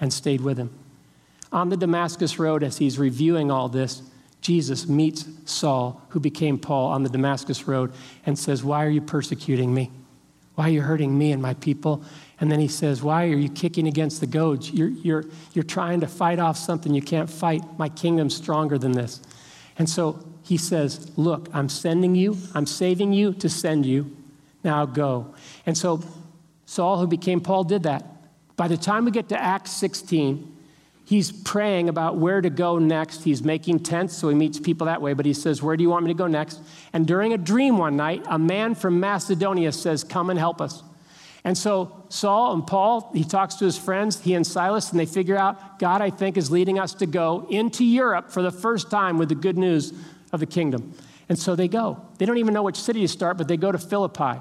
and 0.00 0.12
stayed 0.12 0.40
with 0.40 0.58
him. 0.58 0.70
On 1.52 1.68
the 1.68 1.76
Damascus 1.76 2.38
Road, 2.38 2.62
as 2.62 2.78
he's 2.78 2.98
reviewing 2.98 3.50
all 3.50 3.68
this, 3.68 4.02
Jesus 4.40 4.88
meets 4.88 5.26
Saul, 5.44 6.02
who 6.08 6.20
became 6.20 6.58
Paul, 6.58 6.88
on 6.88 7.04
the 7.04 7.08
Damascus 7.08 7.68
Road 7.68 7.92
and 8.26 8.38
says, 8.38 8.64
Why 8.64 8.84
are 8.84 8.90
you 8.90 9.00
persecuting 9.00 9.72
me? 9.72 9.90
Why 10.54 10.68
are 10.68 10.70
you 10.70 10.82
hurting 10.82 11.16
me 11.16 11.32
and 11.32 11.40
my 11.40 11.54
people? 11.54 12.04
And 12.40 12.50
then 12.50 12.60
he 12.60 12.68
says, 12.68 13.02
Why 13.02 13.24
are 13.24 13.36
you 13.36 13.48
kicking 13.48 13.86
against 13.86 14.20
the 14.20 14.26
goads? 14.26 14.70
You're, 14.70 14.88
you're, 14.88 15.24
you're 15.54 15.64
trying 15.64 16.00
to 16.00 16.06
fight 16.06 16.38
off 16.38 16.56
something 16.58 16.92
you 16.92 17.02
can't 17.02 17.30
fight. 17.30 17.62
My 17.78 17.88
kingdom's 17.88 18.36
stronger 18.36 18.78
than 18.78 18.92
this. 18.92 19.20
And 19.78 19.88
so 19.88 20.24
he 20.42 20.56
says, 20.56 21.16
Look, 21.16 21.48
I'm 21.54 21.68
sending 21.68 22.14
you, 22.14 22.36
I'm 22.54 22.66
saving 22.66 23.12
you 23.12 23.32
to 23.34 23.48
send 23.48 23.86
you. 23.86 24.14
Now 24.64 24.84
go. 24.84 25.34
And 25.66 25.76
so 25.76 26.02
Saul, 26.66 26.98
who 26.98 27.06
became 27.06 27.40
Paul, 27.40 27.64
did 27.64 27.84
that. 27.84 28.06
By 28.56 28.68
the 28.68 28.76
time 28.76 29.04
we 29.04 29.10
get 29.10 29.28
to 29.30 29.40
Acts 29.40 29.72
16, 29.72 30.51
he's 31.12 31.30
praying 31.30 31.90
about 31.90 32.16
where 32.16 32.40
to 32.40 32.48
go 32.48 32.78
next. 32.78 33.22
He's 33.22 33.42
making 33.42 33.80
tents, 33.80 34.16
so 34.16 34.30
he 34.30 34.34
meets 34.34 34.58
people 34.58 34.86
that 34.86 35.02
way, 35.02 35.12
but 35.12 35.26
he 35.26 35.34
says, 35.34 35.62
Where 35.62 35.76
do 35.76 35.82
you 35.82 35.90
want 35.90 36.06
me 36.06 36.08
to 36.10 36.16
go 36.16 36.26
next? 36.26 36.58
And 36.94 37.06
during 37.06 37.34
a 37.34 37.38
dream 37.38 37.76
one 37.76 37.98
night, 37.98 38.24
a 38.30 38.38
man 38.38 38.74
from 38.74 38.98
Macedonia 38.98 39.72
says, 39.72 40.04
Come 40.04 40.30
and 40.30 40.38
help 40.38 40.62
us. 40.62 40.82
And 41.44 41.58
so 41.58 42.04
Saul 42.08 42.54
and 42.54 42.66
Paul, 42.66 43.10
he 43.12 43.24
talks 43.24 43.56
to 43.56 43.66
his 43.66 43.76
friends, 43.76 44.22
he 44.22 44.32
and 44.32 44.46
Silas, 44.46 44.90
and 44.90 44.98
they 44.98 45.04
figure 45.04 45.36
out 45.36 45.78
God, 45.78 46.00
I 46.00 46.08
think, 46.08 46.38
is 46.38 46.50
leading 46.50 46.78
us 46.78 46.94
to 46.94 47.04
go 47.04 47.46
into 47.50 47.84
Europe 47.84 48.30
for 48.30 48.40
the 48.40 48.50
first 48.50 48.90
time 48.90 49.18
with 49.18 49.28
the 49.28 49.34
good 49.34 49.58
news 49.58 49.92
of 50.32 50.40
the 50.40 50.46
kingdom. 50.46 50.94
And 51.28 51.38
so 51.38 51.54
they 51.54 51.68
go. 51.68 52.00
They 52.16 52.24
don't 52.24 52.38
even 52.38 52.54
know 52.54 52.62
which 52.62 52.80
city 52.80 53.02
to 53.02 53.08
start, 53.08 53.36
but 53.36 53.48
they 53.48 53.58
go 53.58 53.70
to 53.70 53.78
Philippi. 53.78 54.40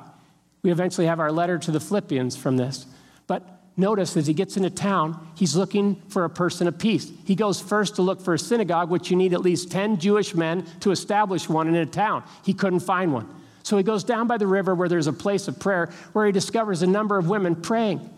We 0.64 0.72
eventually 0.72 1.08
have 1.08 1.20
our 1.20 1.34
letter 1.34 1.58
to 1.58 1.72
the 1.72 1.82
Philippians 1.82 2.38
from 2.38 2.56
this. 2.56 2.86
But 3.28 3.61
notice 3.78 4.16
as 4.18 4.28
he 4.28 4.34
gets 4.34 4.58
into 4.58 4.70
town, 4.70 5.32
he's 5.36 5.56
looking 5.56 6.02
for 6.10 6.26
a 6.26 6.30
person 6.30 6.68
of 6.68 6.78
peace. 6.78 7.12
He 7.26 7.36
goes 7.36 7.60
first 7.60 7.96
to 7.96 8.02
look 8.02 8.22
for 8.22 8.34
a 8.34 8.40
synagogue, 8.40 8.90
which 8.90 9.10
you 9.10 9.18
need 9.18 9.34
at 9.34 9.42
least 9.42 9.72
10 9.72 10.00
Jewish 10.00 10.36
men 10.36 10.66
to 10.82 10.92
establish 10.92 11.50
one 11.50 11.68
in 11.68 11.76
a 11.76 11.86
town. 11.86 12.24
He 12.44 12.54
couldn't 12.54 12.82
find 12.82 13.14
one. 13.14 13.28
So 13.64 13.78
he 13.78 13.84
goes 13.84 14.04
down 14.04 14.28
by 14.28 14.38
the 14.38 14.48
river 14.48 14.74
where 14.74 14.90
there's 14.90 15.08
a 15.08 15.14
place 15.14 15.48
of 15.48 15.60
prayer 15.60 15.90
where 16.14 16.26
he 16.26 16.32
discovers 16.32 16.82
a 16.82 16.88
number 16.88 17.18
of 17.18 17.30
women 17.30 17.56
praying. 17.56 18.10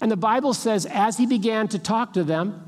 And 0.00 0.10
the 0.10 0.16
Bible 0.16 0.54
says, 0.54 0.86
as 0.86 1.16
he 1.16 1.26
began 1.26 1.68
to 1.68 1.78
talk 1.78 2.14
to 2.14 2.24
them, 2.24 2.66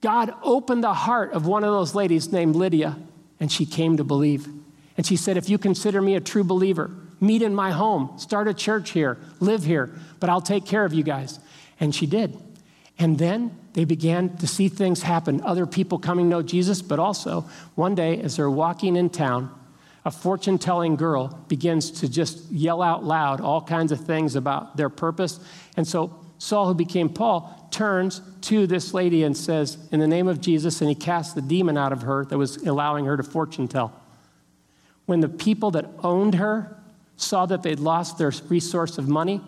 God 0.00 0.34
opened 0.42 0.84
the 0.84 0.94
heart 0.94 1.32
of 1.32 1.46
one 1.46 1.64
of 1.64 1.70
those 1.70 1.94
ladies 1.94 2.30
named 2.30 2.54
Lydia, 2.54 2.96
and 3.40 3.50
she 3.50 3.66
came 3.66 3.96
to 3.96 4.04
believe. 4.04 4.48
And 4.96 5.06
she 5.06 5.16
said, 5.16 5.36
If 5.36 5.48
you 5.48 5.58
consider 5.58 6.00
me 6.00 6.14
a 6.14 6.20
true 6.20 6.44
believer, 6.44 6.90
meet 7.20 7.42
in 7.42 7.54
my 7.54 7.70
home, 7.70 8.18
start 8.18 8.48
a 8.48 8.54
church 8.54 8.90
here, 8.90 9.18
live 9.40 9.64
here, 9.64 9.90
but 10.20 10.30
I'll 10.30 10.40
take 10.40 10.64
care 10.64 10.84
of 10.84 10.92
you 10.92 11.02
guys. 11.02 11.38
And 11.78 11.94
she 11.94 12.06
did. 12.06 12.36
And 12.98 13.18
then 13.18 13.56
they 13.74 13.84
began 13.84 14.36
to 14.38 14.46
see 14.46 14.68
things 14.68 15.02
happen, 15.02 15.42
other 15.42 15.66
people 15.66 15.98
coming 15.98 16.28
know 16.28 16.42
Jesus, 16.42 16.80
but 16.80 16.98
also 16.98 17.42
one 17.74 17.94
day 17.94 18.20
as 18.20 18.36
they're 18.36 18.50
walking 18.50 18.96
in 18.96 19.10
town, 19.10 19.50
a 20.04 20.10
fortune 20.10 20.56
telling 20.56 20.96
girl 20.96 21.38
begins 21.48 21.90
to 21.90 22.08
just 22.08 22.50
yell 22.50 22.80
out 22.80 23.04
loud 23.04 23.40
all 23.40 23.60
kinds 23.60 23.92
of 23.92 24.00
things 24.00 24.36
about 24.36 24.76
their 24.76 24.88
purpose. 24.88 25.40
And 25.76 25.86
so 25.86 26.18
Saul, 26.38 26.68
who 26.68 26.74
became 26.74 27.08
Paul, 27.08 27.68
turns 27.70 28.20
to 28.42 28.66
this 28.66 28.94
lady 28.94 29.24
and 29.24 29.36
says, 29.36 29.78
In 29.90 30.00
the 30.00 30.06
name 30.06 30.28
of 30.28 30.40
Jesus, 30.40 30.80
and 30.80 30.88
he 30.88 30.94
casts 30.94 31.34
the 31.34 31.42
demon 31.42 31.76
out 31.76 31.92
of 31.92 32.02
her 32.02 32.24
that 32.26 32.38
was 32.38 32.56
allowing 32.58 33.04
her 33.06 33.16
to 33.16 33.22
fortune 33.22 33.68
tell. 33.68 33.92
When 35.06 35.20
the 35.20 35.28
people 35.28 35.70
that 35.72 35.86
owned 36.02 36.36
her 36.36 36.76
saw 37.16 37.46
that 37.46 37.62
they'd 37.62 37.80
lost 37.80 38.16
their 38.16 38.32
resource 38.48 38.98
of 38.98 39.08
money, 39.08 39.40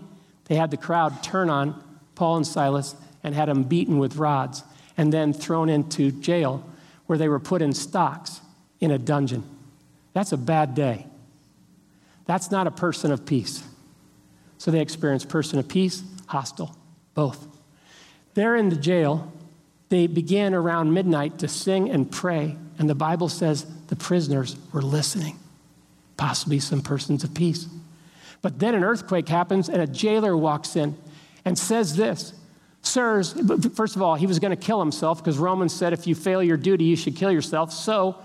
they 0.47 0.57
had 0.57 0.71
the 0.71 0.77
crowd 0.77 1.23
turn 1.23 1.51
on 1.51 1.83
Paul 2.19 2.39
and 2.39 2.47
Silas 2.47 2.97
and 3.23 3.33
had 3.33 3.49
them 3.49 3.63
beaten 3.63 4.01
with 4.01 4.17
rods 4.17 4.65
and 4.97 5.13
then 5.13 5.33
thrown 5.33 5.69
into 5.69 6.11
jail 6.11 6.69
where 7.07 7.17
they 7.17 7.29
were 7.29 7.39
put 7.39 7.63
in 7.63 7.73
stocks 7.73 8.41
in 8.81 8.91
a 8.91 8.99
dungeon. 8.99 9.45
That's 10.15 10.33
a 10.33 10.37
bad 10.37 10.75
day. 10.75 11.07
That's 12.27 12.51
not 12.51 12.67
a 12.67 12.73
person 12.73 13.13
of 13.13 13.25
peace. 13.25 13.63
So 14.59 14.73
they 14.73 14.81
experienced 14.81 15.29
person 15.29 15.61
of 15.61 15.69
peace, 15.69 16.03
hostile, 16.27 16.77
both. 17.15 17.47
There 18.35 18.57
in 18.57 18.69
the 18.69 18.77
jail, 18.77 19.33
they 19.89 20.09
began 20.09 20.55
around 20.55 20.93
midnight 20.93 21.39
to 21.39 21.47
sing 21.47 21.89
and 21.89 22.11
pray, 22.11 22.57
and 22.81 22.91
the 22.91 22.97
Bible 22.97 23.29
says 23.29 23.65
the 23.87 23.97
prisoners 23.97 24.57
were 24.73 24.83
listening, 24.83 25.39
possibly 26.17 26.59
some 26.59 26.83
persons 26.83 27.23
of 27.23 27.33
peace. 27.33 27.69
But 28.43 28.59
then 28.59 28.75
an 28.75 28.83
earthquake 28.83 29.29
happens, 29.29 29.69
and 29.69 29.81
a 29.81 29.87
jailer 29.87 30.37
walks 30.37 30.75
in 30.75 30.97
and 31.49 31.59
says 31.59 31.97
this 31.97 32.35
Sirs, 32.83 33.35
first 33.75 33.97
of 33.97 34.03
all, 34.03 34.15
he 34.15 34.27
was 34.27 34.39
going 34.39 34.57
to 34.57 34.57
kill 34.57 34.79
himself 34.79 35.19
because 35.19 35.39
Romans 35.39 35.75
said 35.75 35.93
if 35.93 36.07
you 36.07 36.15
fail 36.15 36.43
your 36.43 36.57
duty, 36.57 36.85
you 36.85 36.95
should 36.95 37.17
kill 37.17 37.33
yourself. 37.33 37.73
So 37.73 38.17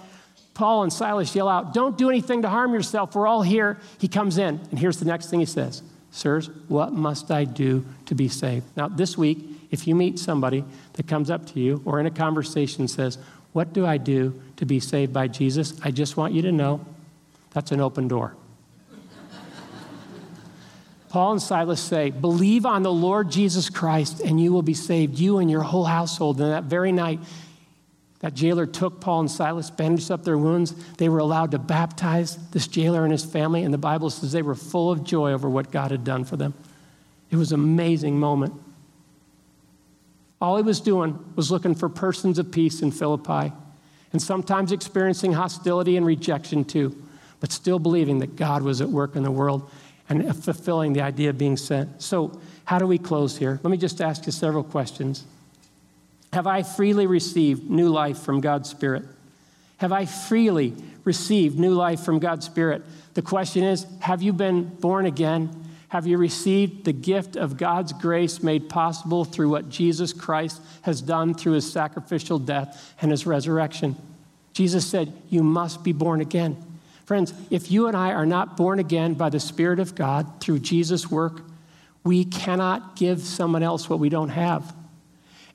Paul 0.54 0.84
and 0.84 0.94
Silas 0.94 1.34
yell 1.34 1.48
out, 1.48 1.74
Don't 1.74 1.98
do 1.98 2.10
anything 2.10 2.42
to 2.44 2.50
harm 2.50 2.74
yourself. 2.74 3.16
We're 3.16 3.26
all 3.26 3.42
here. 3.42 3.80
He 3.98 4.08
comes 4.08 4.38
in, 4.38 4.60
and 4.70 4.78
here's 4.78 5.00
the 5.00 5.06
next 5.06 5.30
thing 5.30 5.40
he 5.40 5.46
says 5.46 5.82
Sirs, 6.12 6.50
what 6.68 6.92
must 6.92 7.32
I 7.32 7.46
do 7.46 7.86
to 8.06 8.14
be 8.14 8.28
saved? 8.28 8.66
Now, 8.76 8.90
this 8.90 9.18
week, 9.18 9.40
if 9.72 9.88
you 9.88 9.96
meet 9.96 10.20
somebody 10.20 10.66
that 10.94 11.08
comes 11.08 11.32
up 11.32 11.46
to 11.54 11.60
you 11.60 11.82
or 11.86 12.00
in 12.00 12.06
a 12.06 12.12
conversation 12.12 12.90
says, 12.90 13.18
What 13.54 13.72
do 13.72 13.86
I 13.86 13.98
do 13.98 14.40
to 14.58 14.66
be 14.66 14.82
saved 14.82 15.14
by 15.14 15.30
Jesus? 15.30 15.80
I 15.82 15.92
just 15.92 16.18
want 16.18 16.34
you 16.34 16.42
to 16.42 16.52
know 16.52 16.86
that's 17.52 17.72
an 17.72 17.80
open 17.80 18.10
door. 18.10 18.36
Paul 21.14 21.34
and 21.34 21.42
Silas 21.44 21.80
say, 21.80 22.10
Believe 22.10 22.66
on 22.66 22.82
the 22.82 22.92
Lord 22.92 23.30
Jesus 23.30 23.70
Christ 23.70 24.20
and 24.20 24.42
you 24.42 24.52
will 24.52 24.64
be 24.64 24.74
saved, 24.74 25.20
you 25.20 25.38
and 25.38 25.50
your 25.50 25.62
whole 25.62 25.86
household. 25.86 26.42
And 26.42 26.52
that 26.52 26.64
very 26.64 26.92
night, 26.92 27.20
that 28.22 28.34
jailer 28.34 28.66
took 28.66 29.00
Paul 29.00 29.20
and 29.20 29.30
Silas, 29.30 29.70
bandaged 29.70 30.10
up 30.10 30.24
their 30.24 30.40
wounds. 30.40 30.74
They 30.96 31.10
were 31.10 31.20
allowed 31.20 31.52
to 31.52 31.60
baptize 31.60 32.38
this 32.50 32.66
jailer 32.66 33.04
and 33.04 33.12
his 33.12 33.24
family, 33.24 33.62
and 33.62 33.72
the 33.72 33.78
Bible 33.78 34.10
says 34.10 34.32
they 34.32 34.42
were 34.42 34.56
full 34.56 34.90
of 34.90 35.04
joy 35.04 35.34
over 35.34 35.48
what 35.48 35.70
God 35.70 35.92
had 35.92 36.04
done 36.04 36.24
for 36.24 36.36
them. 36.36 36.56
It 37.30 37.36
was 37.36 37.52
an 37.52 37.60
amazing 37.60 38.20
moment. 38.20 38.56
All 40.42 40.58
he 40.58 40.64
was 40.64 40.82
doing 40.82 41.24
was 41.36 41.52
looking 41.52 41.76
for 41.76 41.90
persons 41.90 42.40
of 42.40 42.52
peace 42.52 42.82
in 42.82 42.90
Philippi, 42.90 43.54
and 44.14 44.20
sometimes 44.20 44.72
experiencing 44.72 45.34
hostility 45.34 45.96
and 45.96 46.08
rejection 46.08 46.66
too, 46.66 47.00
but 47.40 47.52
still 47.52 47.78
believing 47.78 48.18
that 48.18 48.36
God 48.36 48.64
was 48.64 48.82
at 48.82 48.90
work 48.90 49.16
in 49.16 49.22
the 49.22 49.30
world 49.30 49.70
and 50.22 50.44
fulfilling 50.44 50.94
the 50.94 51.02
idea 51.02 51.30
of 51.30 51.38
being 51.38 51.58
sent. 51.58 52.02
So, 52.02 52.40
how 52.66 52.80
do 52.80 52.88
we 52.88 52.98
close 52.98 53.38
here? 53.38 53.60
Let 53.62 53.72
me 53.72 53.78
just 53.78 54.02
ask 54.02 54.26
you 54.26 54.32
several 54.32 54.64
questions. 54.64 55.26
Have 56.32 56.48
I 56.48 56.64
freely 56.64 57.08
received 57.08 57.70
new 57.70 57.90
life 57.90 58.20
from 58.20 58.42
God's 58.42 58.70
Spirit? 58.70 59.04
Have 59.78 59.92
I 59.92 60.06
freely 60.06 60.74
received 61.04 61.60
new 61.60 61.74
life 61.74 62.00
from 62.00 62.20
God's 62.20 62.46
Spirit? 62.46 62.84
The 63.14 63.22
question 63.22 63.64
is 63.64 63.86
Have 64.00 64.22
you 64.22 64.34
been 64.34 64.64
born 64.64 65.06
again? 65.06 65.64
Have 65.90 66.08
you 66.08 66.18
received 66.18 66.86
the 66.86 66.94
gift 66.94 67.36
of 67.36 67.56
God's 67.56 67.94
grace 67.94 68.42
made 68.42 68.68
possible 68.68 69.26
through 69.26 69.50
what 69.50 69.70
Jesus 69.70 70.12
Christ 70.12 70.60
has 70.82 71.04
done 71.04 71.36
through 71.36 71.54
his 71.54 71.72
sacrificial 71.72 72.40
death 72.40 72.96
and 73.00 73.12
his 73.12 73.28
resurrection? 73.28 73.96
Jesus 74.54 74.88
said, 74.88 75.14
You 75.30 75.44
must 75.44 75.84
be 75.84 75.92
born 75.92 76.20
again. 76.20 76.58
Friends, 77.06 77.34
if 77.50 77.70
you 77.72 77.88
and 77.88 77.98
I 77.98 78.12
are 78.12 78.26
not 78.26 78.56
born 78.56 78.80
again 78.80 79.14
by 79.14 79.30
the 79.30 79.40
Spirit 79.40 79.80
of 79.80 79.96
God 79.96 80.40
through 80.40 80.60
Jesus' 80.60 81.12
work, 81.12 81.42
we 82.04 82.26
cannot 82.26 82.96
give 82.96 83.22
someone 83.22 83.64
else 83.64 83.90
what 83.90 84.00
we 84.00 84.10
don't 84.10 84.30
have. 84.30 84.74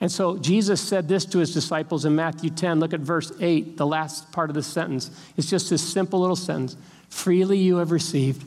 And 0.01 0.13
so 0.13 0.37
Jesus 0.39 0.81
said 0.81 1.09
this 1.09 1.25
to 1.27 1.39
his 1.39 1.53
disciples 1.53 2.05
in 2.05 2.15
Matthew 2.15 2.51
10. 2.51 2.79
Look 2.79 2.95
at 2.95 3.01
verse 3.01 3.33
8, 3.41 3.77
the 3.77 3.87
last 3.87 4.31
part 4.31 4.49
of 4.49 4.55
the 4.55 4.63
sentence. 4.63 5.11
It's 5.37 5.51
just 5.51 5.71
this 5.71 5.87
simple 5.87 6.21
little 6.21 6.37
sentence 6.37 6.77
Freely 7.09 7.59
you 7.59 7.77
have 7.77 7.91
received, 7.91 8.45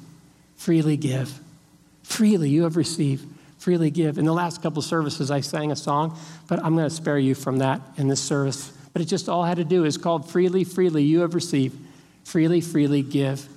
freely 0.56 0.96
give. 0.96 1.40
Freely 2.04 2.50
you 2.50 2.64
have 2.64 2.78
received, 2.78 3.26
freely 3.58 3.90
give. 3.90 4.18
In 4.18 4.26
the 4.26 4.34
last 4.34 4.62
couple 4.62 4.82
services, 4.82 5.32
I 5.32 5.42
sang 5.42 5.72
a 5.72 5.76
song, 5.76 6.18
but 6.48 6.64
I'm 6.64 6.76
going 6.76 6.88
to 6.88 6.96
spare 6.96 7.18
you 7.18 7.34
from 7.34 7.58
that 7.58 7.82
in 7.98 8.08
this 8.08 8.22
service. 8.22 8.72
But 8.94 9.02
it 9.02 9.06
just 9.06 9.30
all 9.30 9.44
had 9.44 9.58
to 9.58 9.64
do 9.64 9.84
is 9.84 9.98
called 9.98 10.30
Freely, 10.30 10.64
Freely 10.64 11.04
you 11.04 11.22
have 11.22 11.34
received, 11.34 11.78
freely, 12.24 12.62
freely 12.62 13.02
give. 13.02 13.48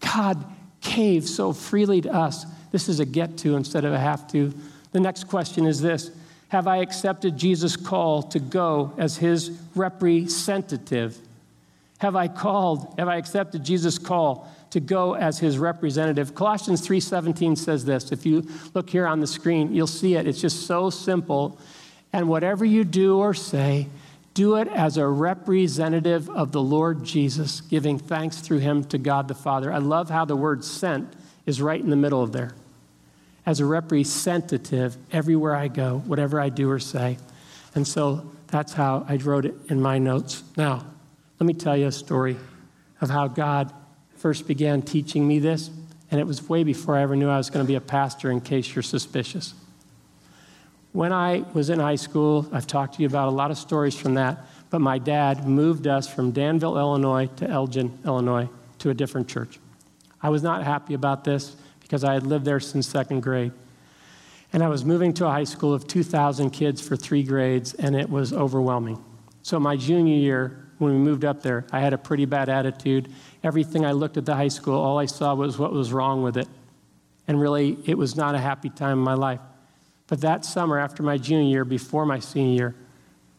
God 0.00 0.44
gave 0.80 1.28
so 1.28 1.52
freely 1.52 2.00
to 2.02 2.12
us. 2.12 2.46
This 2.72 2.88
is 2.88 3.00
a 3.00 3.04
get 3.04 3.36
to 3.38 3.56
instead 3.56 3.84
of 3.84 3.92
a 3.92 3.98
have 3.98 4.30
to. 4.32 4.54
The 4.92 5.00
next 5.00 5.24
question 5.24 5.66
is 5.66 5.80
this 5.80 6.10
have 6.48 6.66
I 6.66 6.78
accepted 6.78 7.36
Jesus' 7.36 7.76
call 7.76 8.24
to 8.24 8.40
go 8.40 8.92
as 8.98 9.16
his 9.16 9.52
representative? 9.76 11.16
Have 11.98 12.16
I 12.16 12.26
called, 12.26 12.92
have 12.98 13.08
I 13.08 13.16
accepted 13.16 13.62
Jesus' 13.62 13.98
call 13.98 14.50
to 14.70 14.80
go 14.80 15.14
as 15.14 15.38
his 15.38 15.58
representative? 15.58 16.34
Colossians 16.34 16.86
3:17 16.86 17.56
says 17.56 17.84
this. 17.84 18.10
If 18.10 18.26
you 18.26 18.48
look 18.74 18.90
here 18.90 19.06
on 19.06 19.20
the 19.20 19.26
screen, 19.28 19.72
you'll 19.74 19.86
see 19.86 20.16
it. 20.16 20.26
It's 20.26 20.40
just 20.40 20.66
so 20.66 20.90
simple. 20.90 21.56
And 22.12 22.28
whatever 22.28 22.64
you 22.64 22.82
do 22.82 23.18
or 23.18 23.32
say, 23.32 23.86
do 24.40 24.56
it 24.56 24.68
as 24.68 24.96
a 24.96 25.06
representative 25.06 26.30
of 26.30 26.50
the 26.50 26.62
Lord 26.62 27.04
Jesus, 27.04 27.60
giving 27.60 27.98
thanks 27.98 28.38
through 28.38 28.60
him 28.60 28.82
to 28.84 28.96
God 28.96 29.28
the 29.28 29.34
Father. 29.34 29.70
I 29.70 29.76
love 29.76 30.08
how 30.08 30.24
the 30.24 30.34
word 30.34 30.64
sent 30.64 31.12
is 31.44 31.60
right 31.60 31.78
in 31.78 31.90
the 31.90 31.96
middle 31.96 32.22
of 32.22 32.32
there 32.32 32.52
as 33.44 33.60
a 33.60 33.66
representative 33.66 34.96
everywhere 35.12 35.54
I 35.54 35.68
go, 35.68 35.98
whatever 36.06 36.40
I 36.40 36.48
do 36.48 36.70
or 36.70 36.78
say. 36.78 37.18
And 37.74 37.86
so 37.86 38.30
that's 38.46 38.72
how 38.72 39.04
I 39.06 39.16
wrote 39.16 39.44
it 39.44 39.54
in 39.68 39.78
my 39.78 39.98
notes. 39.98 40.42
Now, 40.56 40.86
let 41.38 41.46
me 41.46 41.52
tell 41.52 41.76
you 41.76 41.88
a 41.88 41.92
story 41.92 42.38
of 43.02 43.10
how 43.10 43.28
God 43.28 43.70
first 44.16 44.46
began 44.46 44.80
teaching 44.80 45.28
me 45.28 45.38
this, 45.38 45.68
and 46.10 46.18
it 46.18 46.26
was 46.26 46.48
way 46.48 46.64
before 46.64 46.96
I 46.96 47.02
ever 47.02 47.14
knew 47.14 47.28
I 47.28 47.36
was 47.36 47.50
going 47.50 47.62
to 47.62 47.68
be 47.68 47.74
a 47.74 47.80
pastor, 47.82 48.30
in 48.30 48.40
case 48.40 48.74
you're 48.74 48.82
suspicious. 48.82 49.52
When 50.92 51.12
I 51.12 51.44
was 51.52 51.70
in 51.70 51.78
high 51.78 51.96
school, 51.96 52.48
I've 52.52 52.66
talked 52.66 52.94
to 52.96 53.02
you 53.02 53.06
about 53.06 53.28
a 53.28 53.30
lot 53.30 53.52
of 53.52 53.58
stories 53.58 53.94
from 53.94 54.14
that, 54.14 54.44
but 54.70 54.80
my 54.80 54.98
dad 54.98 55.46
moved 55.46 55.86
us 55.86 56.08
from 56.08 56.32
Danville, 56.32 56.76
Illinois 56.76 57.28
to 57.36 57.48
Elgin, 57.48 57.96
Illinois, 58.04 58.48
to 58.78 58.90
a 58.90 58.94
different 58.94 59.28
church. 59.28 59.60
I 60.20 60.30
was 60.30 60.42
not 60.42 60.64
happy 60.64 60.94
about 60.94 61.22
this 61.22 61.54
because 61.80 62.02
I 62.02 62.14
had 62.14 62.26
lived 62.26 62.44
there 62.44 62.58
since 62.58 62.88
second 62.88 63.20
grade. 63.20 63.52
And 64.52 64.64
I 64.64 64.68
was 64.68 64.84
moving 64.84 65.14
to 65.14 65.26
a 65.26 65.30
high 65.30 65.44
school 65.44 65.72
of 65.72 65.86
2,000 65.86 66.50
kids 66.50 66.80
for 66.80 66.96
three 66.96 67.22
grades, 67.22 67.74
and 67.74 67.94
it 67.94 68.10
was 68.10 68.32
overwhelming. 68.32 69.02
So, 69.42 69.60
my 69.60 69.76
junior 69.76 70.16
year, 70.16 70.66
when 70.78 70.92
we 70.92 70.98
moved 70.98 71.24
up 71.24 71.40
there, 71.42 71.66
I 71.70 71.80
had 71.80 71.92
a 71.92 71.98
pretty 71.98 72.24
bad 72.24 72.48
attitude. 72.48 73.12
Everything 73.44 73.86
I 73.86 73.92
looked 73.92 74.16
at 74.16 74.26
the 74.26 74.34
high 74.34 74.48
school, 74.48 74.74
all 74.74 74.98
I 74.98 75.06
saw 75.06 75.34
was 75.34 75.56
what 75.56 75.72
was 75.72 75.92
wrong 75.92 76.22
with 76.22 76.36
it. 76.36 76.48
And 77.28 77.40
really, 77.40 77.78
it 77.86 77.96
was 77.96 78.16
not 78.16 78.34
a 78.34 78.38
happy 78.38 78.70
time 78.70 78.98
in 78.98 79.04
my 79.04 79.14
life. 79.14 79.40
But 80.10 80.22
that 80.22 80.44
summer, 80.44 80.76
after 80.76 81.04
my 81.04 81.18
junior 81.18 81.48
year, 81.48 81.64
before 81.64 82.04
my 82.04 82.18
senior 82.18 82.52
year, 82.52 82.74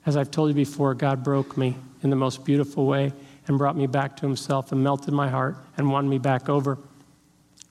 as 0.06 0.16
I've 0.16 0.32
told 0.32 0.50
you 0.50 0.56
before, 0.56 0.94
God 0.96 1.22
broke 1.22 1.58
me 1.58 1.76
in 2.02 2.10
the 2.10 2.16
most 2.16 2.46
beautiful 2.46 2.86
way 2.86 3.12
and 3.46 3.58
brought 3.58 3.76
me 3.76 3.88
back 3.88 4.16
to 4.18 4.26
Himself 4.26 4.72
and 4.72 4.82
melted 4.82 5.14
my 5.14 5.28
heart 5.28 5.58
and 5.76 5.92
won 5.92 6.08
me 6.08 6.18
back 6.18 6.48
over. 6.48 6.78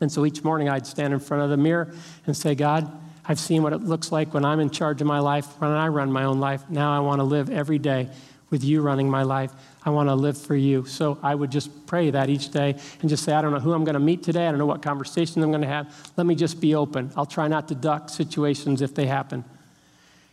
And 0.02 0.12
so 0.12 0.26
each 0.26 0.44
morning 0.44 0.68
I'd 0.68 0.86
stand 0.86 1.14
in 1.14 1.18
front 1.18 1.42
of 1.42 1.48
the 1.48 1.56
mirror 1.56 1.94
and 2.26 2.36
say, 2.36 2.54
God, 2.54 2.92
I've 3.24 3.38
seen 3.38 3.62
what 3.62 3.72
it 3.72 3.82
looks 3.82 4.12
like 4.12 4.34
when 4.34 4.44
I'm 4.44 4.60
in 4.60 4.68
charge 4.68 5.00
of 5.00 5.06
my 5.06 5.20
life, 5.20 5.46
when 5.60 5.70
I 5.70 5.88
run 5.88 6.12
my 6.12 6.24
own 6.24 6.38
life. 6.38 6.68
Now 6.68 6.94
I 6.94 7.00
want 7.00 7.20
to 7.20 7.24
live 7.24 7.48
every 7.48 7.78
day 7.78 8.10
with 8.50 8.62
you 8.62 8.82
running 8.82 9.08
my 9.08 9.22
life. 9.22 9.52
I 9.82 9.90
want 9.90 10.08
to 10.08 10.14
live 10.14 10.36
for 10.36 10.54
you. 10.54 10.84
So 10.84 11.18
I 11.22 11.34
would 11.34 11.50
just 11.50 11.86
pray 11.86 12.10
that 12.10 12.28
each 12.28 12.50
day 12.50 12.76
and 13.00 13.08
just 13.08 13.24
say, 13.24 13.32
I 13.32 13.40
don't 13.40 13.52
know 13.52 13.60
who 13.60 13.72
I'm 13.72 13.84
going 13.84 13.94
to 13.94 14.00
meet 14.00 14.22
today. 14.22 14.46
I 14.46 14.50
don't 14.50 14.58
know 14.58 14.66
what 14.66 14.82
conversation 14.82 15.42
I'm 15.42 15.50
going 15.50 15.62
to 15.62 15.68
have. 15.68 16.12
Let 16.16 16.26
me 16.26 16.34
just 16.34 16.60
be 16.60 16.74
open. 16.74 17.10
I'll 17.16 17.26
try 17.26 17.48
not 17.48 17.68
to 17.68 17.74
duck 17.74 18.10
situations 18.10 18.82
if 18.82 18.94
they 18.94 19.06
happen. 19.06 19.44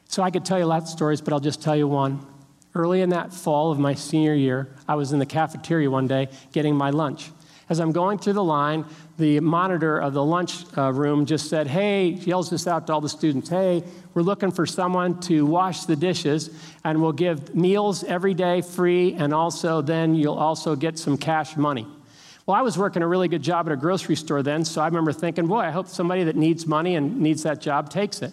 So 0.09 0.23
I 0.23 0.31
could 0.31 0.45
tell 0.45 0.59
you 0.59 0.65
lots 0.65 0.91
of 0.91 0.97
stories, 0.97 1.21
but 1.21 1.33
I'll 1.33 1.39
just 1.39 1.61
tell 1.61 1.75
you 1.75 1.87
one. 1.87 2.25
Early 2.75 3.01
in 3.01 3.09
that 3.09 3.33
fall 3.33 3.71
of 3.71 3.79
my 3.79 3.93
senior 3.93 4.33
year, 4.33 4.69
I 4.87 4.95
was 4.95 5.11
in 5.11 5.19
the 5.19 5.25
cafeteria 5.25 5.89
one 5.89 6.07
day 6.07 6.29
getting 6.51 6.75
my 6.75 6.89
lunch. 6.89 7.31
As 7.70 7.80
I'm 7.80 7.91
going 7.91 8.18
through 8.18 8.34
the 8.34 8.43
line, 8.43 8.86
the 9.18 9.41
monitor 9.41 9.99
of 9.99 10.13
the 10.13 10.24
lunch 10.24 10.63
uh, 10.78 10.93
room 10.93 11.26
just 11.26 11.49
said, 11.49 11.68
Hey, 11.68 12.07
yells 12.07 12.49
this 12.49 12.65
out 12.65 12.88
to 12.88 12.93
all 12.93 13.01
the 13.01 13.09
students 13.09 13.49
Hey, 13.49 13.84
we're 14.13 14.22
looking 14.22 14.51
for 14.51 14.65
someone 14.65 15.20
to 15.22 15.45
wash 15.45 15.84
the 15.84 15.95
dishes, 15.95 16.49
and 16.84 17.01
we'll 17.01 17.11
give 17.11 17.53
meals 17.53 18.03
every 18.05 18.34
day 18.34 18.61
free, 18.61 19.13
and 19.13 19.34
also 19.34 19.82
then 19.82 20.15
you'll 20.15 20.36
also 20.36 20.76
get 20.76 20.97
some 20.97 21.18
cash 21.18 21.57
money. 21.57 21.86
Well, 22.45 22.55
I 22.55 22.61
was 22.61 22.78
working 22.78 23.01
a 23.01 23.07
really 23.07 23.28
good 23.28 23.41
job 23.41 23.68
at 23.68 23.74
a 23.74 23.76
grocery 23.76 24.15
store 24.15 24.41
then, 24.41 24.63
so 24.63 24.82
I 24.82 24.86
remember 24.86 25.11
thinking, 25.11 25.47
Boy, 25.47 25.59
I 25.59 25.72
hope 25.72 25.88
somebody 25.89 26.24
that 26.24 26.38
needs 26.38 26.65
money 26.65 26.95
and 26.95 27.20
needs 27.20 27.43
that 27.43 27.59
job 27.59 27.89
takes 27.89 28.22
it. 28.22 28.32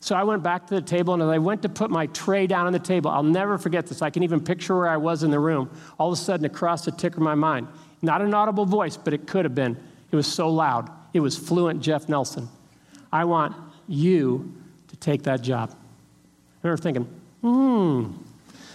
So 0.00 0.16
I 0.16 0.24
went 0.24 0.42
back 0.42 0.66
to 0.66 0.74
the 0.74 0.82
table, 0.82 1.14
and 1.14 1.22
as 1.22 1.28
I 1.28 1.38
went 1.38 1.62
to 1.62 1.68
put 1.68 1.90
my 1.90 2.06
tray 2.08 2.46
down 2.48 2.66
on 2.66 2.72
the 2.72 2.78
table, 2.78 3.10
I'll 3.10 3.22
never 3.22 3.56
forget 3.56 3.86
this. 3.86 4.02
I 4.02 4.10
can 4.10 4.24
even 4.24 4.44
picture 4.44 4.76
where 4.76 4.88
I 4.88 4.96
was 4.96 5.22
in 5.22 5.30
the 5.30 5.38
room. 5.38 5.70
All 5.96 6.12
of 6.12 6.18
a 6.18 6.20
sudden, 6.20 6.44
it 6.44 6.52
crossed 6.52 6.86
the 6.86 6.90
tick 6.90 7.14
of 7.14 7.22
my 7.22 7.34
mind. 7.36 7.68
Not 8.04 8.20
an 8.20 8.34
audible 8.34 8.66
voice, 8.66 8.96
but 8.96 9.14
it 9.14 9.26
could 9.26 9.44
have 9.44 9.54
been. 9.54 9.76
It 10.10 10.16
was 10.16 10.26
so 10.26 10.50
loud. 10.50 10.90
It 11.14 11.20
was 11.20 11.36
fluent 11.36 11.80
Jeff 11.80 12.08
Nelson. 12.08 12.48
I 13.10 13.24
want 13.24 13.56
you 13.88 14.52
to 14.88 14.96
take 14.96 15.22
that 15.22 15.40
job. 15.40 15.70
I 15.72 16.68
remember 16.68 16.82
thinking, 16.82 17.04
hmm. 17.40 18.12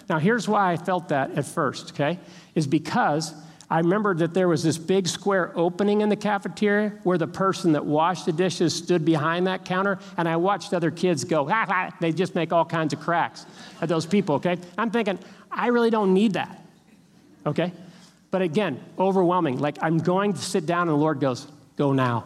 Now, 0.10 0.18
here's 0.18 0.48
why 0.48 0.72
I 0.72 0.78
felt 0.78 1.10
that 1.10 1.38
at 1.38 1.46
first, 1.46 1.92
okay? 1.92 2.18
Is 2.56 2.66
because 2.66 3.36
I 3.70 3.78
remembered 3.78 4.18
that 4.20 4.34
there 4.34 4.48
was 4.48 4.64
this 4.64 4.80
big 4.80 5.08
square 5.08 5.52
opening 5.56 6.02
in 6.02 6.10
the 6.10 6.16
cafeteria 6.16 6.94
where 7.04 7.20
the 7.20 7.28
person 7.28 7.74
that 7.74 7.86
washed 7.86 8.26
the 8.26 8.32
dishes 8.32 8.74
stood 8.74 9.06
behind 9.06 9.46
that 9.46 9.64
counter, 9.64 10.00
and 10.18 10.28
I 10.28 10.38
watched 10.38 10.74
other 10.74 10.90
kids 10.90 11.24
go, 11.24 11.46
ha, 11.48 11.66
ha, 11.68 11.96
they 12.02 12.12
just 12.12 12.34
make 12.34 12.52
all 12.52 12.66
kinds 12.66 12.94
of 12.94 13.00
cracks 13.00 13.46
at 13.80 13.90
those 13.90 14.08
people, 14.08 14.36
okay? 14.36 14.58
I'm 14.76 14.90
thinking, 14.90 15.20
I 15.52 15.68
really 15.68 15.92
don't 15.92 16.16
need 16.16 16.34
that, 16.34 16.60
okay? 17.46 17.72
But 18.32 18.42
again, 18.42 18.84
overwhelming. 18.98 19.60
Like, 19.60 19.78
I'm 19.82 19.98
going 19.98 20.34
to 20.34 20.40
sit 20.40 20.66
down, 20.66 20.84
and 20.84 20.92
the 20.92 20.96
Lord 21.02 21.20
goes, 21.20 21.48
go 21.76 21.94
now, 21.94 22.26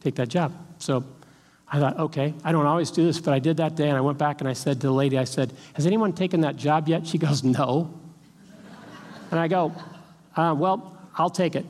take 0.00 0.16
that 0.16 0.28
job. 0.28 0.52
So 0.78 1.04
I 1.70 1.78
thought, 1.78 1.98
okay, 1.98 2.34
I 2.44 2.52
don't 2.52 2.66
always 2.66 2.90
do 2.90 3.04
this, 3.04 3.20
but 3.20 3.32
I 3.32 3.38
did 3.38 3.58
that 3.58 3.76
day, 3.76 3.88
and 3.88 3.96
I 3.96 4.00
went 4.00 4.18
back 4.18 4.40
and 4.40 4.48
I 4.48 4.52
said 4.52 4.80
to 4.80 4.88
the 4.88 4.92
lady, 4.92 5.16
I 5.18 5.24
said, 5.24 5.52
has 5.74 5.86
anyone 5.86 6.12
taken 6.12 6.40
that 6.40 6.56
job 6.56 6.88
yet? 6.88 7.06
She 7.06 7.18
goes, 7.26 7.44
no. 7.44 7.92
And 9.30 9.38
I 9.38 9.48
go, 9.48 9.72
uh, 10.36 10.54
well, 10.56 10.98
I'll 11.16 11.30
take 11.30 11.54
it. 11.56 11.66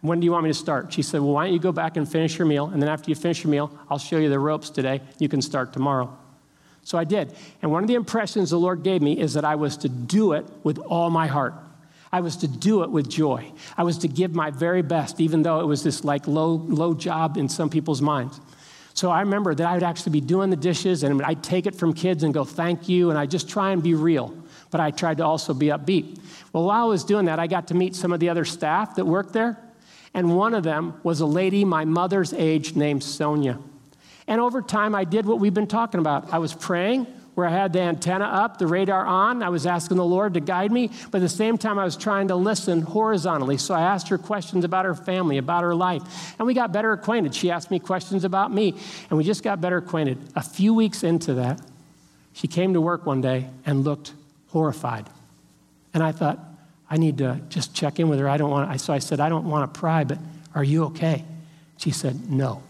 When 0.00 0.20
do 0.20 0.24
you 0.24 0.32
want 0.32 0.44
me 0.44 0.50
to 0.50 0.54
start? 0.54 0.92
She 0.92 1.02
said, 1.02 1.20
Well, 1.20 1.32
why 1.32 1.44
don't 1.46 1.52
you 1.52 1.58
go 1.58 1.72
back 1.72 1.96
and 1.96 2.08
finish 2.08 2.38
your 2.38 2.46
meal? 2.46 2.66
And 2.66 2.80
then 2.80 2.88
after 2.88 3.10
you 3.10 3.16
finish 3.16 3.42
your 3.42 3.50
meal, 3.50 3.76
I'll 3.90 3.98
show 3.98 4.18
you 4.18 4.28
the 4.28 4.38
ropes 4.38 4.70
today. 4.70 5.00
You 5.18 5.28
can 5.28 5.42
start 5.42 5.72
tomorrow. 5.72 6.16
So 6.84 6.96
I 6.96 7.02
did. 7.02 7.34
And 7.62 7.72
one 7.72 7.82
of 7.82 7.88
the 7.88 7.94
impressions 7.94 8.50
the 8.50 8.58
Lord 8.58 8.84
gave 8.84 9.02
me 9.02 9.18
is 9.18 9.34
that 9.34 9.44
I 9.44 9.56
was 9.56 9.76
to 9.78 9.88
do 9.88 10.32
it 10.32 10.46
with 10.62 10.78
all 10.78 11.10
my 11.10 11.26
heart. 11.26 11.54
I 12.16 12.20
was 12.20 12.38
to 12.38 12.48
do 12.48 12.82
it 12.82 12.90
with 12.90 13.10
joy. 13.10 13.52
I 13.76 13.82
was 13.82 13.98
to 13.98 14.08
give 14.08 14.34
my 14.34 14.50
very 14.50 14.80
best, 14.80 15.20
even 15.20 15.42
though 15.42 15.60
it 15.60 15.66
was 15.66 15.82
this 15.82 16.02
like 16.02 16.26
low, 16.26 16.54
low 16.54 16.94
job 16.94 17.36
in 17.36 17.46
some 17.46 17.68
people's 17.68 18.00
minds. 18.00 18.40
So 18.94 19.10
I 19.10 19.20
remember 19.20 19.54
that 19.54 19.66
I 19.66 19.74
would 19.74 19.82
actually 19.82 20.12
be 20.12 20.22
doing 20.22 20.48
the 20.48 20.56
dishes 20.56 21.02
and 21.02 21.20
I'd 21.20 21.42
take 21.42 21.66
it 21.66 21.74
from 21.74 21.92
kids 21.92 22.22
and 22.22 22.32
go, 22.32 22.42
thank 22.42 22.88
you. 22.88 23.10
And 23.10 23.18
I 23.18 23.26
just 23.26 23.50
try 23.50 23.72
and 23.72 23.82
be 23.82 23.92
real. 23.92 24.34
But 24.70 24.80
I 24.80 24.92
tried 24.92 25.18
to 25.18 25.26
also 25.26 25.52
be 25.52 25.66
upbeat. 25.66 26.18
Well, 26.54 26.64
while 26.64 26.84
I 26.84 26.88
was 26.88 27.04
doing 27.04 27.26
that, 27.26 27.38
I 27.38 27.48
got 27.48 27.68
to 27.68 27.74
meet 27.74 27.94
some 27.94 28.14
of 28.14 28.20
the 28.20 28.30
other 28.30 28.46
staff 28.46 28.94
that 28.94 29.04
worked 29.04 29.34
there. 29.34 29.62
And 30.14 30.34
one 30.34 30.54
of 30.54 30.62
them 30.62 30.98
was 31.02 31.20
a 31.20 31.26
lady 31.26 31.66
my 31.66 31.84
mother's 31.84 32.32
age 32.32 32.76
named 32.76 33.04
Sonia. 33.04 33.58
And 34.26 34.40
over 34.40 34.62
time, 34.62 34.94
I 34.94 35.04
did 35.04 35.26
what 35.26 35.38
we've 35.38 35.52
been 35.52 35.66
talking 35.66 36.00
about. 36.00 36.32
I 36.32 36.38
was 36.38 36.54
praying 36.54 37.06
where 37.36 37.46
I 37.46 37.50
had 37.50 37.74
the 37.74 37.80
antenna 37.82 38.24
up, 38.24 38.56
the 38.56 38.66
radar 38.66 39.04
on. 39.04 39.42
I 39.42 39.50
was 39.50 39.66
asking 39.66 39.98
the 39.98 40.04
Lord 40.06 40.32
to 40.34 40.40
guide 40.40 40.72
me, 40.72 40.90
but 41.10 41.18
at 41.18 41.20
the 41.20 41.28
same 41.28 41.58
time, 41.58 41.78
I 41.78 41.84
was 41.84 41.94
trying 41.94 42.28
to 42.28 42.34
listen 42.34 42.80
horizontally. 42.80 43.58
So 43.58 43.74
I 43.74 43.82
asked 43.82 44.08
her 44.08 44.16
questions 44.16 44.64
about 44.64 44.86
her 44.86 44.94
family, 44.94 45.36
about 45.36 45.62
her 45.62 45.74
life, 45.74 46.02
and 46.38 46.46
we 46.46 46.54
got 46.54 46.72
better 46.72 46.92
acquainted. 46.92 47.34
She 47.34 47.50
asked 47.50 47.70
me 47.70 47.78
questions 47.78 48.24
about 48.24 48.54
me, 48.54 48.74
and 49.10 49.18
we 49.18 49.22
just 49.22 49.42
got 49.42 49.60
better 49.60 49.76
acquainted. 49.76 50.18
A 50.34 50.42
few 50.42 50.72
weeks 50.72 51.02
into 51.02 51.34
that, 51.34 51.60
she 52.32 52.48
came 52.48 52.72
to 52.72 52.80
work 52.80 53.04
one 53.04 53.20
day 53.20 53.50
and 53.66 53.84
looked 53.84 54.14
horrified. 54.48 55.06
And 55.92 56.02
I 56.02 56.12
thought, 56.12 56.38
I 56.88 56.96
need 56.96 57.18
to 57.18 57.42
just 57.50 57.74
check 57.74 58.00
in 58.00 58.08
with 58.08 58.18
her. 58.18 58.30
I 58.30 58.38
don't 58.38 58.50
want, 58.50 58.72
to. 58.72 58.78
so 58.78 58.94
I 58.94 58.98
said, 58.98 59.20
I 59.20 59.28
don't 59.28 59.44
want 59.44 59.74
to 59.74 59.78
pry, 59.78 60.04
but 60.04 60.18
are 60.54 60.64
you 60.64 60.84
okay? 60.84 61.22
She 61.76 61.90
said, 61.90 62.30
no. 62.30 62.62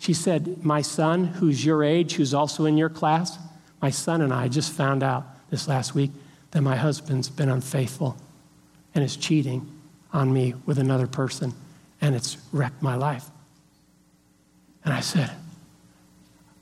She 0.00 0.14
said, 0.14 0.64
My 0.64 0.80
son, 0.80 1.24
who's 1.24 1.64
your 1.64 1.84
age, 1.84 2.14
who's 2.14 2.32
also 2.32 2.64
in 2.64 2.78
your 2.78 2.88
class, 2.88 3.38
my 3.82 3.90
son 3.90 4.22
and 4.22 4.32
I 4.32 4.48
just 4.48 4.72
found 4.72 5.02
out 5.02 5.24
this 5.50 5.68
last 5.68 5.94
week 5.94 6.10
that 6.50 6.62
my 6.62 6.74
husband's 6.74 7.28
been 7.28 7.50
unfaithful 7.50 8.16
and 8.94 9.04
is 9.04 9.14
cheating 9.14 9.70
on 10.12 10.32
me 10.32 10.54
with 10.64 10.78
another 10.78 11.06
person, 11.06 11.52
and 12.00 12.14
it's 12.14 12.38
wrecked 12.50 12.82
my 12.82 12.96
life. 12.96 13.26
And 14.86 14.94
I 14.94 15.00
said, 15.00 15.30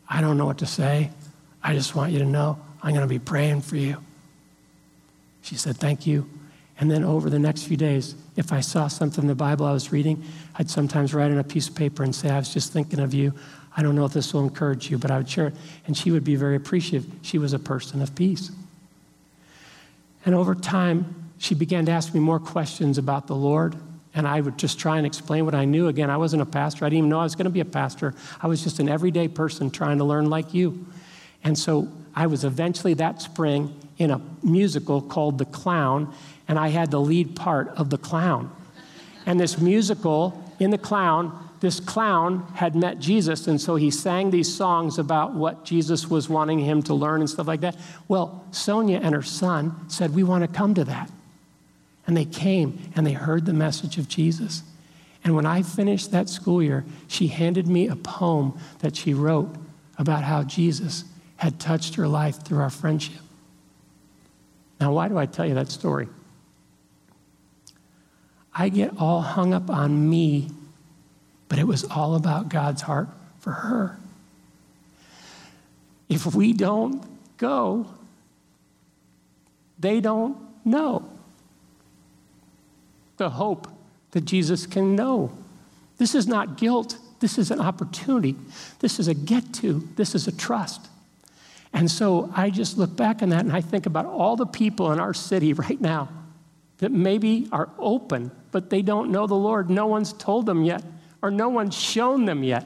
I 0.08 0.20
don't 0.20 0.36
know 0.36 0.46
what 0.46 0.58
to 0.58 0.66
say. 0.66 1.10
I 1.62 1.74
just 1.74 1.94
want 1.94 2.12
you 2.12 2.18
to 2.18 2.26
know 2.26 2.58
I'm 2.82 2.90
going 2.90 3.02
to 3.02 3.08
be 3.08 3.20
praying 3.20 3.62
for 3.62 3.76
you. 3.76 3.98
She 5.42 5.54
said, 5.54 5.76
Thank 5.76 6.08
you. 6.08 6.28
And 6.80 6.90
then 6.90 7.04
over 7.04 7.30
the 7.30 7.38
next 7.38 7.64
few 7.64 7.76
days, 7.76 8.16
if 8.36 8.52
I 8.52 8.60
saw 8.60 8.88
something 8.88 9.22
in 9.22 9.28
the 9.28 9.34
Bible 9.34 9.66
I 9.66 9.72
was 9.72 9.92
reading, 9.92 10.24
I'd 10.58 10.68
sometimes 10.68 11.14
write 11.14 11.30
on 11.30 11.38
a 11.38 11.44
piece 11.44 11.68
of 11.68 11.74
paper 11.74 12.02
and 12.02 12.14
say, 12.14 12.30
I 12.30 12.38
was 12.38 12.52
just 12.52 12.72
thinking 12.72 12.98
of 12.98 13.14
you. 13.14 13.32
I 13.76 13.82
don't 13.82 13.94
know 13.94 14.04
if 14.04 14.12
this 14.12 14.34
will 14.34 14.42
encourage 14.42 14.90
you, 14.90 14.98
but 14.98 15.10
I 15.10 15.18
would 15.18 15.28
share 15.28 15.46
it. 15.46 15.54
And 15.86 15.96
she 15.96 16.10
would 16.10 16.24
be 16.24 16.34
very 16.34 16.56
appreciative. 16.56 17.08
She 17.22 17.38
was 17.38 17.52
a 17.52 17.58
person 17.58 18.02
of 18.02 18.14
peace. 18.14 18.50
And 20.26 20.34
over 20.34 20.54
time, 20.56 21.30
she 21.38 21.54
began 21.54 21.86
to 21.86 21.92
ask 21.92 22.12
me 22.12 22.18
more 22.18 22.40
questions 22.40 22.98
about 22.98 23.28
the 23.28 23.36
Lord. 23.36 23.76
And 24.14 24.26
I 24.26 24.40
would 24.40 24.58
just 24.58 24.80
try 24.80 24.96
and 24.96 25.06
explain 25.06 25.44
what 25.44 25.54
I 25.54 25.64
knew. 25.64 25.86
Again, 25.86 26.10
I 26.10 26.16
wasn't 26.16 26.42
a 26.42 26.46
pastor. 26.46 26.84
I 26.84 26.88
didn't 26.88 26.98
even 26.98 27.10
know 27.10 27.20
I 27.20 27.24
was 27.24 27.36
going 27.36 27.44
to 27.44 27.50
be 27.50 27.60
a 27.60 27.64
pastor. 27.64 28.14
I 28.42 28.48
was 28.48 28.64
just 28.64 28.80
an 28.80 28.88
everyday 28.88 29.28
person 29.28 29.70
trying 29.70 29.98
to 29.98 30.04
learn 30.04 30.28
like 30.28 30.54
you. 30.54 30.86
And 31.44 31.56
so 31.56 31.88
I 32.16 32.26
was 32.26 32.42
eventually 32.44 32.94
that 32.94 33.22
spring 33.22 33.78
in 33.96 34.10
a 34.10 34.20
musical 34.42 35.00
called 35.00 35.38
The 35.38 35.44
Clown, 35.44 36.12
and 36.48 36.58
I 36.58 36.68
had 36.68 36.90
the 36.90 37.00
lead 37.00 37.36
part 37.36 37.68
of 37.76 37.90
the 37.90 37.98
clown. 37.98 38.50
And 39.24 39.38
this 39.38 39.60
musical, 39.60 40.42
in 40.58 40.70
the 40.70 40.78
clown, 40.78 41.48
this 41.60 41.80
clown 41.80 42.46
had 42.54 42.74
met 42.74 42.98
Jesus, 42.98 43.46
and 43.46 43.60
so 43.60 43.76
he 43.76 43.90
sang 43.90 44.30
these 44.30 44.52
songs 44.52 44.98
about 44.98 45.34
what 45.34 45.64
Jesus 45.64 46.08
was 46.08 46.28
wanting 46.28 46.60
him 46.60 46.82
to 46.84 46.94
learn 46.94 47.20
and 47.20 47.28
stuff 47.28 47.46
like 47.46 47.60
that. 47.60 47.76
Well, 48.06 48.44
Sonia 48.50 49.00
and 49.02 49.14
her 49.14 49.22
son 49.22 49.88
said, 49.88 50.14
We 50.14 50.22
want 50.22 50.42
to 50.42 50.48
come 50.48 50.74
to 50.74 50.84
that. 50.84 51.10
And 52.06 52.16
they 52.16 52.24
came 52.24 52.90
and 52.96 53.06
they 53.06 53.12
heard 53.12 53.44
the 53.44 53.52
message 53.52 53.98
of 53.98 54.08
Jesus. 54.08 54.62
And 55.24 55.34
when 55.34 55.46
I 55.46 55.62
finished 55.62 56.10
that 56.12 56.28
school 56.28 56.62
year, 56.62 56.84
she 57.06 57.26
handed 57.26 57.66
me 57.66 57.88
a 57.88 57.96
poem 57.96 58.58
that 58.78 58.96
she 58.96 59.12
wrote 59.12 59.54
about 59.98 60.24
how 60.24 60.42
Jesus 60.44 61.04
had 61.36 61.60
touched 61.60 61.96
her 61.96 62.08
life 62.08 62.42
through 62.44 62.60
our 62.60 62.70
friendship. 62.70 63.20
Now, 64.80 64.92
why 64.92 65.08
do 65.08 65.18
I 65.18 65.26
tell 65.26 65.46
you 65.46 65.54
that 65.54 65.70
story? 65.70 66.08
I 68.54 68.68
get 68.68 68.92
all 68.98 69.20
hung 69.20 69.54
up 69.54 69.70
on 69.70 70.08
me, 70.08 70.50
but 71.48 71.58
it 71.58 71.66
was 71.66 71.84
all 71.84 72.14
about 72.14 72.48
God's 72.48 72.82
heart 72.82 73.08
for 73.40 73.52
her. 73.52 73.98
If 76.08 76.34
we 76.34 76.52
don't 76.52 77.04
go, 77.36 77.86
they 79.78 80.00
don't 80.00 80.36
know 80.64 81.08
the 83.16 83.30
hope 83.30 83.68
that 84.12 84.24
Jesus 84.24 84.66
can 84.66 84.96
know. 84.96 85.30
This 85.98 86.14
is 86.14 86.26
not 86.26 86.56
guilt. 86.56 86.98
This 87.20 87.36
is 87.36 87.50
an 87.50 87.60
opportunity. 87.60 88.36
This 88.80 88.98
is 88.98 89.08
a 89.08 89.14
get 89.14 89.52
to. 89.54 89.86
This 89.96 90.14
is 90.14 90.26
a 90.26 90.32
trust. 90.32 90.88
And 91.72 91.90
so 91.90 92.32
I 92.34 92.50
just 92.50 92.78
look 92.78 92.96
back 92.96 93.22
on 93.22 93.28
that 93.28 93.44
and 93.44 93.52
I 93.52 93.60
think 93.60 93.86
about 93.86 94.06
all 94.06 94.36
the 94.36 94.46
people 94.46 94.90
in 94.92 94.98
our 94.98 95.12
city 95.12 95.52
right 95.68 95.80
now 95.80 96.08
that 96.78 96.92
maybe 96.92 97.48
are 97.52 97.68
open, 97.78 98.30
but 98.52 98.70
they 98.70 98.82
don't 98.82 99.10
know 99.10 99.26
the 99.26 99.34
Lord. 99.34 99.68
No 99.68 99.86
one's 99.86 100.12
told 100.12 100.46
them 100.46 100.64
yet, 100.64 100.82
or 101.22 101.30
no 101.30 101.48
one's 101.48 101.76
shown 101.76 102.24
them 102.24 102.42
yet. 102.42 102.64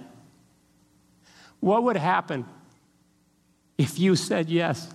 What 1.60 1.84
would 1.84 1.96
happen 1.96 2.44
if 3.78 3.98
you 3.98 4.16
said 4.16 4.50
yes? 4.50 4.92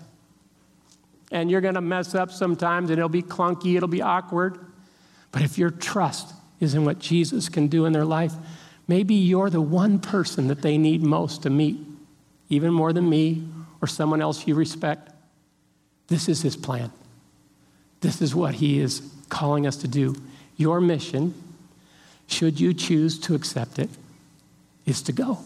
And 1.32 1.52
you're 1.52 1.62
going 1.62 1.76
to 1.76 1.82
mess 1.82 2.16
up 2.16 2.32
sometimes, 2.32 2.90
and 2.90 3.00
it'll 3.00 3.10
be 3.10 3.24
clunky, 3.24 3.76
it'll 3.76 3.90
be 3.90 4.02
awkward. 4.02 4.60
But 5.32 5.42
if 5.42 5.58
your 5.58 5.72
trust 5.72 6.34
is 6.60 6.74
in 6.74 6.86
what 6.86 7.00
Jesus 7.00 7.50
can 7.50 7.68
do 7.68 7.86
in 7.86 7.94
their 7.94 8.06
life, 8.06 8.34
maybe 8.88 9.16
you're 9.16 9.50
the 9.50 9.62
one 9.62 10.00
person 10.00 10.48
that 10.48 10.62
they 10.62 10.78
need 10.78 11.02
most 11.02 11.44
to 11.44 11.50
meet, 11.50 11.80
even 12.50 12.72
more 12.74 12.94
than 12.94 13.10
me 13.10 13.48
or 13.82 13.88
someone 13.88 14.22
else 14.22 14.48
you 14.48 14.56
respect. 14.56 15.10
This 16.08 16.30
is 16.30 16.42
his 16.42 16.56
plan. 16.56 16.92
This 18.02 18.22
is 18.22 18.36
what 18.36 18.56
he 18.56 18.80
is 18.80 19.02
calling 19.30 19.66
us 19.66 19.78
to 19.78 19.88
do. 19.88 20.16
Your 20.56 20.80
mission, 20.82 21.34
should 22.28 22.60
you 22.60 22.74
choose 22.74 23.20
to 23.22 23.36
accept 23.36 23.80
it, 23.80 23.90
is 24.86 25.02
to 25.04 25.12
go 25.12 25.40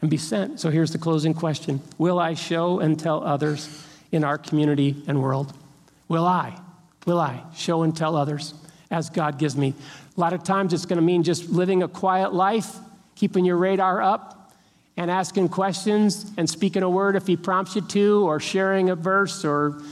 and 0.00 0.10
be 0.10 0.16
sent. 0.16 0.60
So 0.60 0.70
here's 0.70 0.92
the 0.92 0.98
closing 0.98 1.34
question 1.34 1.80
Will 1.98 2.18
I 2.18 2.34
show 2.34 2.80
and 2.80 2.98
tell 2.98 3.24
others 3.24 3.84
in 4.12 4.24
our 4.24 4.38
community 4.38 5.02
and 5.06 5.22
world? 5.22 5.52
Will 6.08 6.26
I? 6.26 6.58
Will 7.06 7.20
I 7.20 7.42
show 7.54 7.82
and 7.82 7.96
tell 7.96 8.16
others 8.16 8.54
as 8.90 9.10
God 9.10 9.38
gives 9.38 9.56
me? 9.56 9.74
A 10.16 10.20
lot 10.20 10.32
of 10.32 10.44
times 10.44 10.72
it's 10.72 10.86
going 10.86 10.98
to 10.98 11.04
mean 11.04 11.22
just 11.22 11.48
living 11.50 11.82
a 11.82 11.88
quiet 11.88 12.32
life, 12.32 12.76
keeping 13.14 13.44
your 13.44 13.56
radar 13.56 14.02
up, 14.02 14.52
and 14.96 15.10
asking 15.10 15.48
questions 15.50 16.30
and 16.36 16.48
speaking 16.48 16.82
a 16.82 16.90
word 16.90 17.16
if 17.16 17.26
He 17.26 17.36
prompts 17.36 17.74
you 17.76 17.82
to, 17.82 18.26
or 18.26 18.40
sharing 18.40 18.90
a 18.90 18.96
verse 18.96 19.44
or 19.44 19.82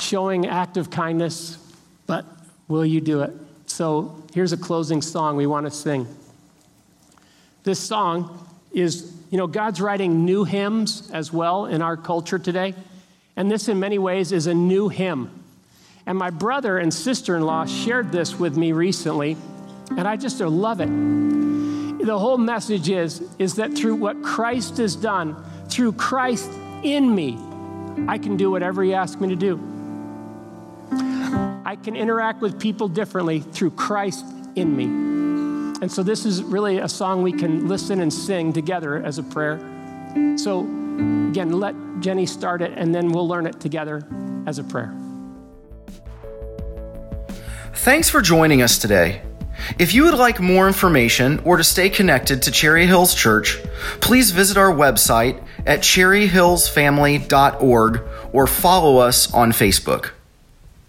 showing 0.00 0.46
active 0.46 0.90
kindness, 0.90 1.58
but 2.06 2.24
will 2.68 2.84
you 2.84 3.00
do 3.00 3.22
it? 3.22 3.32
So 3.66 4.22
here's 4.32 4.52
a 4.52 4.56
closing 4.56 5.02
song 5.02 5.36
we 5.36 5.46
want 5.46 5.66
to 5.66 5.70
sing. 5.70 6.06
This 7.62 7.78
song 7.78 8.46
is 8.72 9.12
You 9.30 9.38
know, 9.38 9.46
God's 9.46 9.80
writing 9.80 10.24
new 10.24 10.44
hymns 10.44 11.08
as 11.12 11.32
well 11.32 11.66
in 11.66 11.82
our 11.82 11.96
culture 11.96 12.38
today. 12.38 12.74
And 13.36 13.48
this, 13.50 13.68
in 13.68 13.78
many 13.78 13.98
ways, 13.98 14.32
is 14.32 14.48
a 14.48 14.54
new 14.54 14.88
hymn. 14.88 15.30
And 16.04 16.18
my 16.18 16.30
brother 16.30 16.78
and 16.78 16.92
sister 16.92 17.36
in 17.36 17.42
law 17.42 17.64
shared 17.64 18.10
this 18.10 18.38
with 18.38 18.56
me 18.56 18.72
recently, 18.72 19.36
and 19.96 20.08
I 20.08 20.16
just 20.16 20.40
love 20.40 20.80
it. 20.80 20.88
The 22.04 22.18
whole 22.18 22.38
message 22.38 22.88
is, 22.88 23.22
is 23.38 23.54
that 23.54 23.74
through 23.74 23.96
what 23.96 24.20
Christ 24.22 24.78
has 24.78 24.96
done, 24.96 25.36
through 25.68 25.92
Christ 25.92 26.50
in 26.82 27.14
me, 27.14 27.38
I 28.08 28.18
can 28.18 28.36
do 28.36 28.50
whatever 28.50 28.82
He 28.82 28.94
asks 28.94 29.20
me 29.20 29.28
to 29.28 29.36
do. 29.36 29.60
I 31.70 31.76
can 31.76 31.94
interact 31.94 32.40
with 32.40 32.58
people 32.58 32.88
differently 32.88 33.38
through 33.38 33.70
Christ 33.70 34.26
in 34.56 34.76
me. 34.76 34.86
And 35.80 35.92
so, 35.92 36.02
this 36.02 36.26
is 36.26 36.42
really 36.42 36.78
a 36.78 36.88
song 36.88 37.22
we 37.22 37.30
can 37.30 37.68
listen 37.68 38.00
and 38.00 38.12
sing 38.12 38.52
together 38.52 38.96
as 38.96 39.18
a 39.18 39.22
prayer. 39.22 39.60
So, 40.36 40.62
again, 40.62 41.52
let 41.52 41.76
Jenny 42.00 42.26
start 42.26 42.60
it, 42.60 42.72
and 42.74 42.92
then 42.92 43.12
we'll 43.12 43.28
learn 43.28 43.46
it 43.46 43.60
together 43.60 44.04
as 44.48 44.58
a 44.58 44.64
prayer. 44.64 44.92
Thanks 47.72 48.10
for 48.10 48.20
joining 48.20 48.62
us 48.62 48.76
today. 48.76 49.22
If 49.78 49.94
you 49.94 50.02
would 50.02 50.14
like 50.14 50.40
more 50.40 50.66
information 50.66 51.38
or 51.44 51.56
to 51.56 51.62
stay 51.62 51.88
connected 51.88 52.42
to 52.42 52.50
Cherry 52.50 52.88
Hills 52.88 53.14
Church, 53.14 53.60
please 54.00 54.32
visit 54.32 54.56
our 54.56 54.72
website 54.72 55.40
at 55.64 55.82
cherryhillsfamily.org 55.82 58.02
or 58.32 58.46
follow 58.48 58.98
us 58.98 59.32
on 59.32 59.52
Facebook. 59.52 60.10